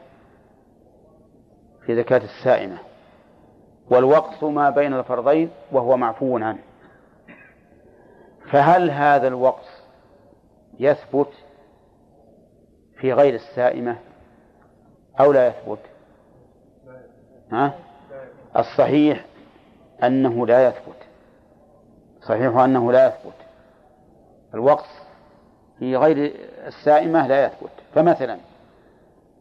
في 1.86 1.96
زكاة 1.96 2.22
السائمة. 2.24 2.78
والوقف 3.90 4.44
ما 4.44 4.70
بين 4.70 4.94
الفرضين 4.94 5.50
وهو 5.72 5.96
معفو 5.96 6.38
عنه. 6.38 6.58
فهل 8.50 8.90
هذا 8.90 9.28
الوقف 9.28 9.82
يثبت 10.80 11.32
في 12.96 13.12
غير 13.12 13.34
السائمة 13.34 13.96
أو 15.20 15.32
لا 15.32 15.48
يثبت؟ 15.48 15.78
ها؟ 17.52 17.74
الصحيح 18.56 19.24
أنه 20.02 20.46
لا 20.46 20.68
يثبت. 20.68 20.96
صحيح 22.22 22.56
أنه 22.56 22.92
لا 22.92 23.06
يثبت. 23.06 23.34
الوقف 24.54 25.02
في 25.78 25.96
غير 25.96 26.34
السائمة 26.66 27.26
لا 27.26 27.46
يثبت. 27.46 27.70
فمثلا 27.94 28.38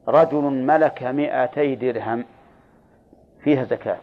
رجل 0.07 0.41
ملك 0.41 1.03
مئتي 1.03 1.75
درهم 1.75 2.25
فيها 3.45 3.63
زكاة. 3.63 3.97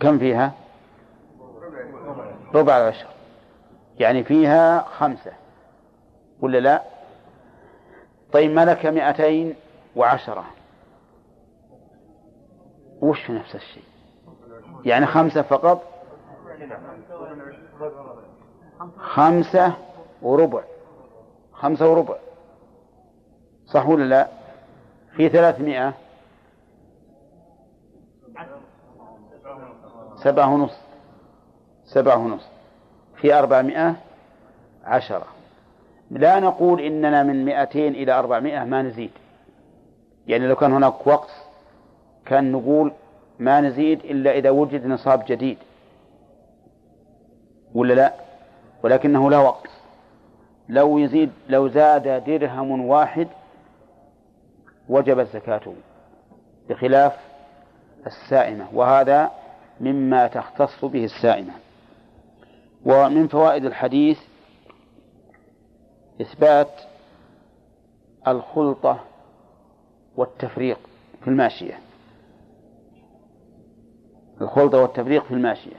كم 0.00 0.18
فيها؟ 0.18 0.52
ربع 2.54 2.76
العشر. 2.76 3.06
يعني 3.98 4.24
فيها 4.24 4.82
خمسة. 4.82 5.32
ولا 6.40 6.58
لا؟ 6.58 6.82
طيب 8.32 8.50
ملك 8.50 8.86
مئتين 8.86 9.54
وعشرة؟ 9.96 10.44
وش 13.00 13.30
نفس 13.30 13.54
الشيء؟ 13.54 13.84
يعني 14.84 15.06
خمسة 15.06 15.42
فقط؟ 15.42 15.82
خمسة 18.98 19.72
وربع. 20.22 20.62
خمسة 21.52 21.90
وربع. 21.90 22.16
صح 23.66 23.86
ولا 23.86 24.04
لا؟ 24.04 24.28
في 25.16 25.28
ثلاثمائة. 25.28 25.94
سبعة 30.22 30.54
ونص. 30.54 30.76
سبعة 31.84 32.16
ونص. 32.16 32.46
في 33.16 33.34
أربعمائة 33.34 33.96
عشرة. 34.84 35.26
لا 36.10 36.40
نقول 36.40 36.80
إننا 36.80 37.22
من 37.22 37.44
مئتين 37.44 37.94
إلى 37.94 38.12
أربعمائة 38.12 38.64
ما 38.64 38.82
نزيد. 38.82 39.10
يعني 40.26 40.46
لو 40.46 40.56
كان 40.56 40.72
هناك 40.72 41.06
وقت 41.06 41.30
كان 42.26 42.52
نقول 42.52 42.92
ما 43.38 43.60
نزيد 43.60 43.98
إلا 44.04 44.30
إذا 44.30 44.50
وجد 44.50 44.86
نصاب 44.86 45.24
جديد. 45.26 45.58
ولا 47.74 47.94
لا؟ 47.94 48.12
ولكنه 48.82 49.30
لا 49.30 49.38
وقت. 49.38 49.70
لو 50.68 50.98
يزيد 50.98 51.30
لو 51.48 51.68
زاد 51.68 52.24
درهم 52.24 52.86
واحد 52.86 53.28
وجبت 54.88 55.26
زكاته 55.26 55.74
بخلاف 56.68 57.16
السائمة. 58.06 58.66
وهذا 58.72 59.30
مما 59.80 60.26
تختص 60.26 60.84
به 60.84 61.04
السائمة. 61.04 61.52
ومن 62.84 63.28
فوائد 63.28 63.64
الحديث 63.64 64.18
إثبات 66.20 66.70
الخلطة 68.28 69.00
والتفريق 70.16 70.78
في 71.20 71.28
الماشية. 71.28 71.78
الخلطة 74.40 74.78
والتفريق 74.78 75.24
في 75.24 75.34
الماشية. 75.34 75.76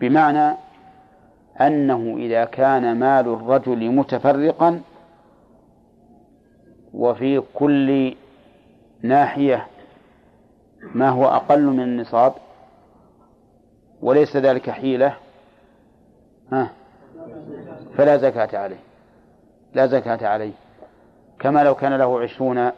بمعنى 0.00 0.56
أنه 1.60 2.16
إذا 2.16 2.44
كان 2.44 2.98
مال 2.98 3.28
الرجل 3.28 3.90
متفرقا 3.90 4.80
وفي 6.94 7.42
كل 7.54 8.14
ناحية 9.02 9.66
ما 10.94 11.08
هو 11.08 11.26
أقل 11.26 11.62
من 11.62 11.80
النصاب 11.80 12.34
وليس 14.02 14.36
ذلك 14.36 14.70
حيلة؟ 14.70 15.16
ها؟ 16.52 16.70
فلا 17.96 18.16
زكاة 18.16 18.58
عليه. 18.58 18.80
لا 19.74 19.86
زكاة 19.86 20.28
عليه. 20.28 20.52
كما 21.38 21.64
لو 21.64 21.74
كان 21.74 21.96
له 21.96 22.20
عشرون 22.20 22.70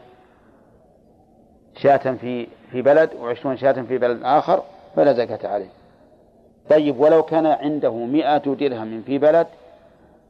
شاة 1.77 2.15
في 2.15 2.47
في 2.71 2.83
بلد 2.83 3.11
وعشرون 3.15 3.57
شاة 3.57 3.73
في 3.73 3.99
بلد 3.99 4.21
آخر 4.23 4.63
فلا 4.97 5.13
زكاة 5.13 5.49
عليه. 5.49 5.69
طيب 6.71 7.01
ولو 7.01 7.23
كان 7.23 7.47
عنده 7.47 7.95
مئة 7.95 8.55
درهم 8.55 9.03
في 9.03 9.19
بلد 9.19 9.47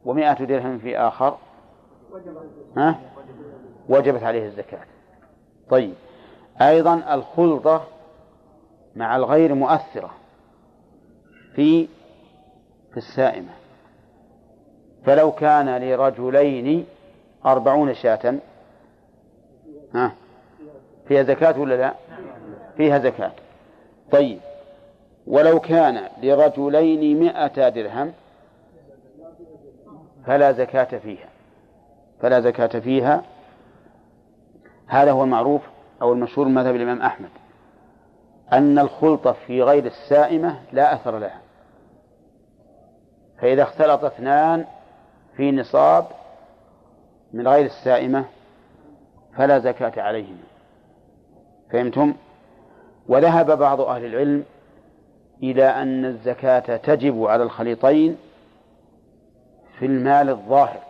ومئة 0.04 0.44
درهم 0.44 0.78
في 0.78 0.98
آخر 0.98 1.36
ها؟ 2.76 3.00
وجبت 3.88 4.22
عليه 4.22 4.46
الزكاة. 4.46 4.84
طيب. 5.70 5.94
أيضا 6.60 7.14
الخلطة 7.14 7.84
مع 8.96 9.16
الغير 9.16 9.54
مؤثرة 9.54 10.10
في 11.54 11.88
في 12.90 12.96
السائمة. 12.96 13.52
فلو 15.06 15.32
كان 15.32 15.76
لرجلين 15.76 16.86
أربعون 17.46 17.94
شاة 17.94 18.34
ها 19.94 20.12
فيها 21.08 21.22
زكاة 21.22 21.60
ولا 21.60 21.74
لا؟ 21.74 21.94
فيها 22.76 22.98
زكاة. 22.98 23.32
طيب 24.12 24.38
ولو 25.26 25.60
كان 25.60 26.08
لرجلين 26.22 27.20
مئة 27.20 27.68
درهم 27.68 28.12
فلا 30.26 30.52
زكاة 30.52 30.98
فيها. 30.98 31.28
فلا 32.20 32.40
زكاة 32.40 32.80
فيها. 32.80 33.22
هذا 34.86 35.12
هو 35.12 35.24
المعروف 35.24 35.62
أو 36.02 36.12
المشهور 36.12 36.48
مذهب 36.48 36.74
الإمام 36.76 37.02
أحمد 37.02 37.28
أن 38.52 38.78
الخلطة 38.78 39.32
في 39.32 39.62
غير 39.62 39.86
السائمة 39.86 40.60
لا 40.72 40.94
أثر 40.94 41.18
لها. 41.18 41.40
فإذا 43.38 43.62
اختلط 43.62 44.04
اثنان 44.04 44.64
في 45.36 45.52
نصاب 45.52 46.06
من 47.32 47.48
غير 47.48 47.64
السائمة 47.66 48.24
فلا 49.36 49.58
زكاة 49.58 50.02
عليهما. 50.02 50.42
فهمتم؟ 51.72 52.14
وذهب 53.08 53.58
بعض 53.58 53.80
أهل 53.80 54.04
العلم 54.04 54.44
إلى 55.42 55.64
أن 55.64 56.04
الزكاة 56.04 56.76
تجب 56.76 57.24
على 57.24 57.42
الخليطين 57.42 58.16
في 59.78 59.86
المال 59.86 60.28
الظاهر 60.30 60.80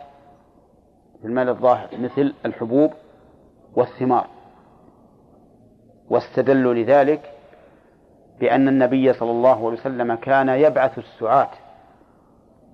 في 1.21 1.27
المال 1.27 1.49
الظاهر 1.49 1.87
مثل 1.97 2.33
الحبوب 2.45 2.93
والثمار. 3.75 4.27
واستدلوا 6.09 6.73
لذلك 6.73 7.31
بأن 8.39 8.67
النبي 8.67 9.13
صلى 9.13 9.31
الله 9.31 9.67
عليه 9.67 9.79
وسلم 9.79 10.15
كان 10.15 10.49
يبعث 10.49 10.97
السعاة 10.97 11.49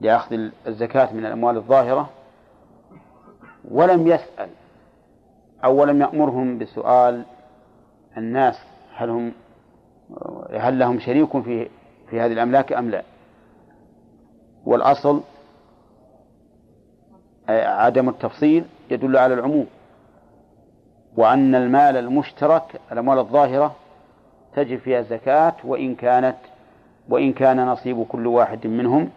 لأخذ 0.01 0.49
الزكاة 0.68 1.14
من 1.14 1.26
الأموال 1.26 1.57
الظاهرة 1.57 2.10
ولم 3.72 4.07
يسأل 4.07 4.49
أو 5.65 5.81
ولم 5.81 6.01
يأمرهم 6.01 6.57
بسؤال 6.57 7.23
الناس 8.18 8.60
هل 8.95 9.10
هم 9.10 9.31
هل 10.51 10.80
لهم 10.80 10.99
شريك 10.99 11.41
في 11.41 11.69
في 12.10 12.22
هذه 12.22 12.34
الأملاك 12.34 12.73
أم 12.73 12.89
لا. 12.89 13.03
والأصل 14.65 15.22
عدم 17.49 18.10
التفصيل 18.10 18.65
يدل 18.89 19.18
على 19.18 19.34
العموم. 19.34 19.68
وأن 21.18 21.56
المال 21.56 21.98
المشترك 21.98 22.81
الأموال 22.91 23.19
الظاهرة 23.19 23.76
تجب 24.56 24.80
فيها 24.80 24.99
الزكاة 24.99 25.56
وإن 25.64 25.95
كانت 25.95 26.35
وإن 27.10 27.34
كان 27.34 27.65
نصيب 27.65 28.03
كل 28.03 28.27
واحد 28.27 28.68
منهم 28.68 29.10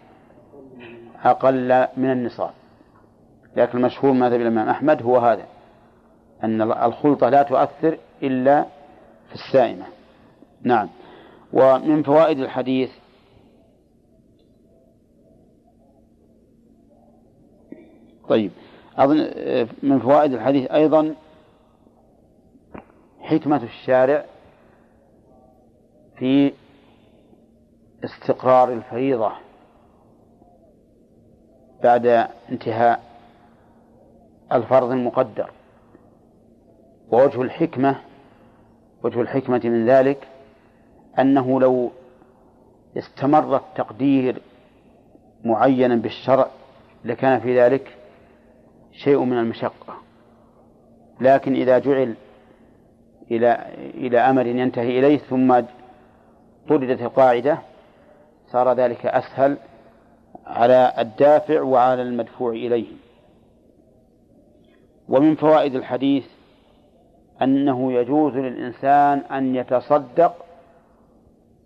أقل 1.23 1.87
من 1.97 2.11
النصاب. 2.11 2.51
لكن 3.55 3.77
المشهور 3.77 4.11
مذهب 4.11 4.41
الإمام 4.41 4.69
أحمد 4.69 5.03
هو 5.03 5.17
هذا 5.17 5.45
أن 6.43 6.61
الخلطة 6.61 7.29
لا 7.29 7.43
تؤثر 7.43 7.97
إلا 8.23 8.65
في 9.29 9.35
السائمة. 9.35 9.85
نعم. 10.63 10.89
ومن 11.53 12.03
فوائد 12.03 12.39
الحديث 12.39 12.89
طيب. 18.29 18.51
أظن 18.97 19.27
من 19.83 19.99
فوائد 19.99 20.33
الحديث 20.33 20.71
أيضا 20.71 21.15
حكمة 23.27 23.63
الشارع 23.63 24.25
في 26.17 26.53
استقرار 28.03 28.73
الفريضة 28.73 29.31
بعد 31.83 32.27
انتهاء 32.51 33.03
الفرض 34.51 34.91
المقدر. 34.91 35.51
ووجه 37.11 37.41
الحكمة 37.41 37.95
وجه 39.03 39.21
الحكمة 39.21 39.61
من 39.63 39.89
ذلك 39.89 40.27
أنه 41.19 41.59
لو 41.59 41.91
استمر 42.97 43.55
التقدير 43.55 44.41
معينا 45.43 45.95
بالشرع 45.95 46.47
لكان 47.05 47.39
في 47.39 47.59
ذلك 47.61 47.97
شيء 48.91 49.19
من 49.19 49.37
المشقة. 49.39 49.97
لكن 51.21 51.53
إذا 51.53 51.79
جعل 51.79 52.15
إلى 53.31 53.65
إلى 53.93 54.19
أمر 54.19 54.45
ينتهي 54.45 54.99
إليه 54.99 55.17
ثم 55.17 55.59
طردت 56.69 57.01
القاعدة. 57.01 57.57
صار 58.51 58.73
ذلك 58.73 59.05
أسهل 59.05 59.57
على 60.45 60.93
الدافع 60.99 61.61
وعلى 61.61 62.01
المدفوع 62.01 62.51
إليه. 62.51 62.87
ومن 65.09 65.35
فوائد 65.35 65.75
الحديث 65.75 66.25
أنه 67.41 67.93
يجوز 67.93 68.33
للإنسان 68.33 69.17
أن 69.19 69.55
يتصدق 69.55 70.35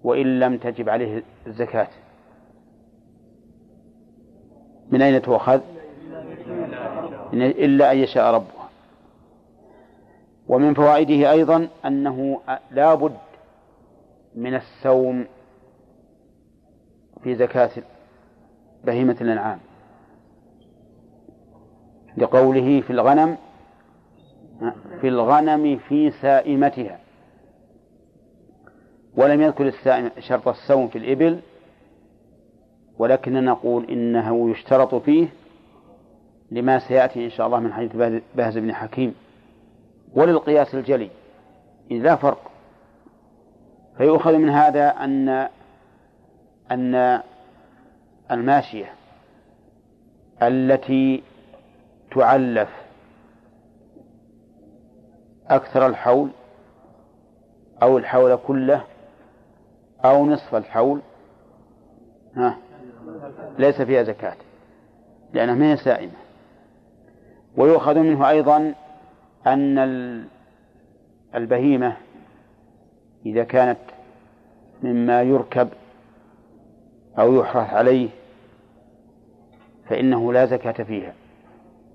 وإن 0.04 0.40
لم 0.40 0.58
تجب 0.58 0.90
عليه 0.90 1.24
الزكاة. 1.48 1.88
من 4.92 5.02
أين 5.02 5.22
تؤخذ؟ 5.22 5.62
إلا 7.34 7.92
أن 7.92 7.98
يشاء 7.98 8.34
ربها 8.34 8.61
ومن 10.52 10.74
فوائده 10.74 11.32
أيضا 11.32 11.68
أنه 11.86 12.42
لا 12.72 12.96
بد 12.96 13.18
من 14.36 14.56
السوم 14.56 15.26
في 17.24 17.36
زكاة 17.36 17.70
بهيمة 18.84 19.18
الأنعام. 19.22 19.60
لقوله 22.18 22.82
في 22.82 22.90
الغنم 22.90 23.38
في 25.02 25.08
الغنم 25.08 25.78
في 25.78 26.12
سائمتها. 26.12 27.00
ولم 29.18 29.42
يذكر 29.42 29.68
السائم 29.68 30.10
شرط 30.20 30.48
السوم 30.48 30.88
في 30.88 30.98
الإبل 30.98 31.40
ولكننا 32.98 33.42
نقول 33.42 33.86
إنه 33.86 34.52
يشترط 34.52 34.96
فيه 34.96 35.28
لما 36.52 36.80
سيأتي 36.80 37.26
إن 37.26 37.30
شاء 37.30 37.48
الله 37.48 37.60
من 37.60 37.74
حديث 37.74 38.22
بهز 38.36 38.58
بن 38.58 38.74
حكيم. 38.74 39.16
وللقياس 40.14 40.76
الجلي. 40.76 41.10
إذ 41.92 41.98
لا 41.98 42.16
فرق. 42.16 42.52
فيؤخذ 43.98 44.38
من 44.38 44.50
هذا 44.50 44.90
أن 44.90 45.50
أن 46.72 47.22
الماشية 48.32 48.94
التي 50.42 51.24
تعلف 52.16 52.70
أكثر 55.48 55.88
الحول 55.88 56.30
أو 57.84 57.98
الحول 57.98 58.36
كله 58.48 58.84
أو 60.06 60.26
نصف 60.26 60.56
الحول 60.56 61.02
ها 62.36 62.58
ليس 63.58 63.82
فيها 63.82 64.04
زكاة 64.04 64.36
لأنها 65.34 65.56
ما 65.56 65.72
هي 65.72 65.78
سائمة 65.78 66.12
ويؤخذ 67.58 68.00
منه 68.00 68.30
أيضا 68.30 68.74
أن 69.48 69.78
البهيمة 71.36 71.98
إذا 73.26 73.44
كانت 73.44 73.80
مما 74.84 75.22
يركب 75.22 75.70
أو 77.20 77.36
يحرث 77.36 77.74
عليه 77.74 78.10
فإنه 79.90 80.34
لا 80.34 80.46
زكاة 80.46 80.84
فيها. 80.84 81.14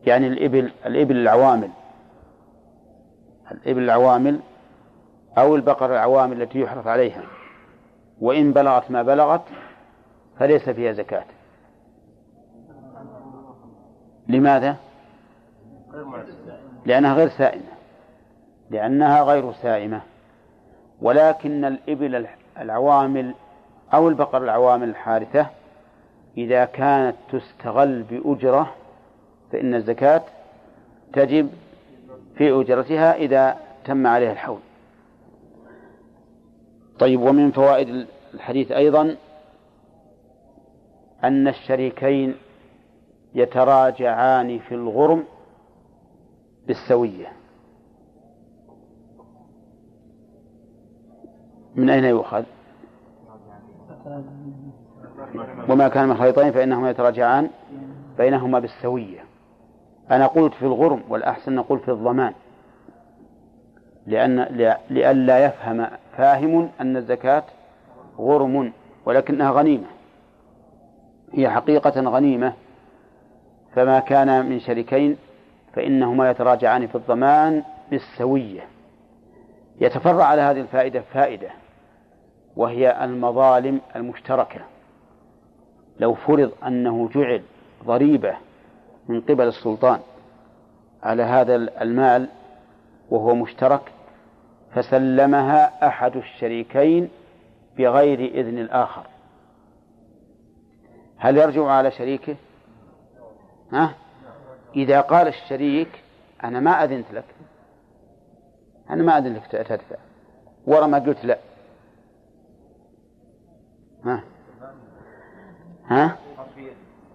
يعني 0.06 0.26
الإبل 0.26 0.72
الإبل 0.86 1.16
العوامل. 1.16 1.70
الإبل 3.50 3.82
العوامل 3.82 4.40
أو 5.38 5.56
البقر 5.56 5.92
العوامل 5.92 6.42
التي 6.42 6.60
يحرث 6.60 6.86
عليها. 6.86 7.22
وإن 8.20 8.52
بلغت 8.52 8.90
ما 8.90 9.02
بلغت 9.02 9.42
فليس 10.38 10.70
فيها 10.70 10.92
زكاة. 10.92 11.24
لماذا؟ 14.28 14.76
لأنها 16.86 17.14
غير 17.14 17.28
سائمة. 17.28 17.76
لأنها 18.70 19.22
غير 19.22 19.52
سائمة. 19.52 20.00
ولكن 21.02 21.64
الإبل 21.64 22.26
العوامل 22.60 23.34
أو 23.94 24.08
البقر 24.08 24.44
العوامل 24.44 24.88
الحارثة 24.88 25.46
إذا 26.36 26.64
كانت 26.64 27.16
تستغل 27.32 28.02
بأجرة 28.02 28.74
فإن 29.52 29.74
الزكاة 29.74 30.22
تجب 31.12 31.50
في 32.36 32.60
أجرتها 32.60 33.14
إذا 33.14 33.56
تم 33.84 34.06
عليها 34.06 34.32
الحول. 34.32 34.58
طيب 36.98 37.20
ومن 37.20 37.50
فوائد 37.50 38.06
الحديث 38.34 38.72
أيضا 38.72 39.16
أن 41.24 41.48
الشريكين 41.48 42.34
يتراجعان 43.34 44.58
في 44.58 44.74
الغرم 44.74 45.24
بالسوية. 46.66 47.32
من 51.74 51.90
أين 51.90 52.04
يؤخذ؟ 52.04 52.44
وما 55.68 55.88
كان 55.88 56.08
من 56.08 56.16
خليطين 56.16 56.52
فإنهما 56.52 56.90
يتراجعان 56.90 57.50
بينهما 58.18 58.58
بالسوية. 58.58 59.24
أنا 60.10 60.26
قلت 60.26 60.54
في 60.54 60.62
الغرم 60.62 61.02
والأحسن 61.08 61.54
نقول 61.54 61.78
في 61.78 61.90
الضمان. 61.90 62.32
لأن 64.06 64.40
لئلا 64.90 65.44
يفهم 65.44 65.86
فاهم 66.16 66.70
أن 66.80 66.96
الزكاة 66.96 67.44
غرم 68.18 68.72
ولكنها 69.06 69.50
غنيمة. 69.50 69.86
هي 71.32 71.50
حقيقة 71.50 72.00
غنيمة. 72.00 72.52
فما 73.74 73.98
كان 74.00 74.46
من 74.46 74.60
شريكين 74.60 75.16
فإنهما 75.76 76.30
يتراجعان 76.30 76.86
في 76.86 76.94
الضمان 76.94 77.62
بالسوية 77.90 78.68
يتفرع 79.80 80.24
على 80.24 80.42
هذه 80.42 80.60
الفائدة 80.60 81.00
فائدة 81.00 81.48
وهي 82.56 83.04
المظالم 83.04 83.80
المشتركة 83.96 84.60
لو 86.00 86.14
فرض 86.14 86.52
أنه 86.66 87.08
جعل 87.14 87.42
ضريبة 87.84 88.36
من 89.08 89.20
قبل 89.20 89.48
السلطان 89.48 90.00
على 91.02 91.22
هذا 91.22 91.54
المال 91.56 92.28
وهو 93.10 93.34
مشترك 93.34 93.92
فسلمها 94.74 95.88
أحد 95.88 96.16
الشريكين 96.16 97.08
بغير 97.78 98.20
إذن 98.20 98.58
الآخر 98.58 99.06
هل 101.16 101.36
يرجع 101.36 101.66
على 101.66 101.90
شريكه؟ 101.90 102.36
ها؟ 103.72 103.94
إذا 104.76 105.00
قال 105.00 105.28
الشريك 105.28 105.88
أنا 106.44 106.60
ما 106.60 106.84
أذنت 106.84 107.12
لك. 107.12 107.24
أنا 108.90 109.02
ما 109.02 109.18
أذن 109.18 109.34
لك 109.34 109.46
تدفع 109.46 109.96
ورا 110.66 110.86
ما 110.86 110.98
قلت 110.98 111.24
لا. 111.24 111.38
ها؟ 114.04 114.22
ها؟ 115.86 116.16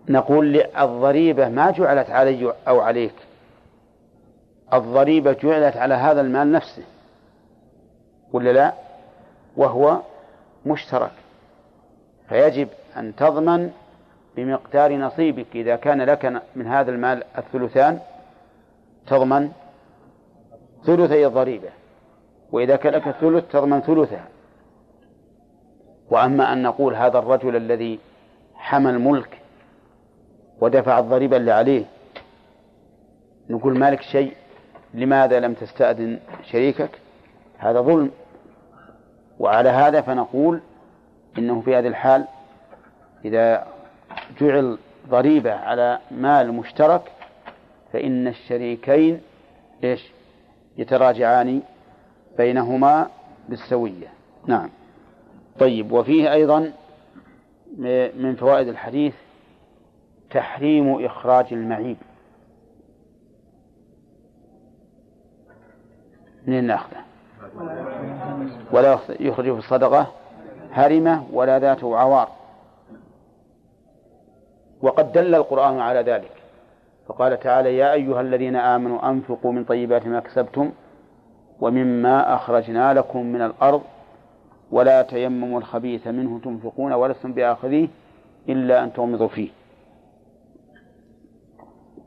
نقول 0.10 0.56
الضريبة 0.58 1.50
ما 1.50 1.72
جعلت 1.72 2.10
علي 2.10 2.54
أو 2.68 2.80
عليك. 2.80 3.16
الضريبة 4.74 5.34
جعلت 5.34 5.78
على 5.78 5.94
هذا 5.94 6.22
المال 6.22 6.52
نفسه. 6.52 6.84
ولا 8.34 8.54
لا؟ 8.54 8.74
وهو 9.58 10.02
مشترك. 10.66 11.12
فيجب 12.30 12.68
أن 12.98 13.16
تضمن 13.16 13.72
بمقدار 14.36 14.98
نصيبك 14.98 15.56
إذا 15.56 15.76
كان 15.76 16.02
لك 16.02 16.42
من 16.56 16.68
هذا 16.68 16.92
المال 16.92 17.24
الثلثان 17.38 18.00
تضمن 19.08 19.52
ثلثي 20.86 21.26
الضريبة 21.28 21.70
وإذا 22.52 22.76
كان 22.76 22.94
لك 22.94 23.08
الثلث 23.08 23.52
تضمن 23.52 23.80
ثلثها. 23.80 24.28
وأما 26.10 26.54
أن 26.54 26.64
نقول 26.64 26.96
هذا 26.96 27.20
الرجل 27.20 27.56
الذي 27.56 28.00
حمى 28.56 28.90
الملك 28.90 29.38
ودفع 30.62 31.00
الضريبة 31.00 31.38
اللي 31.38 31.52
عليه 31.52 31.86
نقول 33.50 33.78
مالك 33.78 34.02
شيء 34.02 34.34
لماذا 34.94 35.40
لم 35.40 35.54
تستأذن 35.54 36.20
شريكك؟ 36.52 36.90
هذا 37.58 37.82
ظلم. 37.82 38.12
وعلى 39.40 39.70
هذا 39.70 40.02
فنقول 40.02 40.62
إنه 41.38 41.62
في 41.62 41.76
هذه 41.76 41.88
الحال 41.88 42.26
إذا 43.26 43.68
جعل 44.42 44.78
ضريبة 45.10 45.54
على 45.54 46.00
مال 46.12 46.54
مشترك 46.54 47.12
فإن 47.94 48.28
الشريكين 48.28 49.22
إيش؟ 49.84 50.12
يتراجعان 50.78 51.62
بينهما 52.38 53.10
بالسوية. 53.50 54.08
نعم. 54.48 54.70
طيب 55.60 55.92
وفيه 55.92 56.34
أيضا 56.34 56.72
من 58.18 58.36
فوائد 58.36 58.68
الحديث 58.68 59.14
تحريم 60.32 61.06
إخراج 61.06 61.46
المعيب. 61.52 61.98
منين 66.48 66.64
نأخذه؟ 66.64 67.02
ولا 68.72 69.00
يخرج 69.20 69.54
في 69.54 69.60
الصدقة 69.60 70.12
هرمة 70.72 71.26
ولا 71.34 71.60
ذات 71.60 71.84
عوار. 71.84 72.41
وقد 74.82 75.12
دل 75.12 75.36
القرآن 75.36 75.80
على 75.80 76.02
ذلك. 76.02 76.32
فقال 77.08 77.40
تعالى 77.40 77.78
يا 77.78 77.94
أيها 77.94 78.22
الذين 78.22 78.56
آمنوا 78.56 79.10
أنفقوا 79.10 79.52
من 79.52 79.64
طيبات 79.64 80.08
ما 80.08 80.20
كسبتم 80.20 80.72
ومما 81.60 82.36
أخرجنا 82.36 82.94
لكم 82.94 83.26
من 83.26 83.42
الأرض 83.42 83.82
ولا 84.72 85.02
تيمموا 85.02 85.60
الخبيث 85.60 86.08
منه 86.08 86.40
تنفقون 86.44 86.94
ولستم 86.94 87.34
بآخذيه 87.34 87.88
إلا 88.50 88.84
أن 88.84 88.94
تغمضوا 88.94 89.28
فيه. 89.28 89.50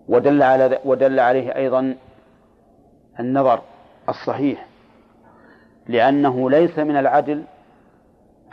ودل 0.09 0.43
على 0.43 0.79
ودل 0.85 1.21
عليه 1.21 1.57
أيضا 1.57 1.97
النظر 3.21 3.61
الصحيح 4.09 4.67
لأنه 5.89 6.51
ليس 6.51 6.79
من 6.79 6.97
العدل 6.97 7.43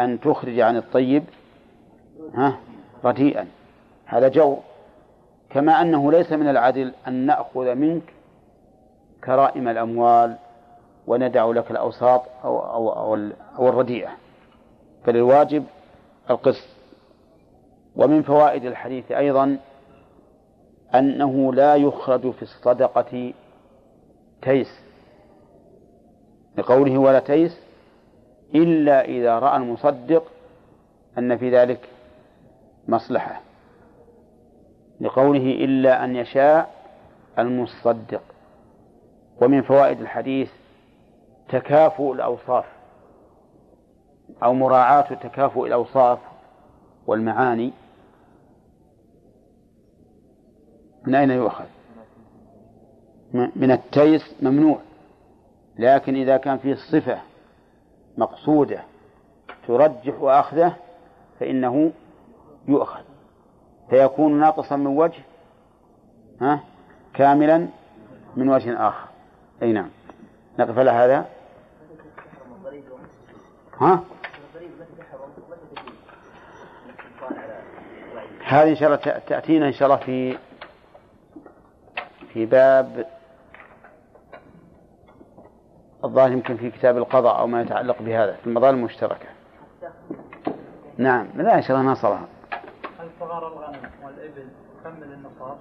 أن 0.02 0.20
تخرج 0.20 0.60
عن 0.60 0.78
الطيب 0.78 1.24
ها 2.34 2.58
رديئا. 3.06 3.48
هذا 4.12 4.28
جو. 4.28 4.58
كما 5.50 5.82
أنه 5.82 6.12
ليس 6.12 6.32
من 6.32 6.48
العدل 6.48 6.94
أن 7.08 7.14
نأخذ 7.14 7.76
منك 7.76 8.14
كرائم 9.24 9.68
الأموال 9.68 10.36
وندع 11.08 11.46
لك 11.46 11.72
الأوساط 11.72 12.24
أو, 12.44 12.60
أو, 12.60 12.90
أو, 12.90 13.30
أو 13.58 13.70
الرديئة. 13.70 14.10
فللواجب 15.06 15.64
القسط. 16.30 16.68
ومن 17.96 18.22
فوائد 18.22 18.66
الحديث 18.66 19.12
أيضا 19.12 19.58
أنه 20.96 21.54
لا 21.54 21.76
يخرج 21.76 22.32
في 22.32 22.42
الصدقة 22.42 23.34
تيس. 24.42 24.82
لقوله 26.58 26.98
ولا 26.98 27.20
تيس 27.20 27.60
إلا 28.56 29.06
إذا 29.06 29.40
رأى 29.40 29.58
المصدق 29.58 30.24
أن 31.18 31.38
في 31.38 31.58
ذلك 31.58 31.90
مصلحة. 32.88 33.51
لقوله 35.02 35.66
إلا 35.66 36.04
أن 36.04 36.16
يشاء 36.16 36.74
المصدق. 37.40 38.22
ومن 39.42 39.62
فوائد 39.62 40.02
الحديث 40.02 40.52
تكافؤ 41.50 42.14
الأوصاف 42.14 42.66
أو 44.44 44.54
مراعاة 44.54 45.14
تكافؤ 45.14 45.66
الأوصاف 45.66 46.20
والمعاني. 47.08 47.72
من 51.08 51.16
أين 51.16 51.32
يؤخذ؟ 51.32 51.66
من 53.34 53.72
التيس 53.72 54.36
ممنوع 54.42 54.80
لكن 55.80 56.16
إذا 56.16 56.38
كان 56.38 56.58
فيه 56.58 56.76
صفة 56.92 57.22
مقصودة 58.18 58.84
ترجح 59.68 60.14
أخذه 60.22 60.76
فإنه 61.40 61.92
يؤخذ. 62.68 63.11
فيكون 63.92 64.40
ناقصا 64.40 64.76
من 64.76 64.88
وجه 64.88 65.24
ها 66.42 66.60
كاملا 67.14 67.68
من 68.36 68.50
وجه 68.50 68.88
آخر. 68.88 69.08
أي 69.62 69.74
نعم. 69.74 69.90
نقف 70.60 70.78
على 70.78 70.92
هذا. 70.92 71.26
ها؟ 73.82 74.04
هذه 78.46 78.70
إن 78.70 78.76
شاء 78.76 78.88
الله 78.90 79.20
تأتينا 79.28 79.68
إن 79.68 79.74
شاء 79.74 79.88
الله 79.88 80.00
في 80.06 80.38
في 82.34 82.46
باب 82.46 83.06
الظاهر 86.04 86.32
يمكن 86.32 86.58
في 86.58 86.72
كتاب 86.72 86.98
القضاء 86.98 87.40
أو 87.40 87.48
ما 87.48 87.62
يتعلق 87.62 88.02
بهذا 88.02 88.34
في 88.34 88.48
المظالم 88.48 88.78
المشتركة. 88.78 89.28
نعم. 90.98 91.28
لا 91.36 91.56
إن 91.56 91.62
شاء 91.62 91.78
الله 91.78 91.92
نصرها 91.92 92.22
هل 92.22 92.41
صغار 93.32 93.48
الغنم 93.48 93.90
والإبل 94.04 94.48
تكمل 94.84 95.14
النصاب؟ 95.14 95.58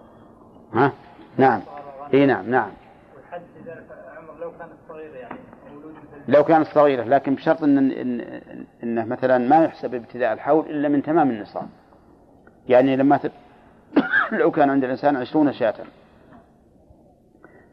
ها؟ 0.75 0.93
نعم. 1.37 1.61
إي 2.15 2.27
نعم 2.27 2.51
نعم. 2.51 2.71
والحج 3.17 3.43
إذا 3.63 3.85
عمر 4.17 4.41
لو 4.41 4.51
كانت 4.59 4.73
صغيرة 4.89 5.17
يعني 5.17 5.39
لو 6.29 6.45
كانت 6.45 6.67
صغيرة 6.67 7.05
لكن 7.05 7.35
بشرط 7.35 7.63
إن 7.63 7.79
إن 7.93 8.41
إنه 8.83 9.05
مثلا 9.05 9.39
ما 9.39 9.65
يحسب 9.65 9.95
ابتداء 9.95 10.33
الحول 10.33 10.71
إلا 10.71 10.89
من 10.89 11.03
تمام 11.03 11.31
النصاب. 11.31 11.69
يعني 12.69 12.97
لما 12.97 13.17
ت... 13.17 13.33
لو 14.41 14.51
كان 14.51 14.71
عند 14.71 14.85
الإنسان 14.85 15.17
عشرون 15.17 15.53
شاة. 15.53 15.75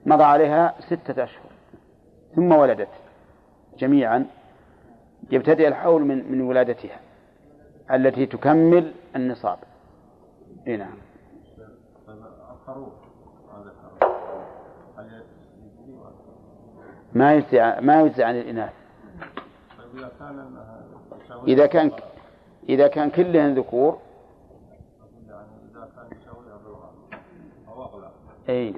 مضى 0.05 0.23
عليها 0.23 0.75
ستة 0.79 1.23
أشهر. 1.23 1.51
ثم 2.35 2.51
ولدت 2.51 2.91
جميعا. 3.77 4.25
يبتدئ 5.31 5.67
الحول 5.67 6.01
من 6.01 6.31
من 6.31 6.41
ولادتها 6.41 6.99
التي 7.91 8.25
تكمل 8.25 8.91
النصاب. 9.15 9.57
إي 10.67 10.77
نعم. 10.77 10.97
الخروف 12.51 12.93
هذا 13.53 13.73
ما 17.13 17.33
يجزي 17.33 17.81
ما 17.81 18.01
يجزي 18.01 18.23
عن 18.23 18.35
الإناث. 18.35 18.73
إذا 21.47 21.65
كان 21.65 21.91
إذا 22.69 22.87
كان 22.87 23.09
كلهن 23.09 23.53
ذكور 23.53 23.99
أي. 28.49 28.75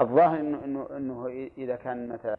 الظاهر 0.00 0.40
إنه 0.40 0.64
إنه 0.64 0.86
إنه 0.96 1.48
إذا 1.58 1.76
كان 1.76 2.08
مثلا 2.08 2.36